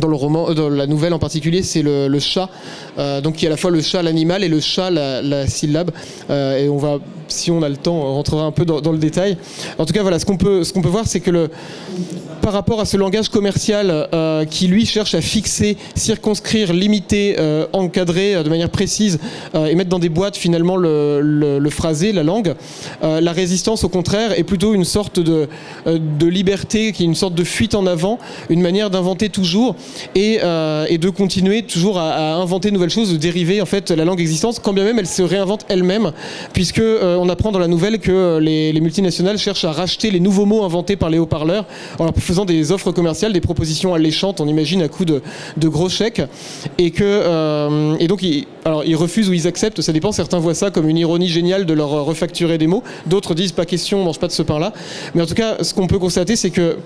dans 0.00 0.08
le 0.08 0.16
roman, 0.16 0.52
dans 0.54 0.68
la 0.68 0.88
nouvelle 0.88 1.14
en 1.14 1.20
particulier, 1.20 1.62
c'est 1.62 1.82
le, 1.82 2.18
chat, 2.18 2.48
donc 3.22 3.36
qui 3.36 3.44
est 3.44 3.48
à 3.48 3.50
la 3.50 3.56
fois 3.56 3.70
le 3.70 3.80
chat, 3.80 4.02
l'animal, 4.02 4.42
et 4.42 4.48
le 4.48 4.58
chat, 4.58 4.90
la, 4.90 5.22
la 5.22 5.46
syllabe. 5.46 5.92
et 6.30 6.68
on 6.68 6.78
va 6.78 6.98
si 7.28 7.50
on 7.50 7.62
a 7.62 7.68
le 7.68 7.76
temps, 7.76 7.94
on 7.94 8.14
rentrera 8.14 8.44
un 8.44 8.52
peu 8.52 8.64
dans, 8.64 8.92
le 8.92 8.98
détail. 8.98 9.36
En 9.78 9.84
tout 9.84 9.92
cas, 9.92 10.02
voilà, 10.02 10.18
ce 10.18 10.26
qu'on 10.26 10.36
peut, 10.36 10.64
ce 10.64 10.72
qu'on 10.72 10.82
peut 10.82 10.88
voir, 10.88 11.06
c'est 11.06 11.20
que 11.20 11.30
le, 11.30 11.50
par 12.44 12.52
rapport 12.52 12.78
à 12.78 12.84
ce 12.84 12.98
langage 12.98 13.30
commercial 13.30 13.90
euh, 13.90 14.44
qui, 14.44 14.66
lui, 14.66 14.84
cherche 14.84 15.14
à 15.14 15.22
fixer, 15.22 15.78
circonscrire, 15.94 16.74
limiter, 16.74 17.36
euh, 17.38 17.66
encadrer 17.72 18.34
euh, 18.34 18.42
de 18.42 18.50
manière 18.50 18.68
précise 18.68 19.18
et 19.54 19.74
mettre 19.74 19.88
dans 19.88 19.98
des 19.98 20.10
boîtes 20.10 20.36
finalement 20.36 20.76
le, 20.76 21.68
phrasé, 21.70 22.12
la 22.12 22.22
langue, 22.22 22.54
la 23.02 23.32
résistance, 23.32 23.84
au 23.84 23.88
contraire, 23.88 24.38
est 24.38 24.42
plutôt 24.42 24.74
une 24.74 24.84
sorte 24.84 25.20
de, 25.20 25.48
liberté, 26.26 26.92
qui 26.92 27.04
est 27.04 27.06
une 27.06 27.14
sorte 27.14 27.34
de 27.34 27.44
fuite 27.44 27.74
en 27.74 27.86
avant, 27.86 28.18
une 28.50 28.60
manière 28.60 28.90
d'inventer 28.90 29.28
toujours 29.28 29.76
et, 30.14 30.38
de 30.38 31.08
continuer 31.08 31.62
toujours 31.62 31.98
à, 31.98 32.34
inventer 32.34 32.68
de 32.68 32.74
nouvelles 32.74 32.90
choses, 32.90 33.12
de 33.12 33.16
dériver 33.16 33.62
en 33.62 33.66
fait 33.66 33.90
la 33.90 34.04
langue 34.04 34.20
existante, 34.20 34.60
quand 34.62 34.72
bien 34.72 34.84
même 34.84 34.98
elle 34.98 35.06
se 35.06 35.22
réinvente 35.22 35.64
elle-même, 35.68 36.12
puisque 36.52 36.82
on 36.82 37.28
apprend 37.28 37.52
dans 37.52 37.60
la 37.60 37.68
nouvelle 37.68 38.00
que 38.00 38.38
les, 38.38 38.78
multinationales 38.80 39.38
cherchent 39.38 39.64
à 39.64 39.72
racheter 39.72 40.10
les 40.10 40.20
nouveaux 40.20 40.46
mots 40.46 40.64
inventés 40.64 40.96
par 40.96 41.10
les 41.10 41.18
haut-parleurs 41.18 41.66
faisant 42.34 42.44
des 42.44 42.72
offres 42.72 42.90
commerciales, 42.90 43.32
des 43.32 43.40
propositions 43.40 43.94
alléchantes, 43.94 44.40
on 44.40 44.48
imagine, 44.48 44.82
à 44.82 44.88
coup 44.88 45.04
de, 45.04 45.22
gros 45.56 45.88
chèques. 45.88 46.22
Et, 46.78 46.90
que, 46.90 47.04
euh, 47.04 47.96
et 48.00 48.08
donc, 48.08 48.22
ils, 48.22 48.46
alors, 48.64 48.84
ils 48.84 48.96
refusent 48.96 49.28
ou 49.28 49.34
ils 49.34 49.46
acceptent, 49.46 49.82
ça 49.82 49.92
dépend. 49.92 50.10
Certains 50.10 50.38
voient 50.38 50.54
ça 50.54 50.70
comme 50.70 50.88
une 50.88 50.96
ironie 50.96 51.28
géniale 51.28 51.64
de 51.64 51.74
leur 51.74 51.90
refacturer 51.90 52.58
des 52.58 52.66
mots. 52.66 52.82
D'autres 53.06 53.34
disent 53.34 53.52
pas 53.52 53.66
question, 53.66 54.00
on 54.00 54.04
mange 54.04 54.18
pas 54.18 54.26
de 54.26 54.32
ce 54.32 54.42
pain-là. 54.42 54.72
Mais 55.14 55.22
en 55.22 55.26
tout 55.26 55.34
cas, 55.34 55.62
ce 55.62 55.74
qu'on 55.74 55.86
peut 55.86 55.98
constater, 55.98 56.34
c'est 56.34 56.50
que 56.50 56.78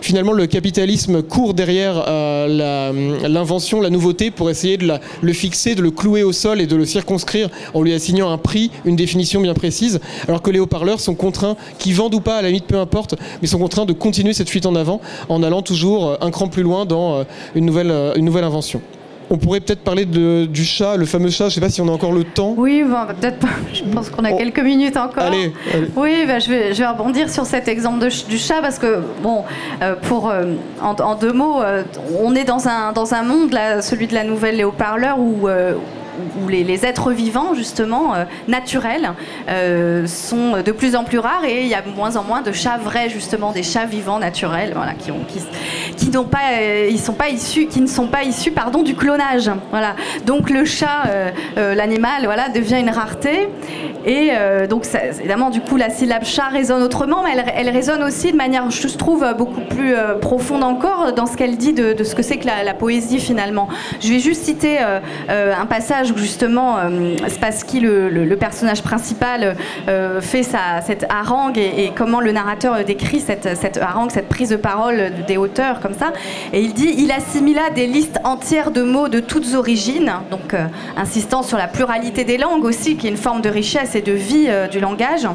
finalement, 0.00 0.32
le 0.32 0.46
capitalisme 0.46 1.22
court 1.22 1.54
derrière 1.54 2.04
euh, 2.08 3.28
l'invention, 3.28 3.80
la, 3.80 3.90
nouveauté 3.90 4.30
pour 4.30 4.50
essayer 4.50 4.76
de 4.76 4.90
le 5.20 5.32
fixer, 5.32 5.74
de 5.74 5.82
le 5.82 5.90
clouer 5.90 6.24
au 6.24 6.32
sol 6.32 6.60
et 6.60 6.66
de 6.66 6.74
le 6.74 6.84
circonscrire 6.84 7.48
en 7.74 7.82
lui 7.82 7.92
assignant 7.92 8.30
un 8.30 8.38
prix, 8.38 8.70
une 8.84 8.96
définition 8.96 9.40
bien 9.40 9.54
précise 9.54 10.00
alors 10.26 10.42
que 10.42 10.50
les 10.50 10.58
haut-parleurs 10.58 11.00
sont 11.00 11.14
contraints, 11.14 11.56
qui 11.78 11.92
vendent 11.92 12.14
ou 12.14 12.20
pas, 12.20 12.38
à 12.38 12.42
la 12.42 12.48
limite 12.48 12.66
peu 12.66 12.78
importe, 12.78 13.14
mais 13.40 13.48
sont 13.48 13.58
contraints 13.58 13.84
de 13.84 13.92
continuer 13.92 14.32
cette 14.32 14.48
fuite 14.48 14.66
en 14.66 14.74
avant 14.74 14.95
en 15.28 15.42
allant 15.42 15.62
toujours 15.62 16.08
euh, 16.08 16.16
un 16.20 16.30
cran 16.30 16.48
plus 16.48 16.62
loin 16.62 16.84
dans 16.84 17.16
euh, 17.16 17.24
une 17.54 17.66
nouvelle, 17.66 17.90
euh, 17.90 18.14
une 18.16 18.24
nouvelle 18.24 18.44
invention. 18.44 18.80
On 19.28 19.38
pourrait 19.38 19.58
peut-être 19.58 19.82
parler 19.82 20.04
du 20.04 20.64
chat, 20.64 20.96
le 20.96 21.04
fameux 21.04 21.30
chat. 21.30 21.44
Je 21.44 21.48
ne 21.48 21.54
sais 21.54 21.60
pas 21.60 21.68
si 21.68 21.80
on 21.80 21.88
a 21.88 21.90
encore 21.90 22.12
le 22.12 22.22
temps. 22.22 22.54
Oui, 22.56 22.84
peut-être 23.18 23.40
pas. 23.40 23.48
Je 23.72 23.82
pense 23.82 24.08
qu'on 24.08 24.24
a 24.24 24.30
oh. 24.30 24.36
quelques 24.36 24.60
minutes 24.60 24.96
encore. 24.96 25.24
Allez. 25.24 25.52
Oui, 25.96 26.24
bah, 26.28 26.38
je, 26.38 26.48
vais, 26.48 26.72
je 26.72 26.78
vais 26.78 26.86
rebondir 26.86 27.28
sur 27.28 27.44
cet 27.44 27.66
exemple 27.66 28.06
du 28.28 28.38
chat 28.38 28.60
parce 28.60 28.78
que, 28.78 29.00
bon, 29.24 29.42
pour, 30.02 30.32
en, 30.80 31.14
deux 31.16 31.32
mots, 31.32 31.60
on 32.22 32.36
est 32.36 32.44
dans 32.44 32.68
un, 32.68 32.92
dans 32.92 33.14
un 33.14 33.24
monde, 33.24 33.50
là, 33.50 33.82
celui 33.82 34.06
de 34.06 34.14
la 34.14 34.22
nouvelle 34.22 34.58
Léo-Parleur, 34.58 35.18
où 35.18 35.48
où 36.40 36.48
les, 36.48 36.86
êtres 36.86 37.12
vivants, 37.12 37.54
justement, 37.54 38.14
euh, 38.14 38.24
naturels, 38.48 39.12
euh, 39.48 40.06
sont 40.06 40.62
de 40.62 40.72
plus 40.72 40.96
en 40.96 41.04
plus 41.04 41.18
rares 41.18 41.44
et 41.44 41.62
il 41.62 41.68
y 41.68 41.74
a 41.74 41.82
moins 41.96 42.16
en 42.16 42.24
moins 42.24 42.42
de 42.42 42.52
chats 42.52 42.78
vrais, 42.78 43.08
justement, 43.08 43.52
des 43.52 43.62
chats 43.62 43.86
vivants 43.86 44.18
naturels, 44.18 44.74
qui, 44.98 45.10
ont, 45.10 45.24
qui, 45.96 46.10
n'ont 46.10 46.24
pas, 46.24 46.38
euh, 46.60 46.88
ils 46.90 47.00
sont 47.00 47.14
pas 47.14 47.28
issus, 47.28 47.66
qui 47.66 47.80
ne 47.80 47.86
sont 47.86 48.08
pas 48.08 48.24
issus, 48.24 48.50
pardon, 48.50 48.82
du 48.82 48.94
clonage. 48.94 49.50
Voilà. 49.70 49.96
Donc 50.24 50.50
le 50.50 50.64
chat, 50.64 51.04
l'animal, 51.56 52.24
voilà, 52.24 52.48
devient 52.48 52.78
une 52.80 52.90
rareté. 52.90 53.48
Et 54.04 54.30
donc, 54.68 54.86
évidemment, 55.18 55.50
du 55.50 55.60
coup, 55.60 55.76
la 55.76 55.90
syllabe 55.90 56.24
chat 56.24 56.48
résonne 56.48 56.82
autrement, 56.82 57.22
mais 57.22 57.36
elle, 57.54 57.70
résonne 57.70 58.02
aussi 58.02 58.32
de 58.32 58.36
manière, 58.36 58.70
je 58.70 58.96
trouve, 58.96 59.26
beaucoup 59.36 59.60
plus 59.60 59.94
profonde 60.20 60.62
encore 60.62 61.12
dans 61.12 61.26
ce 61.26 61.36
qu'elle 61.36 61.56
dit 61.56 61.72
de, 61.72 62.02
ce 62.02 62.14
que 62.14 62.22
c'est 62.22 62.38
que 62.38 62.46
la, 62.46 62.74
poésie, 62.74 63.18
finalement. 63.18 63.68
Je 64.00 64.08
vais 64.08 64.20
juste 64.20 64.44
citer 64.44 64.78
un 64.78 65.66
passage 65.66 66.05
où 66.12 66.18
justement 66.18 66.76
Spassky, 67.28 67.80
le, 67.80 68.36
personnage 68.36 68.82
principal, 68.82 69.56
fait 70.20 70.42
sa, 70.42 70.80
cette 70.86 71.06
harangue 71.08 71.58
et, 71.58 71.92
comment 71.94 72.20
le 72.20 72.32
narrateur 72.32 72.84
décrit 72.84 73.20
cette, 73.20 73.56
cette 73.56 73.78
harangue, 73.78 74.10
cette 74.10 74.28
prise 74.28 74.50
de 74.50 74.56
parole 74.56 75.12
des 75.26 75.36
auteurs 75.36 75.80
comme 75.80 75.94
ça. 75.94 76.12
Et 76.52 76.60
il 76.60 76.74
dit 76.74 76.94
il 76.98 77.10
assimila 77.10 77.70
des 77.70 77.86
listes 77.86 78.18
entières 78.24 78.70
de 78.70 78.82
mots 78.82 79.08
de 79.08 79.20
toutes 79.20 79.54
origines, 79.54 80.12
donc 80.30 80.54
insistant 80.96 81.42
sur 81.42 81.58
la 81.58 81.68
pluralité 81.68 82.24
des 82.24 82.38
langues 82.38 82.64
aussi, 82.64 82.96
qui 82.96 83.06
est 83.06 83.10
une 83.10 83.16
forme 83.16 83.40
de 83.40 83.48
richesse 83.48 83.94
et 83.94 84.02
de 84.02 84.12
vie 84.12 84.48
du 84.70 84.80
langage. 84.80 85.26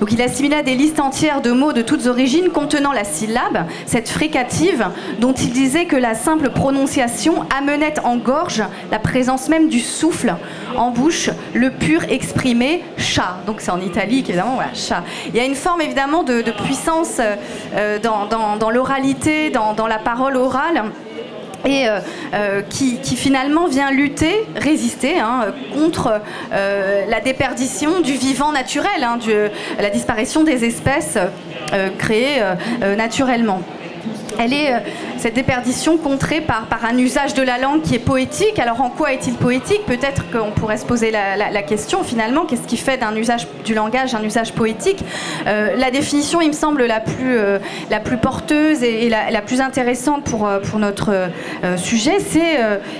Donc 0.00 0.12
il 0.12 0.20
assimila 0.22 0.62
des 0.62 0.74
listes 0.74 1.00
entières 1.00 1.40
de 1.40 1.52
mots 1.52 1.72
de 1.72 1.82
toutes 1.82 2.06
origines 2.06 2.50
contenant 2.50 2.92
la 2.92 3.04
syllabe, 3.04 3.66
cette 3.86 4.08
fricative 4.08 4.86
dont 5.20 5.32
il 5.32 5.50
disait 5.50 5.86
que 5.86 5.96
la 5.96 6.14
simple 6.14 6.50
prononciation 6.50 7.44
amenait 7.56 7.98
en 8.04 8.16
gorge 8.16 8.62
la 8.90 8.98
présence 8.98 9.48
même 9.48 9.68
du 9.68 9.80
souffle 9.80 10.13
en 10.76 10.90
bouche, 10.90 11.30
le 11.52 11.70
pur 11.70 12.04
exprimé 12.08 12.82
chat. 12.96 13.38
Donc 13.46 13.60
c'est 13.60 13.70
en 13.70 13.80
italique 13.80 14.28
évidemment, 14.28 14.58
chat. 14.74 15.02
Il 15.28 15.36
y 15.36 15.40
a 15.40 15.44
une 15.44 15.54
forme 15.54 15.80
évidemment 15.80 16.22
de, 16.22 16.42
puissance 16.64 17.20
euh, 17.20 17.98
dans, 17.98 18.70
l'oralité, 18.70 19.50
dans, 19.50 19.86
la 19.86 19.98
parole 19.98 20.36
orale 20.36 20.84
et 21.66 21.88
euh, 21.88 21.98
euh, 22.34 22.62
qui, 22.62 22.98
finalement 23.16 23.66
vient 23.66 23.90
lutter, 23.90 24.46
résister 24.56 25.18
hein, 25.18 25.46
contre 25.74 26.20
la 26.52 27.20
déperdition 27.20 28.00
du 28.00 28.12
vivant 28.12 28.52
naturel, 28.52 29.02
hein, 29.02 29.18
la 29.78 29.90
disparition 29.90 30.44
des 30.44 30.64
espèces 30.64 31.18
créées 31.98 32.42
naturellement 32.96 33.62
elle 34.38 34.52
est 34.52 34.72
euh, 34.72 34.78
cette 35.24 35.32
déperdition 35.32 35.96
contrée 35.96 36.42
par, 36.42 36.66
un 36.84 36.98
usage 36.98 37.32
de 37.32 37.40
la 37.40 37.56
langue 37.56 37.80
qui 37.80 37.94
est 37.94 37.98
poétique. 37.98 38.58
Alors 38.58 38.82
en 38.82 38.90
quoi 38.90 39.14
est-il 39.14 39.32
poétique? 39.32 39.80
Peut-être 39.86 40.30
qu'on 40.30 40.50
pourrait 40.50 40.76
se 40.76 40.84
poser 40.84 41.10
la, 41.10 41.62
question 41.62 42.04
finalement, 42.04 42.44
qu'est-ce 42.44 42.66
qui 42.66 42.76
fait 42.76 42.98
d'un 42.98 43.16
usage 43.16 43.46
du 43.64 43.72
langage 43.72 44.14
un 44.14 44.22
usage 44.22 44.52
poétique? 44.52 45.02
Euh, 45.46 45.76
La 45.78 45.90
définition, 45.90 46.42
il 46.42 46.48
me 46.48 46.52
semble, 46.52 46.84
la 46.84 47.00
plus, 47.00 47.38
euh, 47.38 47.58
porteuse 48.20 48.82
et, 48.82 49.08
la, 49.08 49.40
plus 49.40 49.62
intéressante 49.62 50.24
pour, 50.24 50.46
pour 50.62 50.78
notre 50.78 51.30
sujet, 51.76 52.18
c'est, 52.20 52.58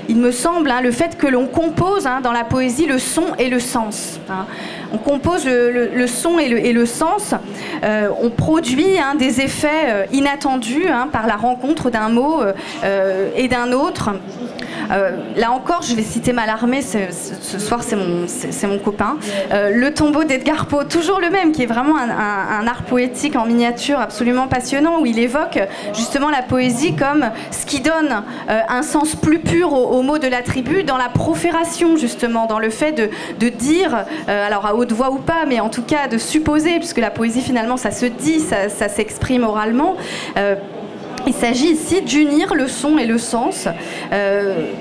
il 0.08 0.16
me 0.16 0.32
semble, 0.32 0.70
hein, 0.70 0.80
le 0.80 0.92
fait 0.92 1.18
que 1.18 1.26
l'on 1.26 1.46
compose 1.46 2.06
hein, 2.06 2.22
dans 2.22 2.32
la 2.32 2.44
poésie 2.44 2.86
le 2.86 2.98
son 2.98 3.34
et 3.38 3.50
le 3.50 3.60
sens. 3.60 4.18
Hein. 4.30 4.46
On 4.94 4.98
compose 4.98 5.44
le, 5.44 6.06
son 6.06 6.38
et 6.38 6.48
le, 6.48 6.58
et 6.58 6.72
le 6.72 6.86
sens, 6.86 7.34
on 7.82 8.30
produit 8.30 8.96
des 9.18 9.42
effets 9.42 10.08
inattendus 10.12 10.86
par 11.12 11.26
la 11.26 11.36
rencontre 11.36 11.90
d'un 11.90 12.13
mot 12.14 12.40
euh, 12.40 12.52
euh, 12.84 13.30
et 13.36 13.48
d'un 13.48 13.72
autre. 13.72 14.10
Euh, 14.92 15.16
là 15.36 15.50
encore, 15.50 15.82
je 15.82 15.94
vais 15.94 16.02
citer 16.02 16.32
Malarmé, 16.32 16.82
ce, 16.82 17.58
soir 17.58 17.82
c'est 17.82 17.96
mon, 17.96 18.26
mon 18.68 18.78
copain. 18.78 19.16
le 19.50 19.90
tombeau 19.90 20.24
d'Edgar 20.24 20.66
Poe, 20.66 20.84
toujours 20.84 21.20
le 21.20 21.30
même, 21.30 21.52
qui 21.52 21.62
est 21.62 21.66
vraiment 21.66 21.96
un, 21.96 22.66
art 22.66 22.82
poétique 22.82 23.34
en 23.36 23.46
miniature 23.46 23.98
absolument 23.98 24.46
passionnant, 24.46 25.00
où 25.00 25.06
il 25.06 25.18
évoque 25.18 25.58
justement 25.94 26.28
la 26.28 26.42
poésie 26.42 26.94
comme 26.94 27.30
ce 27.50 27.64
qui 27.64 27.80
donne 27.80 28.22
un 28.48 28.82
sens 28.82 29.14
plus 29.16 29.38
pur 29.38 29.72
au, 29.72 30.02
mot 30.02 30.18
de 30.18 30.28
la 30.28 30.42
tribu, 30.42 30.84
dans 30.84 30.98
la 30.98 31.08
profération 31.08 31.96
justement, 31.96 32.46
dans 32.46 32.58
le 32.58 32.70
fait 32.70 32.92
de, 32.92 33.48
dire, 33.48 34.04
alors 34.28 34.66
à 34.66 34.74
haute 34.74 34.92
voix 34.92 35.10
ou 35.10 35.18
pas, 35.18 35.46
mais 35.48 35.60
en 35.60 35.70
tout 35.70 35.82
cas 35.82 36.08
de 36.08 36.18
supposer, 36.18 36.78
puisque 36.78 36.98
la 36.98 37.10
poésie 37.10 37.40
finalement 37.40 37.78
ça 37.78 37.90
se 37.90 38.06
dit, 38.06 38.40
ça 38.40 38.88
s'exprime 38.88 39.44
oralement. 39.44 39.96
Il 41.26 41.32
s'agit 41.32 41.70
ici 41.70 42.02
d'unir 42.02 42.54
le 42.54 42.68
son 42.68 42.98
et 42.98 43.06
le 43.06 43.18
sens. 43.18 43.68
Euh, 44.12 44.72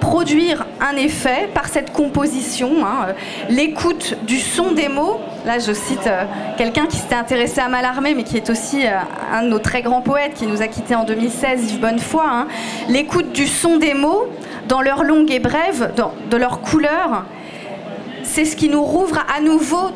produire 0.00 0.66
un 0.80 0.96
effet 0.96 1.48
par 1.52 1.68
cette 1.68 1.92
composition, 1.92 2.84
hein, 2.84 3.08
euh, 3.08 3.12
l'écoute 3.50 4.16
du 4.26 4.38
son 4.38 4.72
des 4.72 4.88
mots. 4.88 5.20
Là, 5.44 5.58
je 5.58 5.72
cite 5.72 6.06
euh, 6.06 6.24
quelqu'un 6.56 6.86
qui 6.86 6.96
s'était 6.96 7.14
intéressé 7.14 7.60
à 7.60 7.68
Mallarmé, 7.68 8.14
mais 8.14 8.24
qui 8.24 8.36
est 8.38 8.48
aussi 8.50 8.82
un 8.86 9.42
de 9.42 9.48
nos 9.48 9.58
très 9.58 9.82
grands 9.82 10.00
poètes 10.00 10.34
qui 10.34 10.46
nous 10.46 10.62
a 10.62 10.68
quittés 10.68 10.94
en 10.94 11.04
2016, 11.04 11.72
Yves 11.72 11.80
Bonnefoy. 11.80 12.22
Hein. 12.24 12.46
l'écoute 12.88 13.32
du 13.32 13.46
son 13.46 13.76
des 13.76 13.94
mots 13.94 14.26
dans 14.68 14.80
leur 14.80 15.04
longue 15.04 15.30
et 15.30 15.38
brève, 15.38 15.92
dans, 15.96 16.12
de 16.30 16.36
leur 16.36 16.60
couleur, 16.60 17.24
c'est 18.32 18.44
ce 18.44 18.54
qui 18.54 18.68
nous 18.68 18.82
rouvre 18.84 19.18
à 19.36 19.40
nouveau 19.40 19.90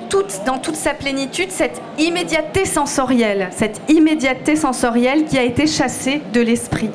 dans 0.44 0.58
toute 0.58 0.74
sa 0.74 0.92
plénitude 0.92 1.50
cette 1.52 1.80
immédiateté 1.98 2.64
sensorielle, 2.64 3.48
cette 3.52 3.80
immédiateté 3.88 4.56
sensorielle 4.56 5.24
qui 5.24 5.38
a 5.38 5.44
été 5.44 5.68
chassée 5.68 6.20
de 6.32 6.40
l'esprit. 6.40 6.90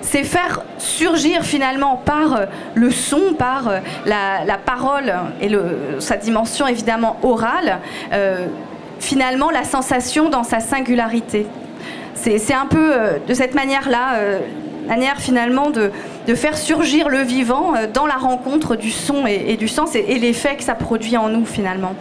C'est 0.00 0.24
faire 0.24 0.64
surgir 0.78 1.44
finalement 1.44 1.96
par 1.96 2.34
euh, 2.34 2.46
le 2.74 2.90
son, 2.90 3.34
par 3.38 3.68
euh, 3.68 3.78
la, 4.06 4.58
parole 4.66 5.14
et 5.40 5.48
sa 6.00 6.16
dimension 6.16 6.66
évidemment 6.66 7.16
orale, 7.22 7.78
euh, 8.12 8.46
finalement 8.98 9.50
la 9.50 9.62
sensation 9.62 10.30
dans 10.30 10.42
sa 10.42 10.58
singularité. 10.58 11.46
C'est 12.14 12.54
un 12.54 12.66
peu 12.66 12.92
de 13.26 13.34
cette 13.34 13.54
manière-là, 13.54 14.16
manière 14.86 15.16
finalement 15.18 15.70
de, 15.70 15.90
de 16.26 16.34
faire 16.34 16.56
surgir 16.56 17.08
le 17.08 17.18
vivant 17.18 17.74
euh, 17.74 17.86
dans 17.92 18.06
la 18.06 18.14
rencontre 18.14 18.76
du 18.76 18.90
son 18.90 19.26
et, 19.26 19.56
du 19.56 19.68
sens 19.68 19.94
et, 19.94 20.18
l'effet 20.18 20.56
que 20.56 20.62
ça 20.62 20.74
produit 20.74 21.16
en 21.16 21.28
nous 21.28 21.44
finalement. 21.44 21.94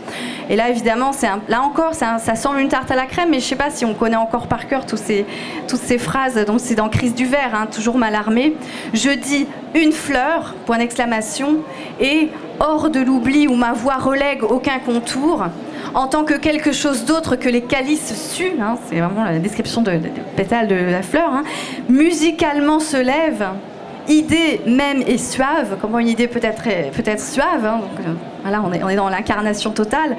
Et 0.50 0.56
là 0.56 0.70
évidemment, 0.70 1.12
là 1.48 1.62
encore, 1.62 1.94
ça, 1.94 2.18
semble 2.36 2.60
une 2.60 2.68
tarte 2.70 2.92
à 2.92 2.96
la 2.96 3.06
crème, 3.06 3.30
mais 3.32 3.40
je 3.40 3.46
sais 3.46 3.56
pas 3.56 3.70
si 3.70 3.86
on 3.86 3.94
connaît 3.94 4.16
encore 4.16 4.48
par 4.48 4.68
cœur 4.68 4.86
toutes 4.86 5.00
ces 5.00 5.98
phrases. 5.98 6.44
Donc 6.46 6.60
c'est 6.60 6.76
dans 6.76 6.90
Crise 6.90 7.16
du 7.16 7.26
verre, 7.26 7.56
hein, 7.56 7.68
toujours 7.72 7.98
mal 7.98 8.16
armé. 8.16 8.56
Je 8.94 9.10
dis 9.10 9.48
une 9.74 9.92
fleur, 9.92 10.56
point 10.66 10.78
d'exclamation, 10.78 11.58
et 12.00 12.30
hors 12.60 12.90
de 12.90 13.00
l'oubli 13.00 13.48
où 13.48 13.56
ma 13.56 13.74
voix 13.74 13.96
relègue 13.96 14.44
aucun 14.44 14.80
contour 14.80 15.46
en 15.94 16.08
tant 16.08 16.24
que 16.24 16.36
quelque 16.36 16.72
chose 16.72 17.06
d'autre 17.06 17.36
que 17.36 17.50
les 17.50 17.62
calices 17.62 18.32
su, 18.34 18.52
hein, 18.62 18.78
c'est 18.88 19.00
vraiment 19.00 19.24
la 19.24 19.40
description 19.40 19.82
de, 19.82 20.00
pétale 20.36 20.68
de 20.68 20.76
la 20.76 21.02
fleur, 21.02 21.30
hein, 21.30 21.44
musicalement 21.90 22.80
se 22.80 22.98
lève 22.98 23.46
idée 24.08 24.62
même 24.66 25.04
et 25.06 25.18
suave, 25.18 25.78
comment 25.80 26.00
une 26.00 26.08
idée 26.08 26.28
peut 26.28 26.40
être, 26.44 26.64
peut 26.64 27.04
être 27.06 27.22
suave, 27.22 27.66
hein, 27.66 27.82
euh, 28.00 28.14
voilà, 28.42 28.62
on 28.66 28.72
est, 28.74 28.84
on 28.84 28.90
est 28.90 28.96
dans 28.96 29.10
l'incarnation 29.10 29.72
totale. 29.72 30.16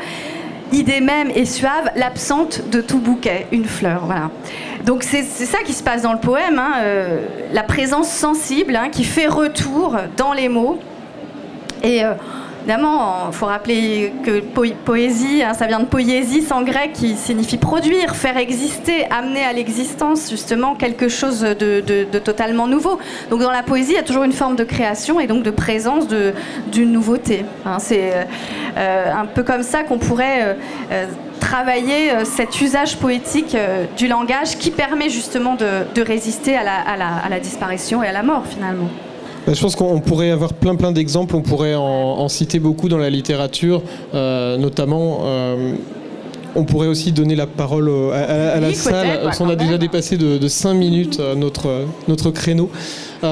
Idée 0.73 1.01
même 1.01 1.31
et 1.35 1.45
suave, 1.45 1.91
l'absente 1.97 2.71
de 2.71 2.81
tout 2.81 2.99
bouquet, 2.99 3.47
une 3.53 3.67
fleur, 3.67 4.07
voilà. 4.07 4.31
Donc 4.85 5.03
c'est 5.03 5.23
ça 5.23 5.59
qui 5.65 5.75
se 5.75 5.83
passe 5.83 6.03
dans 6.03 6.13
le 6.13 6.19
poème, 6.19 6.59
hein, 6.59 6.75
euh, 6.81 7.21
la 7.53 7.63
présence 7.63 8.09
sensible 8.09 8.75
hein, 8.75 8.89
qui 8.91 9.05
fait 9.05 9.27
retour 9.27 9.97
dans 10.17 10.33
les 10.33 10.49
mots. 10.49 10.79
Et 11.83 12.05
euh, 12.05 12.15
Évidemment, 12.65 13.27
il 13.27 13.35
faut 13.35 13.47
rappeler 13.47 14.13
que 14.25 14.39
poésie, 14.85 15.43
hein, 15.43 15.53
ça 15.53 15.67
vient 15.67 15.81
de 15.81 15.87
poésie 15.87 16.47
en 16.53 16.63
grec 16.63 16.93
qui 16.93 17.17
signifie 17.17 17.57
produire, 17.57 18.15
faire 18.15 18.37
exister, 18.37 19.05
amener 19.11 19.43
à 19.43 19.53
l'existence 19.53 20.31
justement 20.31 20.77
quelque 20.77 21.09
chose 21.09 21.41
de, 21.41 22.05
totalement 22.21 22.69
nouveau. 22.69 23.01
Donc 23.31 23.41
dans 23.41 23.51
la 23.51 23.65
poésie, 23.65 23.93
il 23.93 23.97
y 23.97 23.99
a 23.99 24.05
toujours 24.05 24.23
une 24.23 24.33
forme 24.33 24.55
de 24.55 24.63
création 24.63 25.19
et 25.19 25.27
donc 25.27 25.43
de 25.43 25.51
présence 25.51 26.07
d'une 26.07 26.93
nouveauté. 26.93 27.45
Hein. 27.67 27.79
C'est 27.81 28.13
euh, 28.77 29.13
un 29.13 29.27
peu 29.27 29.43
comme 29.43 29.65
ça 29.65 29.83
qu'on 29.83 29.99
pourrait 29.99 30.43
euh, 30.43 30.55
euh, 30.93 31.07
travailler 31.41 32.25
cet 32.25 32.61
usage 32.61 32.97
poétique 32.99 33.57
du 33.97 34.07
langage 34.07 34.57
qui 34.57 34.71
permet 34.71 35.11
justement 35.11 35.57
de, 35.57 36.01
résister 36.01 36.57
à 36.57 37.29
la 37.29 37.41
disparition 37.41 38.05
et 38.05 38.07
à 38.07 38.13
la 38.13 38.23
mort 38.23 38.47
finalement. 38.47 38.89
Bah, 39.47 39.55
je 39.55 39.61
pense 39.61 39.75
qu'on 39.75 40.01
pourrait 40.01 40.31
avoir 40.31 40.53
plein 40.53 40.77
plein 40.77 40.93
d'exemples, 40.93 41.35
on 41.35 41.43
pourrait 41.43 41.75
en, 41.75 42.29
citer 42.29 42.61
beaucoup 42.61 42.89
dans 42.89 42.99
la 42.99 43.11
littérature, 43.11 43.83
euh, 44.15 44.57
notamment. 44.57 45.21
Euh, 45.25 45.75
on 46.55 46.65
pourrait 46.65 46.87
aussi 46.87 47.13
donner 47.13 47.35
la 47.35 47.47
parole 47.47 47.91
à, 48.13 48.61
la 48.61 48.75
salle. 48.75 49.31
on 49.41 49.49
a 49.49 49.57
déjà 49.57 49.79
dépassé 49.79 50.19
de, 50.19 50.49
5 50.49 50.75
minutes 50.75 51.19
euh, 51.19 51.35
notre, 51.35 51.87
notre 52.09 52.31
créneau. 52.31 52.71
on 53.23 53.27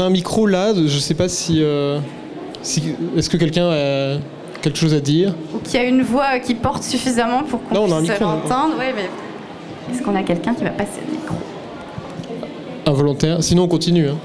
a 0.00 0.04
un 0.04 0.10
micro 0.10 0.46
là, 0.46 0.72
je 0.74 0.82
ne 0.82 0.88
sais 0.88 1.14
pas 1.14 1.28
si. 1.28 1.62
Est-ce 1.62 3.30
que 3.30 3.36
quelqu'un 3.36 3.70
a 3.70 4.18
quelque 4.62 4.78
chose 4.78 4.94
à 4.94 5.00
dire? 5.00 5.34
Ou 5.54 5.58
qu'il 5.58 5.80
y 5.80 5.82
a 5.82 5.86
une 5.86 6.02
voix 6.02 6.38
qui 6.38 6.54
porte 6.54 6.84
suffisamment 6.84 7.42
pour 7.42 7.60
qu'on 7.64 7.86
puisse 7.86 8.20
l'entendre 8.20 8.74
Est-ce 9.90 10.02
qu'on 10.02 10.14
a 10.14 10.22
quelqu'un 10.22 10.54
qui 10.54 10.62
va 10.62 10.70
passer 10.70 11.00
le 11.08 11.16
micro? 11.16 11.34
Involontaire 12.86 13.42
Sinon, 13.42 13.64
on 13.64 13.68
continue. 13.68 14.08
Hein. 14.08 14.16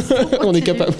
on 0.44 0.54
est 0.54 0.60
capable. 0.60 0.94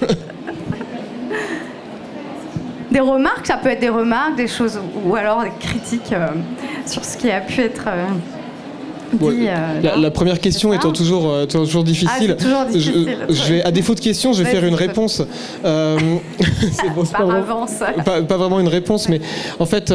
Des 2.91 2.99
remarques, 2.99 3.45
ça 3.45 3.57
peut 3.57 3.69
être 3.69 3.81
des 3.81 3.89
remarques, 3.89 4.35
des 4.35 4.47
choses, 4.47 4.79
ou 5.05 5.15
alors 5.15 5.43
des 5.43 5.51
critiques 5.59 6.11
euh, 6.11 6.27
sur 6.87 7.05
ce 7.05 7.17
qui 7.17 7.29
a 7.29 7.39
pu 7.41 7.61
être 7.61 7.85
euh, 7.87 8.05
dit. 9.13 9.47
Euh, 9.47 9.95
la, 9.95 10.11
première 10.11 10.39
question 10.39 10.73
étant 10.73 10.91
toujours, 10.91 11.47
toujours 11.47 11.83
difficile. 11.83 12.35
Ah, 12.39 12.43
toujours 12.43 12.65
difficile 12.65 13.17
je, 13.29 13.53
vais, 13.53 13.63
à 13.63 13.71
défaut 13.71 13.93
de 13.93 13.99
question, 13.99 14.33
je 14.33 14.43
vais 14.43 14.49
faire 14.49 14.65
une 14.65 14.73
réponse. 14.73 15.21
c'est 15.63 16.93
pas. 17.11 17.43
Pas, 18.03 18.21
pas, 18.23 18.37
vraiment 18.37 18.59
une 18.59 18.67
réponse, 18.67 19.07
mais 19.07 19.21
en 19.59 19.65
fait 19.67 19.93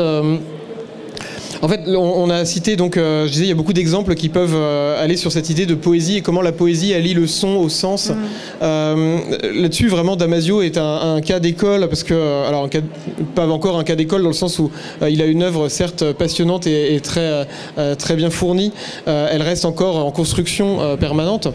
en 1.63 1.69
fait, 1.69 1.81
on, 1.89 2.31
a 2.31 2.45
cité 2.45 2.77
donc, 2.77 2.97
je 2.97 3.29
disais, 3.29 3.45
il 3.45 3.49
y 3.49 3.53
a 3.53 3.55
beaucoup 3.55 3.73
d'exemples 3.73 4.15
qui 4.15 4.29
peuvent 4.29 4.57
aller 4.99 5.17
sur 5.17 5.33
cette 5.33 5.51
idée 5.51 5.67
de 5.67 5.75
poésie 5.75 6.17
et 6.19 6.21
comment 6.21 6.43
la 6.43 6.53
poésie 6.53 6.95
allie 6.95 7.15
le 7.15 7.27
son 7.27 7.57
au 7.57 7.69
sens. 7.69 8.11
Mm. 8.11 9.63
Là-dessus, 9.63 9.89
vraiment, 9.89 10.17
Damasio 10.17 10.63
est 10.63 10.79
un, 10.79 11.21
cas 11.21 11.41
d'école 11.41 11.89
parce 11.89 12.03
que, 12.03 12.47
alors, 12.47 12.69
pas 13.35 13.49
encore 13.49 13.79
un 13.79 13.85
cas 13.85 13.95
d'école 13.95 14.23
dans 14.23 14.29
le 14.29 14.35
sens 14.35 14.59
où 14.59 14.71
il 15.09 15.23
a 15.23 15.27
une 15.27 15.43
œuvre 15.43 15.69
certes 15.69 16.13
passionnante 16.13 16.67
et, 16.67 17.01
très 17.01 17.47
très 17.99 18.17
bien 18.17 18.31
fournie. 18.31 18.73
elle 19.07 19.43
reste 19.43 19.65
encore 19.65 20.05
en 20.05 20.11
construction 20.11 20.97
permanente, 20.97 21.49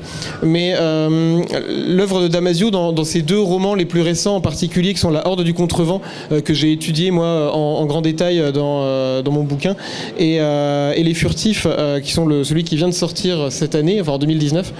mais 0.43 0.75
l'œuvre 0.77 2.21
de 2.21 2.27
Damasio 2.27 2.71
dans, 2.71 2.91
dans, 2.91 3.03
ces 3.03 3.21
deux 3.21 3.39
romans 3.39 3.75
les 3.75 3.85
plus 3.85 4.01
récents 4.01 4.35
en 4.35 4.41
particulier, 4.41 4.93
qui 4.93 4.99
sont 4.99 5.09
La 5.09 5.27
Horde 5.27 5.43
du 5.43 5.53
Contrevent, 5.53 6.01
que 6.43 6.53
j'ai 6.53 6.71
étudié 6.71 7.11
moi 7.11 7.51
en, 7.53 7.85
grand 7.85 8.01
détail 8.01 8.51
dans, 8.53 9.21
dans 9.21 9.31
mon 9.31 9.43
bouquin, 9.43 9.75
et, 10.17 10.35
et 10.35 11.03
Les 11.03 11.13
Furtifs, 11.13 11.67
qui 12.03 12.11
sont 12.11 12.43
celui 12.43 12.63
qui 12.63 12.75
vient 12.75 12.89
de 12.89 12.93
sortir 12.93 13.51
cette 13.51 13.75
année, 13.75 14.01
enfin 14.01 14.13
en 14.13 14.17
2019 14.17 14.73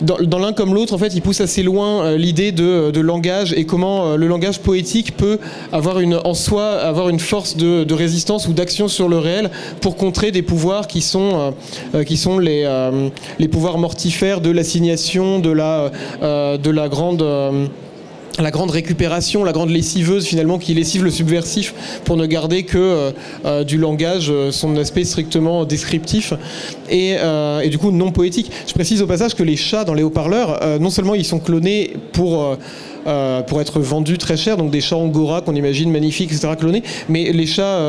dans, 0.00 0.38
l'un 0.38 0.52
comme 0.52 0.74
l'autre, 0.74 0.94
en 0.94 0.98
fait, 0.98 1.14
il 1.14 1.22
pousse 1.22 1.40
assez 1.40 1.62
loin 1.62 2.04
euh, 2.04 2.16
l'idée 2.16 2.52
de, 2.52 3.00
langage 3.00 3.52
et 3.52 3.64
comment 3.64 4.06
euh, 4.06 4.16
le 4.16 4.26
langage 4.26 4.60
poétique 4.60 5.16
peut 5.16 5.38
avoir 5.72 6.00
une, 6.00 6.18
en 6.24 6.34
soi 6.34 6.72
avoir 6.72 7.08
une 7.08 7.20
force 7.20 7.56
de, 7.56 7.94
résistance 7.94 8.48
ou 8.48 8.52
d'action 8.52 8.88
sur 8.88 9.08
le 9.08 9.18
réel 9.18 9.50
pour 9.80 9.96
contrer 9.96 10.30
des 10.32 10.42
pouvoirs 10.42 10.86
qui 10.86 11.00
sont, 11.00 11.54
euh, 11.94 12.04
qui 12.04 12.16
sont 12.16 12.38
les, 12.38 12.68
les 13.38 13.48
pouvoirs 13.48 13.78
mortifères 13.78 14.40
de 14.40 14.50
l'assignation, 14.50 15.38
de 15.38 15.50
la, 15.50 15.90
de 16.20 16.70
la 16.70 16.88
grande 16.88 17.24
la 18.38 18.50
grande 18.50 18.70
récupération, 18.70 19.44
la 19.44 19.52
grande 19.52 19.70
lessiveuse 19.70 20.26
finalement 20.26 20.58
qui 20.58 20.74
lessive 20.74 21.04
le 21.04 21.10
subversif 21.10 21.74
pour 22.04 22.16
ne 22.16 22.26
garder 22.26 22.64
que 22.64 22.78
euh, 22.78 23.10
euh, 23.44 23.64
du 23.64 23.78
langage, 23.78 24.30
euh, 24.30 24.50
son 24.50 24.76
aspect 24.76 25.04
strictement 25.04 25.64
descriptif 25.64 26.32
et, 26.90 27.16
du 27.68 27.78
coup 27.78 27.90
non 27.90 28.12
poétique. 28.12 28.50
Je 28.66 28.72
précise 28.72 29.02
au 29.02 29.06
passage 29.06 29.34
que 29.34 29.42
les 29.42 29.56
chats 29.56 29.84
dans 29.84 29.94
les 29.94 30.02
haut-parleurs, 30.02 30.78
non 30.80 30.90
seulement 30.90 31.14
ils 31.14 31.24
sont 31.24 31.38
clonés 31.38 31.94
pour... 32.12 32.56
pour 33.46 33.60
être 33.60 33.80
vendus 33.80 34.18
très 34.18 34.36
cher, 34.36 34.56
donc 34.56 34.70
des 34.70 34.80
chats 34.80 34.96
angora 34.96 35.40
qu'on 35.40 35.54
imagine 35.54 35.90
magnifiques, 35.90 36.32
etc., 36.32 36.54
clonés, 36.58 36.82
mais 37.08 37.32
les 37.32 37.46
chats 37.46 37.80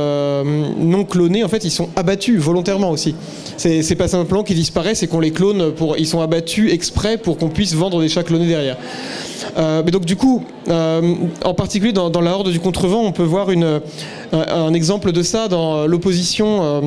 non 0.79 1.03
clonés, 1.05 1.43
en 1.43 1.47
fait, 1.47 1.63
ils 1.63 1.71
sont 1.71 1.89
abattus 1.95 2.39
volontairement 2.39 2.91
aussi. 2.91 3.15
C'est 3.57 3.95
pas 3.95 4.07
simplement 4.07 4.43
qu'ils 4.43 4.57
disparaissent, 4.57 4.99
c'est 4.99 5.07
qu'on 5.07 5.19
les 5.19 5.31
clone, 5.31 5.71
pour, 5.71 5.97
ils 5.97 6.07
sont 6.07 6.21
abattus 6.21 6.71
exprès 6.71 7.17
pour 7.17 7.37
qu'on 7.37 7.49
puisse 7.49 7.73
vendre 7.73 7.99
des 8.01 8.09
chats 8.09 8.23
clonés 8.23 8.47
derrière. 8.47 8.77
Euh, 9.57 9.81
mais 9.83 9.91
donc 9.91 10.05
du 10.05 10.15
coup, 10.15 10.43
euh, 10.69 11.15
en 11.43 11.53
particulier 11.53 11.93
dans, 11.93 12.09
la 12.21 12.31
horde 12.31 12.51
du 12.51 12.59
contrevent, 12.59 13.01
on 13.01 13.11
peut 13.11 13.23
voir 13.23 13.49
un 14.31 14.73
exemple 14.73 15.11
de 15.11 15.23
ça 15.23 15.47
dans 15.47 15.87
l'opposition 15.87 16.63
euh, 16.63 16.81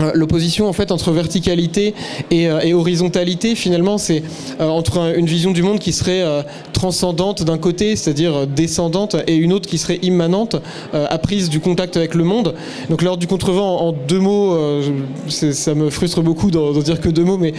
euh, 0.00 0.10
l'opposition 0.14 0.68
en 0.68 0.72
fait 0.72 0.90
entre 0.90 1.12
verticalité 1.12 1.94
et, 2.30 2.48
euh, 2.48 2.74
horizontalité 2.74 3.54
finalement 3.54 3.96
c'est 3.96 4.24
euh, 4.60 4.66
entre 4.66 5.14
une 5.16 5.26
vision 5.26 5.52
du 5.52 5.62
monde 5.62 5.78
qui 5.78 5.92
serait 5.92 6.24
transcendante 6.84 7.42
d'un 7.44 7.56
côté 7.56 7.96
c'est-à-dire 7.96 8.46
descendante 8.46 9.16
et 9.26 9.36
une 9.36 9.54
autre 9.54 9.66
qui 9.66 9.78
serait 9.78 9.98
immanente 10.02 10.56
apprise 10.92 11.48
du 11.48 11.58
contact 11.58 11.96
avec 11.96 12.14
le 12.14 12.24
monde 12.24 12.54
donc 12.90 13.00
l'ordre 13.00 13.20
du 13.20 13.26
contrevent 13.26 13.80
en, 13.80 13.92
deux 13.92 14.18
mots 14.18 14.54
ça 15.28 15.74
me 15.74 15.88
frustre 15.88 16.20
beaucoup 16.20 16.50
d'en 16.50 16.72
dire 16.72 17.00
que 17.00 17.08
deux 17.08 17.24
mots 17.24 17.38
mais 17.38 17.54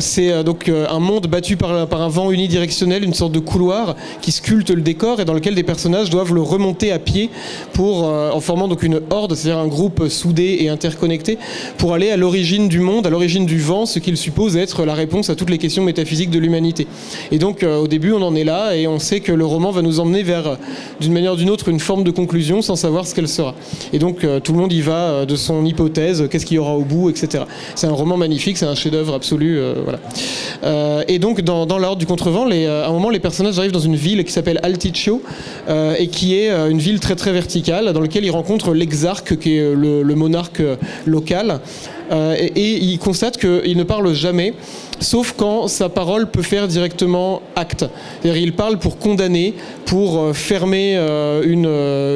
c'est 0.00 0.42
donc 0.42 0.68
un 0.68 0.98
monde 0.98 1.28
battu 1.28 1.56
par, 1.56 1.70
un 1.70 2.08
vent 2.08 2.32
unidirectionnel 2.32 3.04
une 3.04 3.14
sorte 3.14 3.30
de 3.30 3.38
couloir 3.38 3.94
qui 4.20 4.32
sculpte 4.32 4.70
le 4.70 4.82
décor 4.82 5.20
et 5.20 5.24
dans 5.24 5.34
lequel 5.34 5.54
des 5.54 5.62
personnages 5.62 6.10
doivent 6.10 6.34
le 6.34 6.42
remonter 6.42 6.90
à 6.90 6.98
pied 6.98 7.30
pour 7.72 8.02
en 8.02 8.40
formant 8.40 8.66
donc 8.66 8.82
une 8.82 9.00
horde 9.10 9.36
c'est-à-dire 9.36 9.62
un 9.62 9.68
groupe 9.68 10.08
soudé 10.08 10.56
et 10.60 10.68
interconnectés 10.70 11.38
pour 11.78 11.94
aller 11.94 12.10
à 12.10 12.16
l'origine 12.16 12.68
du 12.68 12.80
monde, 12.80 13.06
à 13.06 13.10
l'origine 13.10 13.46
du 13.46 13.60
vent, 13.60 13.86
ce 13.86 14.00
qu'il 14.00 14.16
suppose 14.16 14.56
être 14.56 14.84
la 14.84 14.94
réponse 14.94 15.30
à 15.30 15.36
toutes 15.36 15.50
les 15.50 15.58
questions 15.58 15.84
métaphysiques 15.84 16.30
de 16.30 16.38
l'humanité. 16.40 16.86
Et 17.30 17.38
donc 17.44 17.62
euh, 17.62 17.76
au 17.76 17.88
début 17.88 18.12
on 18.12 18.22
en 18.22 18.34
est 18.34 18.42
là 18.42 18.74
et 18.74 18.86
on 18.86 18.98
sait 18.98 19.20
que 19.20 19.30
le 19.30 19.44
roman 19.44 19.70
va 19.70 19.82
nous 19.82 20.00
emmener 20.00 20.22
vers, 20.22 20.46
euh, 20.46 20.54
d'une 20.98 21.12
manière 21.12 21.34
ou 21.34 21.36
d'une 21.36 21.50
autre, 21.50 21.68
une 21.68 21.78
forme 21.78 22.02
de 22.02 22.10
conclusion 22.10 22.62
sans 22.62 22.74
savoir 22.74 23.06
ce 23.06 23.14
qu'elle 23.14 23.28
sera. 23.28 23.54
Et 23.92 23.98
donc 23.98 24.24
euh, 24.24 24.40
tout 24.40 24.52
le 24.52 24.58
monde 24.60 24.72
y 24.72 24.80
va 24.80 25.26
de 25.26 25.36
son 25.36 25.62
hypothèse, 25.66 26.26
qu'est-ce 26.30 26.46
qu'il 26.46 26.56
y 26.56 26.58
aura 26.58 26.74
au 26.74 26.84
bout, 26.84 27.10
etc. 27.10 27.44
C'est 27.74 27.86
un 27.86 27.92
roman 27.92 28.16
magnifique, 28.16 28.56
c'est 28.56 28.64
un 28.64 28.74
chef-d'œuvre 28.74 29.12
absolu. 29.12 29.60
voilà. 29.84 29.98
et 31.06 31.18
donc 31.18 31.42
dans, 31.42 31.66
dans 31.66 31.76
l'ordre 31.76 31.98
du 31.98 32.06
contrevent, 32.06 32.46
les, 32.46 32.64
à 32.66 32.88
un 32.88 32.92
moment 32.92 33.10
les 33.10 33.20
personnages 33.20 33.58
arrivent 33.58 33.72
dans 33.72 33.88
une 33.92 33.96
ville 33.96 34.24
qui 34.24 34.32
s'appelle 34.32 34.58
Alticcio 34.62 35.22
et 35.98 36.06
qui 36.08 36.36
est 36.36 36.50
une 36.50 36.78
ville 36.78 36.98
très 36.98 37.14
très 37.14 37.32
verticale 37.32 37.92
dans 37.92 38.00
laquelle 38.00 38.24
ils 38.24 38.30
rencontrent 38.30 38.72
l'exarque 38.72 39.38
qui 39.38 39.58
est 39.58 39.74
le 39.74 40.14
monarque 40.14 40.62
local. 41.04 41.60
Euh, 42.14 42.36
et, 42.38 42.76
il 42.76 42.98
constate 42.98 43.38
qu'il 43.38 43.76
ne 43.76 43.82
parle 43.82 44.12
jamais, 44.14 44.54
sauf 45.00 45.34
quand 45.36 45.68
sa 45.68 45.88
parole 45.88 46.30
peut 46.30 46.42
faire 46.42 46.68
directement 46.68 47.42
acte. 47.56 47.86
Il 48.24 48.52
parle 48.52 48.78
pour 48.78 48.98
condamner, 48.98 49.54
pour 49.84 50.18
euh, 50.18 50.32
fermer 50.32 50.94
euh, 50.96 51.42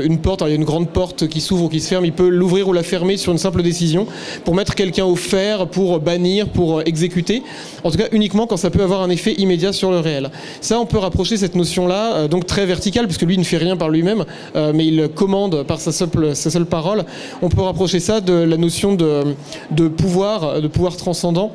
une, 0.07 0.19
porte. 0.19 0.43
il 0.43 0.49
y 0.49 0.53
a 0.53 0.55
une 0.55 0.65
grande 0.65 0.89
porte 0.89 1.27
qui 1.27 1.41
s'ouvre 1.41 1.65
ou 1.65 1.69
qui 1.69 1.81
se 1.81 1.89
ferme, 1.89 2.05
il 2.05 2.13
peut 2.13 2.29
l'ouvrir 2.29 2.69
ou 2.69 2.73
la 2.73 2.83
fermer 2.83 3.17
sur 3.17 3.33
une 3.33 3.39
simple 3.39 3.63
décision, 3.63 4.07
pour 4.45 4.55
mettre 4.55 4.75
quelqu'un 4.75 5.05
au 5.05 5.17
fer, 5.17 5.67
pour 5.67 5.99
bannir, 6.01 6.49
pour 6.49 6.83
exécuter. 6.83 7.43
En 7.83 7.91
tout 7.91 7.99
cas, 7.99 8.09
uniquement 8.13 8.47
quand 8.47 8.57
ça 8.57 8.71
peut 8.71 8.83
avoir 8.83 9.03
un 9.03 9.11
effet 9.11 9.33
immédiat 9.35 9.73
sur 9.73 9.91
le 9.91 9.99
réel. 9.99 10.31
Ça, 10.61 10.79
on 10.79 10.87
peut 10.87 10.99
rapprocher 10.99 11.37
cette 11.37 11.55
notion-là, 11.55 12.29
donc 12.29 12.47
très 12.47 12.67
verticale, 12.67 13.07
puisque 13.07 13.23
lui 13.23 13.39
ne 13.39 13.45
fait 13.45 13.57
rien 13.57 13.77
par 13.77 13.89
lui-même, 13.89 14.25
mais 14.55 14.87
il 14.87 15.09
commande 15.15 15.65
par 15.65 15.81
sa 15.81 15.93
seule, 15.93 16.67
parole. 16.67 17.05
On 17.43 17.49
peut 17.49 17.63
rapprocher 17.63 18.01
ça 18.01 18.21
de 18.21 18.33
la 18.33 18.57
notion 18.57 18.95
de 18.95 19.88
pouvoir, 19.89 20.61
de 20.61 20.69
pouvoir 20.69 20.97
transcendant. 20.97 21.53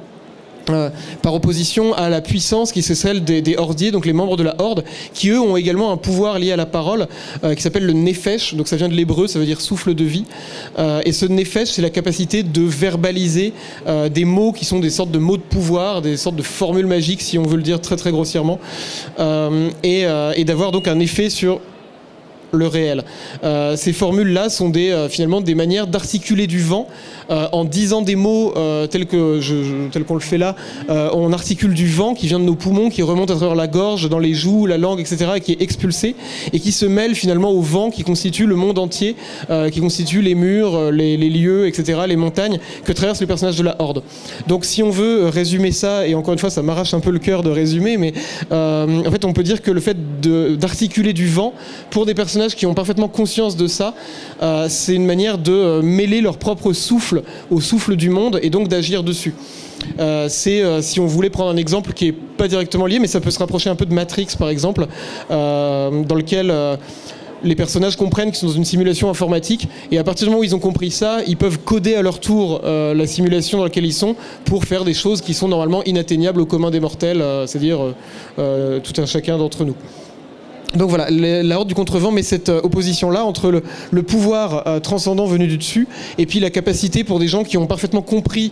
Euh, 0.69 0.89
par 1.21 1.33
opposition 1.33 1.93
à 1.93 2.09
la 2.09 2.21
puissance 2.21 2.71
qui 2.71 2.81
c'est 2.81 2.95
celle 2.95 3.23
des, 3.23 3.41
des, 3.41 3.57
hordiers, 3.57 3.91
donc 3.91 4.05
les 4.05 4.13
membres 4.13 4.37
de 4.37 4.43
la 4.43 4.55
horde, 4.59 4.83
qui 5.13 5.29
eux 5.29 5.39
ont 5.39 5.57
également 5.57 5.91
un 5.91 5.97
pouvoir 5.97 6.39
lié 6.39 6.51
à 6.51 6.55
la 6.55 6.65
parole 6.65 7.07
euh, 7.43 7.53
qui 7.55 7.61
s'appelle 7.61 7.85
le 7.85 7.93
nefesh, 7.93 8.55
donc 8.55 8.67
ça 8.67 8.75
vient 8.75 8.89
de 8.89 8.93
l'hébreu, 8.93 9.27
ça 9.27 9.39
veut 9.39 9.45
dire 9.45 9.61
souffle 9.61 9.93
de 9.93 10.03
vie. 10.03 10.25
Euh, 10.79 11.01
et 11.05 11.11
ce 11.11 11.25
nefesh, 11.25 11.69
c'est 11.69 11.81
la 11.81 11.89
capacité 11.89 12.43
de 12.43 12.61
verbaliser 12.61 13.53
des 14.11 14.25
mots 14.25 14.51
qui 14.51 14.65
sont 14.65 14.79
des 14.79 14.89
sortes 14.89 15.11
de 15.11 15.19
mots 15.19 15.37
de 15.37 15.41
pouvoir, 15.41 16.01
des 16.01 16.17
sortes 16.17 16.35
de 16.35 16.43
formules 16.43 16.87
magiques, 16.87 17.21
si 17.21 17.37
on 17.37 17.43
veut 17.43 17.57
le 17.57 17.63
dire 17.63 17.81
très 17.81 17.95
très 17.95 18.11
grossièrement, 18.11 18.59
et 19.83 20.43
d'avoir 20.45 20.71
donc 20.71 20.87
un 20.87 20.99
effet 20.99 21.29
sur 21.29 21.59
le 22.53 22.67
réel. 22.67 23.03
Euh, 23.43 23.75
ces 23.75 23.93
formules-là 23.93 24.49
sont 24.49 24.71
euh, 24.75 25.09
finalement 25.09 25.41
des 25.41 25.55
manières 25.55 25.87
d'articuler 25.87 26.47
du 26.47 26.59
vent 26.59 26.87
euh, 27.29 27.47
en 27.51 27.65
disant 27.65 28.01
des 28.01 28.15
mots 28.15 28.53
tels 28.89 29.05
que 29.05 29.39
je, 29.39 29.99
qu'on 30.03 30.13
le 30.15 30.19
fait 30.19 30.37
là. 30.37 30.55
on 30.89 31.31
articule 31.31 31.73
du 31.73 31.87
vent 31.87 32.13
qui 32.13 32.27
vient 32.27 32.39
de 32.39 32.43
nos 32.43 32.55
poumons, 32.55 32.89
qui 32.89 33.01
remonte 33.01 33.31
à 33.31 33.35
travers 33.35 33.55
la 33.55 33.67
gorge, 33.67 34.09
dans 34.09 34.19
les 34.19 34.33
joues, 34.33 34.65
la 34.65 34.77
langue, 34.77 34.99
etc., 34.99 35.31
et 35.35 35.41
qui 35.41 35.53
est 35.53 35.61
expulsé 35.61 36.15
et 36.51 36.59
qui 36.59 36.71
se 36.71 36.85
mêle 36.85 37.15
finalement 37.15 37.51
au 37.51 37.61
vent 37.61 37.89
qui 37.89 38.03
constitue 38.03 38.45
le 38.45 38.55
monde 38.55 38.77
entier, 38.77 39.15
qui 39.71 39.79
constitue 39.79 40.21
les 40.21 40.35
murs, 40.35 40.91
les, 40.91 41.17
les, 41.17 41.29
lieux, 41.29 41.67
etc., 41.67 42.01
les 42.07 42.15
montagnes 42.15 42.59
que 42.83 42.91
traversent 42.91 43.21
les 43.21 43.27
personnages 43.27 43.57
de 43.57 43.63
la 43.63 43.75
Horde. 43.79 44.03
Donc 44.47 44.65
si 44.65 44.83
on 44.83 44.89
veut 44.89 45.27
résumer 45.27 45.71
ça, 45.71 46.05
et 46.07 46.15
encore 46.15 46.33
une 46.33 46.39
fois 46.39 46.49
ça 46.49 46.61
m'arrache 46.61 46.93
un 46.93 46.99
peu 46.99 47.11
le 47.11 47.19
cœur 47.19 47.43
de 47.43 47.49
résumer, 47.49 47.97
mais 47.97 48.13
en 48.51 49.11
fait 49.11 49.25
on 49.25 49.33
peut 49.33 49.43
dire 49.43 49.61
que 49.61 49.71
le 49.71 49.81
fait 49.81 49.97
d'articuler 50.57 51.13
du 51.13 51.27
vent 51.27 51.53
pour 51.89 52.05
des 52.05 52.13
personnages 52.13 52.42
qui 52.49 52.65
ont 52.65 52.73
parfaitement 52.73 53.07
conscience 53.07 53.55
de 53.55 53.67
ça, 53.67 53.93
euh, 54.41 54.67
c'est 54.69 54.95
une 54.95 55.05
manière 55.05 55.37
de 55.37 55.53
euh, 55.53 55.81
mêler 55.81 56.21
leur 56.21 56.37
propre 56.37 56.73
souffle 56.73 57.23
au 57.49 57.61
souffle 57.61 57.95
du 57.95 58.09
monde 58.09 58.39
et 58.41 58.49
donc 58.49 58.67
d'agir 58.67 59.03
dessus. 59.03 59.33
Euh, 59.99 60.27
c'est 60.29 60.63
si 60.81 60.99
on 60.99 61.05
voulait 61.05 61.29
prendre 61.29 61.49
un 61.49 61.57
exemple 61.57 61.93
qui 61.93 62.07
est 62.07 62.11
pas 62.11 62.47
directement 62.47 62.85
lié, 62.85 62.99
mais 62.99 63.07
ça 63.07 63.21
peut 63.21 63.31
se 63.31 63.39
rapprocher 63.39 63.69
un 63.69 63.75
peu 63.75 63.85
de 63.85 63.93
Matrix 63.93 64.27
par 64.37 64.49
exemple, 64.49 64.87
dans 65.29 66.15
lequel 66.15 66.53
les 67.43 67.55
personnages 67.55 67.97
comprennent 67.97 68.29
qu'ils 68.29 68.39
sont 68.39 68.47
dans 68.47 68.53
une 68.53 68.63
simulation 68.63 69.09
informatique 69.09 69.67
et 69.91 69.97
à 69.97 70.03
partir 70.05 70.25
du 70.25 70.29
moment 70.29 70.39
où 70.39 70.45
ils 70.45 70.55
ont 70.55 70.59
compris 70.59 70.89
ça, 70.89 71.19
ils 71.27 71.35
peuvent 71.35 71.59
coder 71.59 71.95
à 71.95 72.01
leur 72.01 72.19
tour 72.19 72.61
la 72.63 73.07
simulation 73.07 73.57
dans 73.57 73.65
laquelle 73.65 73.85
ils 73.85 73.93
sont 73.93 74.15
pour 74.45 74.63
faire 74.63 74.85
des 74.85 74.93
choses 74.93 75.21
qui 75.21 75.33
sont 75.33 75.49
normalement 75.49 75.83
inatteignables 75.83 76.39
au 76.39 76.45
commun 76.45 76.71
des 76.71 76.79
mortels, 76.79 77.23
c'est-à-dire 77.45 77.79
tout 78.37 79.01
un 79.01 79.05
chacun 79.05 79.37
d'entre 79.37 79.65
nous. 79.65 79.75
Donc 80.75 80.89
voilà, 80.89 81.07
la 81.09 81.57
horde 81.57 81.67
du 81.67 81.75
contrevent 81.75 82.11
met 82.11 82.23
cette 82.23 82.49
euh, 82.49 82.61
opposition-là 82.63 83.23
entre 83.23 83.61
le, 83.91 84.03
pouvoir 84.03 84.67
euh, 84.67 84.79
transcendant 84.79 85.25
venu 85.25 85.47
du 85.47 85.57
dessus 85.57 85.87
et 86.17 86.25
puis 86.25 86.39
la 86.39 86.49
capacité 86.49 87.03
pour 87.03 87.19
des 87.19 87.27
gens 87.27 87.43
qui 87.43 87.57
ont 87.57 87.67
parfaitement 87.67 88.01
compris 88.01 88.51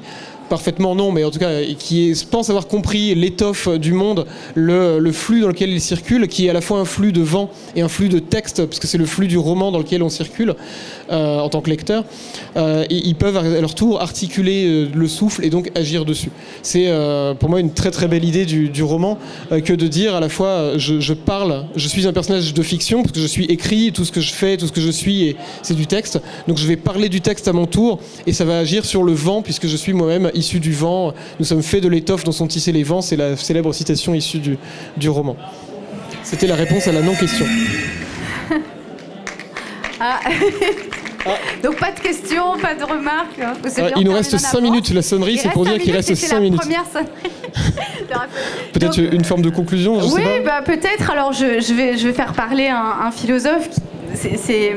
parfaitement 0.52 0.96
non, 0.96 1.14
mais 1.14 1.24
en 1.24 1.32
tout 1.32 1.40
cas 1.40 1.62
qui 1.80 2.14
pense 2.30 2.50
avoir 2.50 2.68
compris 2.68 3.16
l'étoffe 3.16 3.70
du 3.70 3.94
monde, 3.94 4.26
le, 4.54 5.12
flux 5.14 5.40
dans 5.40 5.48
lequel 5.48 5.70
il 5.70 5.80
circule, 5.80 6.28
qui 6.28 6.46
est 6.46 6.50
à 6.50 6.54
la 6.54 6.60
fois 6.60 6.80
un 6.80 6.86
flux 6.86 7.14
de 7.14 7.22
vent 7.22 7.50
et 7.74 7.82
un 7.82 7.88
flux 7.88 8.10
de 8.10 8.20
texte, 8.20 8.66
puisque 8.66 8.86
c'est 8.86 8.98
le 8.98 9.06
flux 9.06 9.30
du 9.30 9.38
roman 9.38 9.72
dans 9.72 9.78
lequel 9.78 10.04
on 10.04 10.10
circule 10.10 10.56
euh, 11.10 11.40
en 11.40 11.48
tant 11.48 11.62
que 11.62 11.70
lecteur, 11.70 12.04
et 12.58 12.86
ils 12.90 13.16
peuvent 13.16 13.38
à 13.38 13.62
leur 13.62 13.76
tour 13.76 14.02
articuler 14.02 14.88
le 14.94 15.08
souffle 15.08 15.46
et 15.46 15.50
donc 15.50 15.72
agir 15.74 16.04
dessus. 16.04 16.32
C'est 16.64 16.92
pour 17.40 17.50
moi 17.50 17.62
une 17.62 17.72
très 17.72 17.92
très 17.92 18.10
belle 18.10 18.26
idée 18.26 18.46
du, 18.46 18.84
roman 18.84 19.18
que 19.50 19.74
de 19.74 19.88
dire 19.88 20.16
à 20.16 20.20
la 20.20 20.28
fois 20.28 20.74
je, 20.76 21.14
parle, 21.14 21.68
je 21.78 21.88
suis 21.88 22.08
un 22.08 22.14
personnage 22.14 22.54
de 22.54 22.62
fiction 22.62 23.04
parce 23.04 23.14
que 23.14 23.22
je 23.22 23.28
suis 23.28 23.46
écrit, 23.46 23.94
tout 23.94 24.04
ce 24.04 24.12
que 24.12 24.20
je 24.20 24.34
fais, 24.34 24.58
tout 24.58 24.68
ce 24.68 24.74
que 24.74 24.82
je 24.82 24.92
suis, 24.92 25.38
c'est 25.62 25.76
du 25.76 25.88
texte, 25.88 26.20
donc 26.50 26.58
je 26.58 26.68
vais 26.68 26.76
parler 26.76 27.08
du 27.08 27.22
texte 27.22 27.48
à 27.48 27.54
mon 27.54 27.68
tour 27.68 28.00
et 28.28 28.34
ça 28.34 28.44
va 28.44 28.58
agir 28.58 28.84
sur 28.84 29.04
le 29.04 29.14
vent 29.14 29.42
puisque 29.42 29.68
je 29.68 29.78
suis 29.78 29.94
moi-même 29.94 30.30
issu 30.42 30.60
du 30.60 30.74
vent. 30.74 31.14
Nous 31.40 31.46
sommes 31.46 31.64
faits 31.64 31.82
de 31.84 31.88
l'étoffe 31.88 32.24
dont 32.24 32.32
sont 32.32 32.48
tissés 32.48 32.72
les 32.72 32.84
vents. 32.84 33.02
C'est 33.02 33.16
la 33.16 33.38
célèbre 33.38 33.74
citation 33.74 34.14
issue 34.14 34.40
du, 34.40 34.58
du 34.98 35.10
roman. 35.10 35.38
C'était 36.24 36.48
la 36.48 36.56
réponse 36.56 36.88
à 36.88 36.92
la 36.92 37.02
non-question. 37.02 37.46
Ah. 40.00 40.20
Ah. 41.26 41.30
Donc 41.64 41.78
pas 41.78 41.92
de 41.92 42.00
questions, 42.00 42.58
pas 42.60 42.74
de 42.74 42.84
remarques. 42.84 43.40
Hein. 43.40 43.54
il 43.96 44.06
nous 44.06 44.14
reste 44.14 44.38
5 44.38 44.60
minutes. 44.62 44.92
La 44.94 45.02
sonnerie, 45.02 45.38
c'est 45.38 45.50
pour 45.50 45.66
dire 45.66 45.78
qu'il 45.78 45.92
reste 45.96 46.16
5 46.16 46.40
minutes. 46.40 46.62
peut-être 48.74 48.98
une 48.98 49.24
forme 49.24 49.42
de 49.42 49.50
conclusion 49.50 50.00
Oui, 50.00 50.24
bah, 50.44 50.62
peut-être. 50.66 51.12
Alors 51.12 51.34
je, 51.34 51.62
je, 51.62 51.74
vais, 51.74 51.98
je 51.98 52.08
vais 52.08 52.14
faire 52.14 52.34
parler 52.34 52.68
un, 52.68 53.06
un 53.06 53.12
philosophe. 53.12 53.70
C'est 54.16 54.74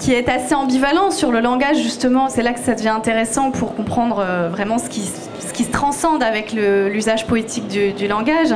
qui 0.00 0.14
est 0.14 0.28
assez 0.28 0.54
ambivalent 0.54 1.10
sur 1.10 1.30
le 1.30 1.40
langage, 1.40 1.76
justement. 1.76 2.28
C'est 2.30 2.42
là 2.42 2.54
que 2.54 2.60
ça 2.60 2.74
devient 2.74 2.88
intéressant 2.88 3.50
pour 3.50 3.76
comprendre 3.76 4.24
euh, 4.26 4.48
vraiment 4.48 4.78
ce 4.78 4.88
qui, 4.88 5.02
se 5.02 5.70
transcende 5.70 6.22
avec 6.22 6.54
l'usage 6.54 7.26
poétique 7.26 7.68
du, 7.68 8.08
langage. 8.08 8.48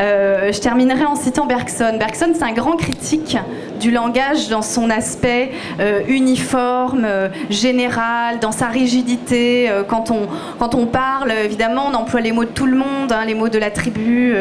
Euh, 0.00 0.50
je 0.52 0.58
terminerai 0.58 1.04
en 1.04 1.14
citant 1.14 1.46
Bergson. 1.46 1.96
Bergson, 2.00 2.32
c'est 2.34 2.42
un 2.42 2.52
grand 2.52 2.72
critique 2.72 3.36
du 3.78 3.92
langage 3.92 4.48
dans 4.48 4.62
son 4.62 4.90
aspect 4.90 5.52
euh, 5.78 6.00
uniforme, 6.08 7.06
général, 7.48 8.40
dans 8.40 8.50
sa 8.50 8.66
rigidité. 8.66 9.70
quand, 9.86 10.10
on, 10.10 10.86
parle, 10.86 11.30
évidemment, 11.30 11.84
on 11.92 11.94
emploie 11.94 12.22
les 12.22 12.32
mots 12.32 12.44
de 12.44 12.50
tout 12.50 12.66
le 12.66 12.76
monde, 12.76 13.12
hein, 13.12 13.24
les 13.24 13.34
mots 13.34 13.48
de 13.48 13.58
la 13.58 13.70
tribu, 13.70 14.34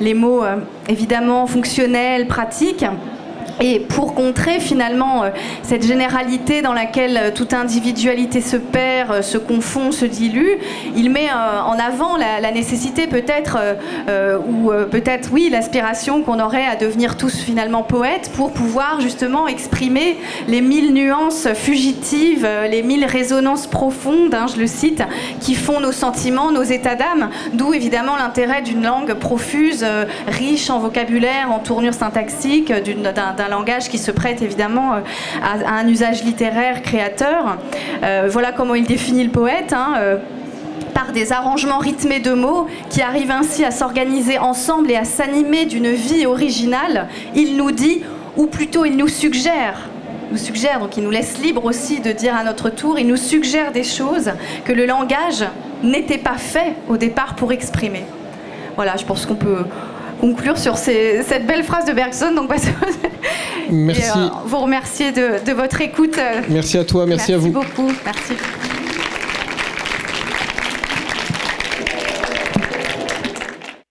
les 0.00 0.14
mots 0.14 0.42
évidemment 0.88 1.46
fonctionnels, 1.46 2.26
pratiques. 2.26 2.84
Et 3.62 3.78
pour 3.78 4.14
contrer 4.14 4.58
finalement 4.58 5.22
euh, 5.24 5.30
cette 5.62 5.86
généralité 5.86 6.62
dans 6.62 6.72
laquelle 6.72 7.20
euh, 7.22 7.30
toute 7.30 7.52
individualité 7.52 8.40
se 8.40 8.56
perd, 8.56 9.10
euh, 9.10 9.22
se 9.22 9.36
confond, 9.36 9.92
se 9.92 10.06
dilue, 10.06 10.56
il 10.96 11.10
met 11.10 11.28
en 11.30 11.78
avant 11.78 12.16
la, 12.16 12.50
nécessité 12.50 13.06
peut-être, 13.06 13.58
ou 14.48 14.70
peut-être 14.90 15.30
oui, 15.32 15.48
l'aspiration 15.50 16.22
qu'on 16.22 16.40
aurait 16.40 16.66
à 16.66 16.74
devenir 16.74 17.16
tous 17.16 17.38
finalement 17.38 17.82
poètes 17.82 18.30
pour 18.34 18.52
pouvoir 18.52 19.00
justement 19.00 19.46
exprimer 19.46 20.16
les 20.48 20.60
mille 20.60 20.92
nuances 20.92 21.48
fugitives, 21.54 22.48
les 22.70 22.82
mille 22.82 23.04
résonances 23.04 23.66
profondes, 23.66 24.34
hein, 24.34 24.46
je 24.52 24.60
le 24.60 24.66
cite, 24.66 25.02
qui 25.40 25.54
font 25.54 25.80
nos 25.80 25.92
sentiments, 25.92 26.50
nos 26.50 26.62
états 26.62 26.96
d'âme, 26.96 27.30
d'où 27.52 27.72
évidemment 27.72 28.16
l'intérêt 28.16 28.62
d'une 28.62 28.82
langue 28.82 29.14
profuse, 29.14 29.86
riche 30.26 30.70
en 30.70 30.80
vocabulaire, 30.80 31.52
en 31.52 31.60
tournure 31.60 31.94
syntaxique, 31.94 32.72
d'un 32.72 33.49
langage 33.50 33.88
qui 33.88 33.98
se 33.98 34.10
prête 34.10 34.40
évidemment 34.42 34.94
euh, 34.94 35.00
à, 35.42 35.78
un 35.78 35.86
usage 35.86 36.24
littéraire 36.24 36.82
créateur. 36.82 37.58
Euh, 38.02 38.28
voilà 38.30 38.52
comment 38.52 38.74
il 38.74 38.84
définit 38.84 39.24
le 39.24 39.30
poète. 39.30 39.72
Hein, 39.72 39.94
euh, 39.98 40.16
par 40.94 41.12
des 41.12 41.32
arrangements 41.32 41.78
rythmés 41.78 42.18
de 42.18 42.32
mots 42.32 42.66
qui 42.88 43.00
arrivent 43.00 43.30
ainsi 43.30 43.64
à 43.64 43.70
s'organiser 43.70 44.38
ensemble 44.38 44.90
et 44.90 44.96
à 44.96 45.04
s'animer 45.04 45.64
d'une 45.64 45.90
vie 45.90 46.26
originale, 46.26 47.06
il 47.34 47.56
nous 47.56 47.70
dit, 47.70 48.02
ou 48.36 48.46
plutôt 48.46 48.84
il 48.84 48.96
nous 48.96 49.06
suggère, 49.06 49.88
nous 50.32 50.36
suggère, 50.36 50.80
donc 50.80 50.96
il 50.96 51.04
nous 51.04 51.10
laisse 51.10 51.38
libre 51.38 51.64
aussi 51.64 52.00
de 52.00 52.12
dire 52.12 52.34
à 52.36 52.42
notre 52.42 52.70
tour, 52.70 52.98
il 52.98 53.06
nous 53.06 53.16
suggère 53.16 53.72
des 53.72 53.84
choses 53.84 54.32
que 54.64 54.72
le 54.72 54.84
langage 54.84 55.44
n'était 55.82 56.18
pas 56.18 56.38
fait 56.38 56.74
au 56.88 56.96
départ 56.96 57.34
pour 57.34 57.52
exprimer. 57.52 58.04
Voilà, 58.76 58.96
je 58.96 59.04
pense 59.04 59.26
qu'on 59.26 59.34
peut 59.34 59.64
conclure 60.20 60.58
sur 60.58 60.76
cette 60.76 61.46
belle 61.46 61.64
phrase 61.64 61.84
de 61.84 61.92
Bergson. 61.92 62.32
Donc, 62.34 62.50
merci. 63.70 64.00
Et, 64.00 64.10
euh, 64.18 64.28
vous 64.44 64.58
remercier 64.58 65.12
de, 65.12 65.52
votre 65.52 65.80
écoute. 65.80 66.18
Merci 66.48 66.78
à 66.78 66.84
toi, 66.84 67.06
merci, 67.06 67.32
à 67.32 67.38
vous. 67.38 67.52
Merci 67.52 67.66
beaucoup. 67.74 67.92
Merci. 68.04 68.34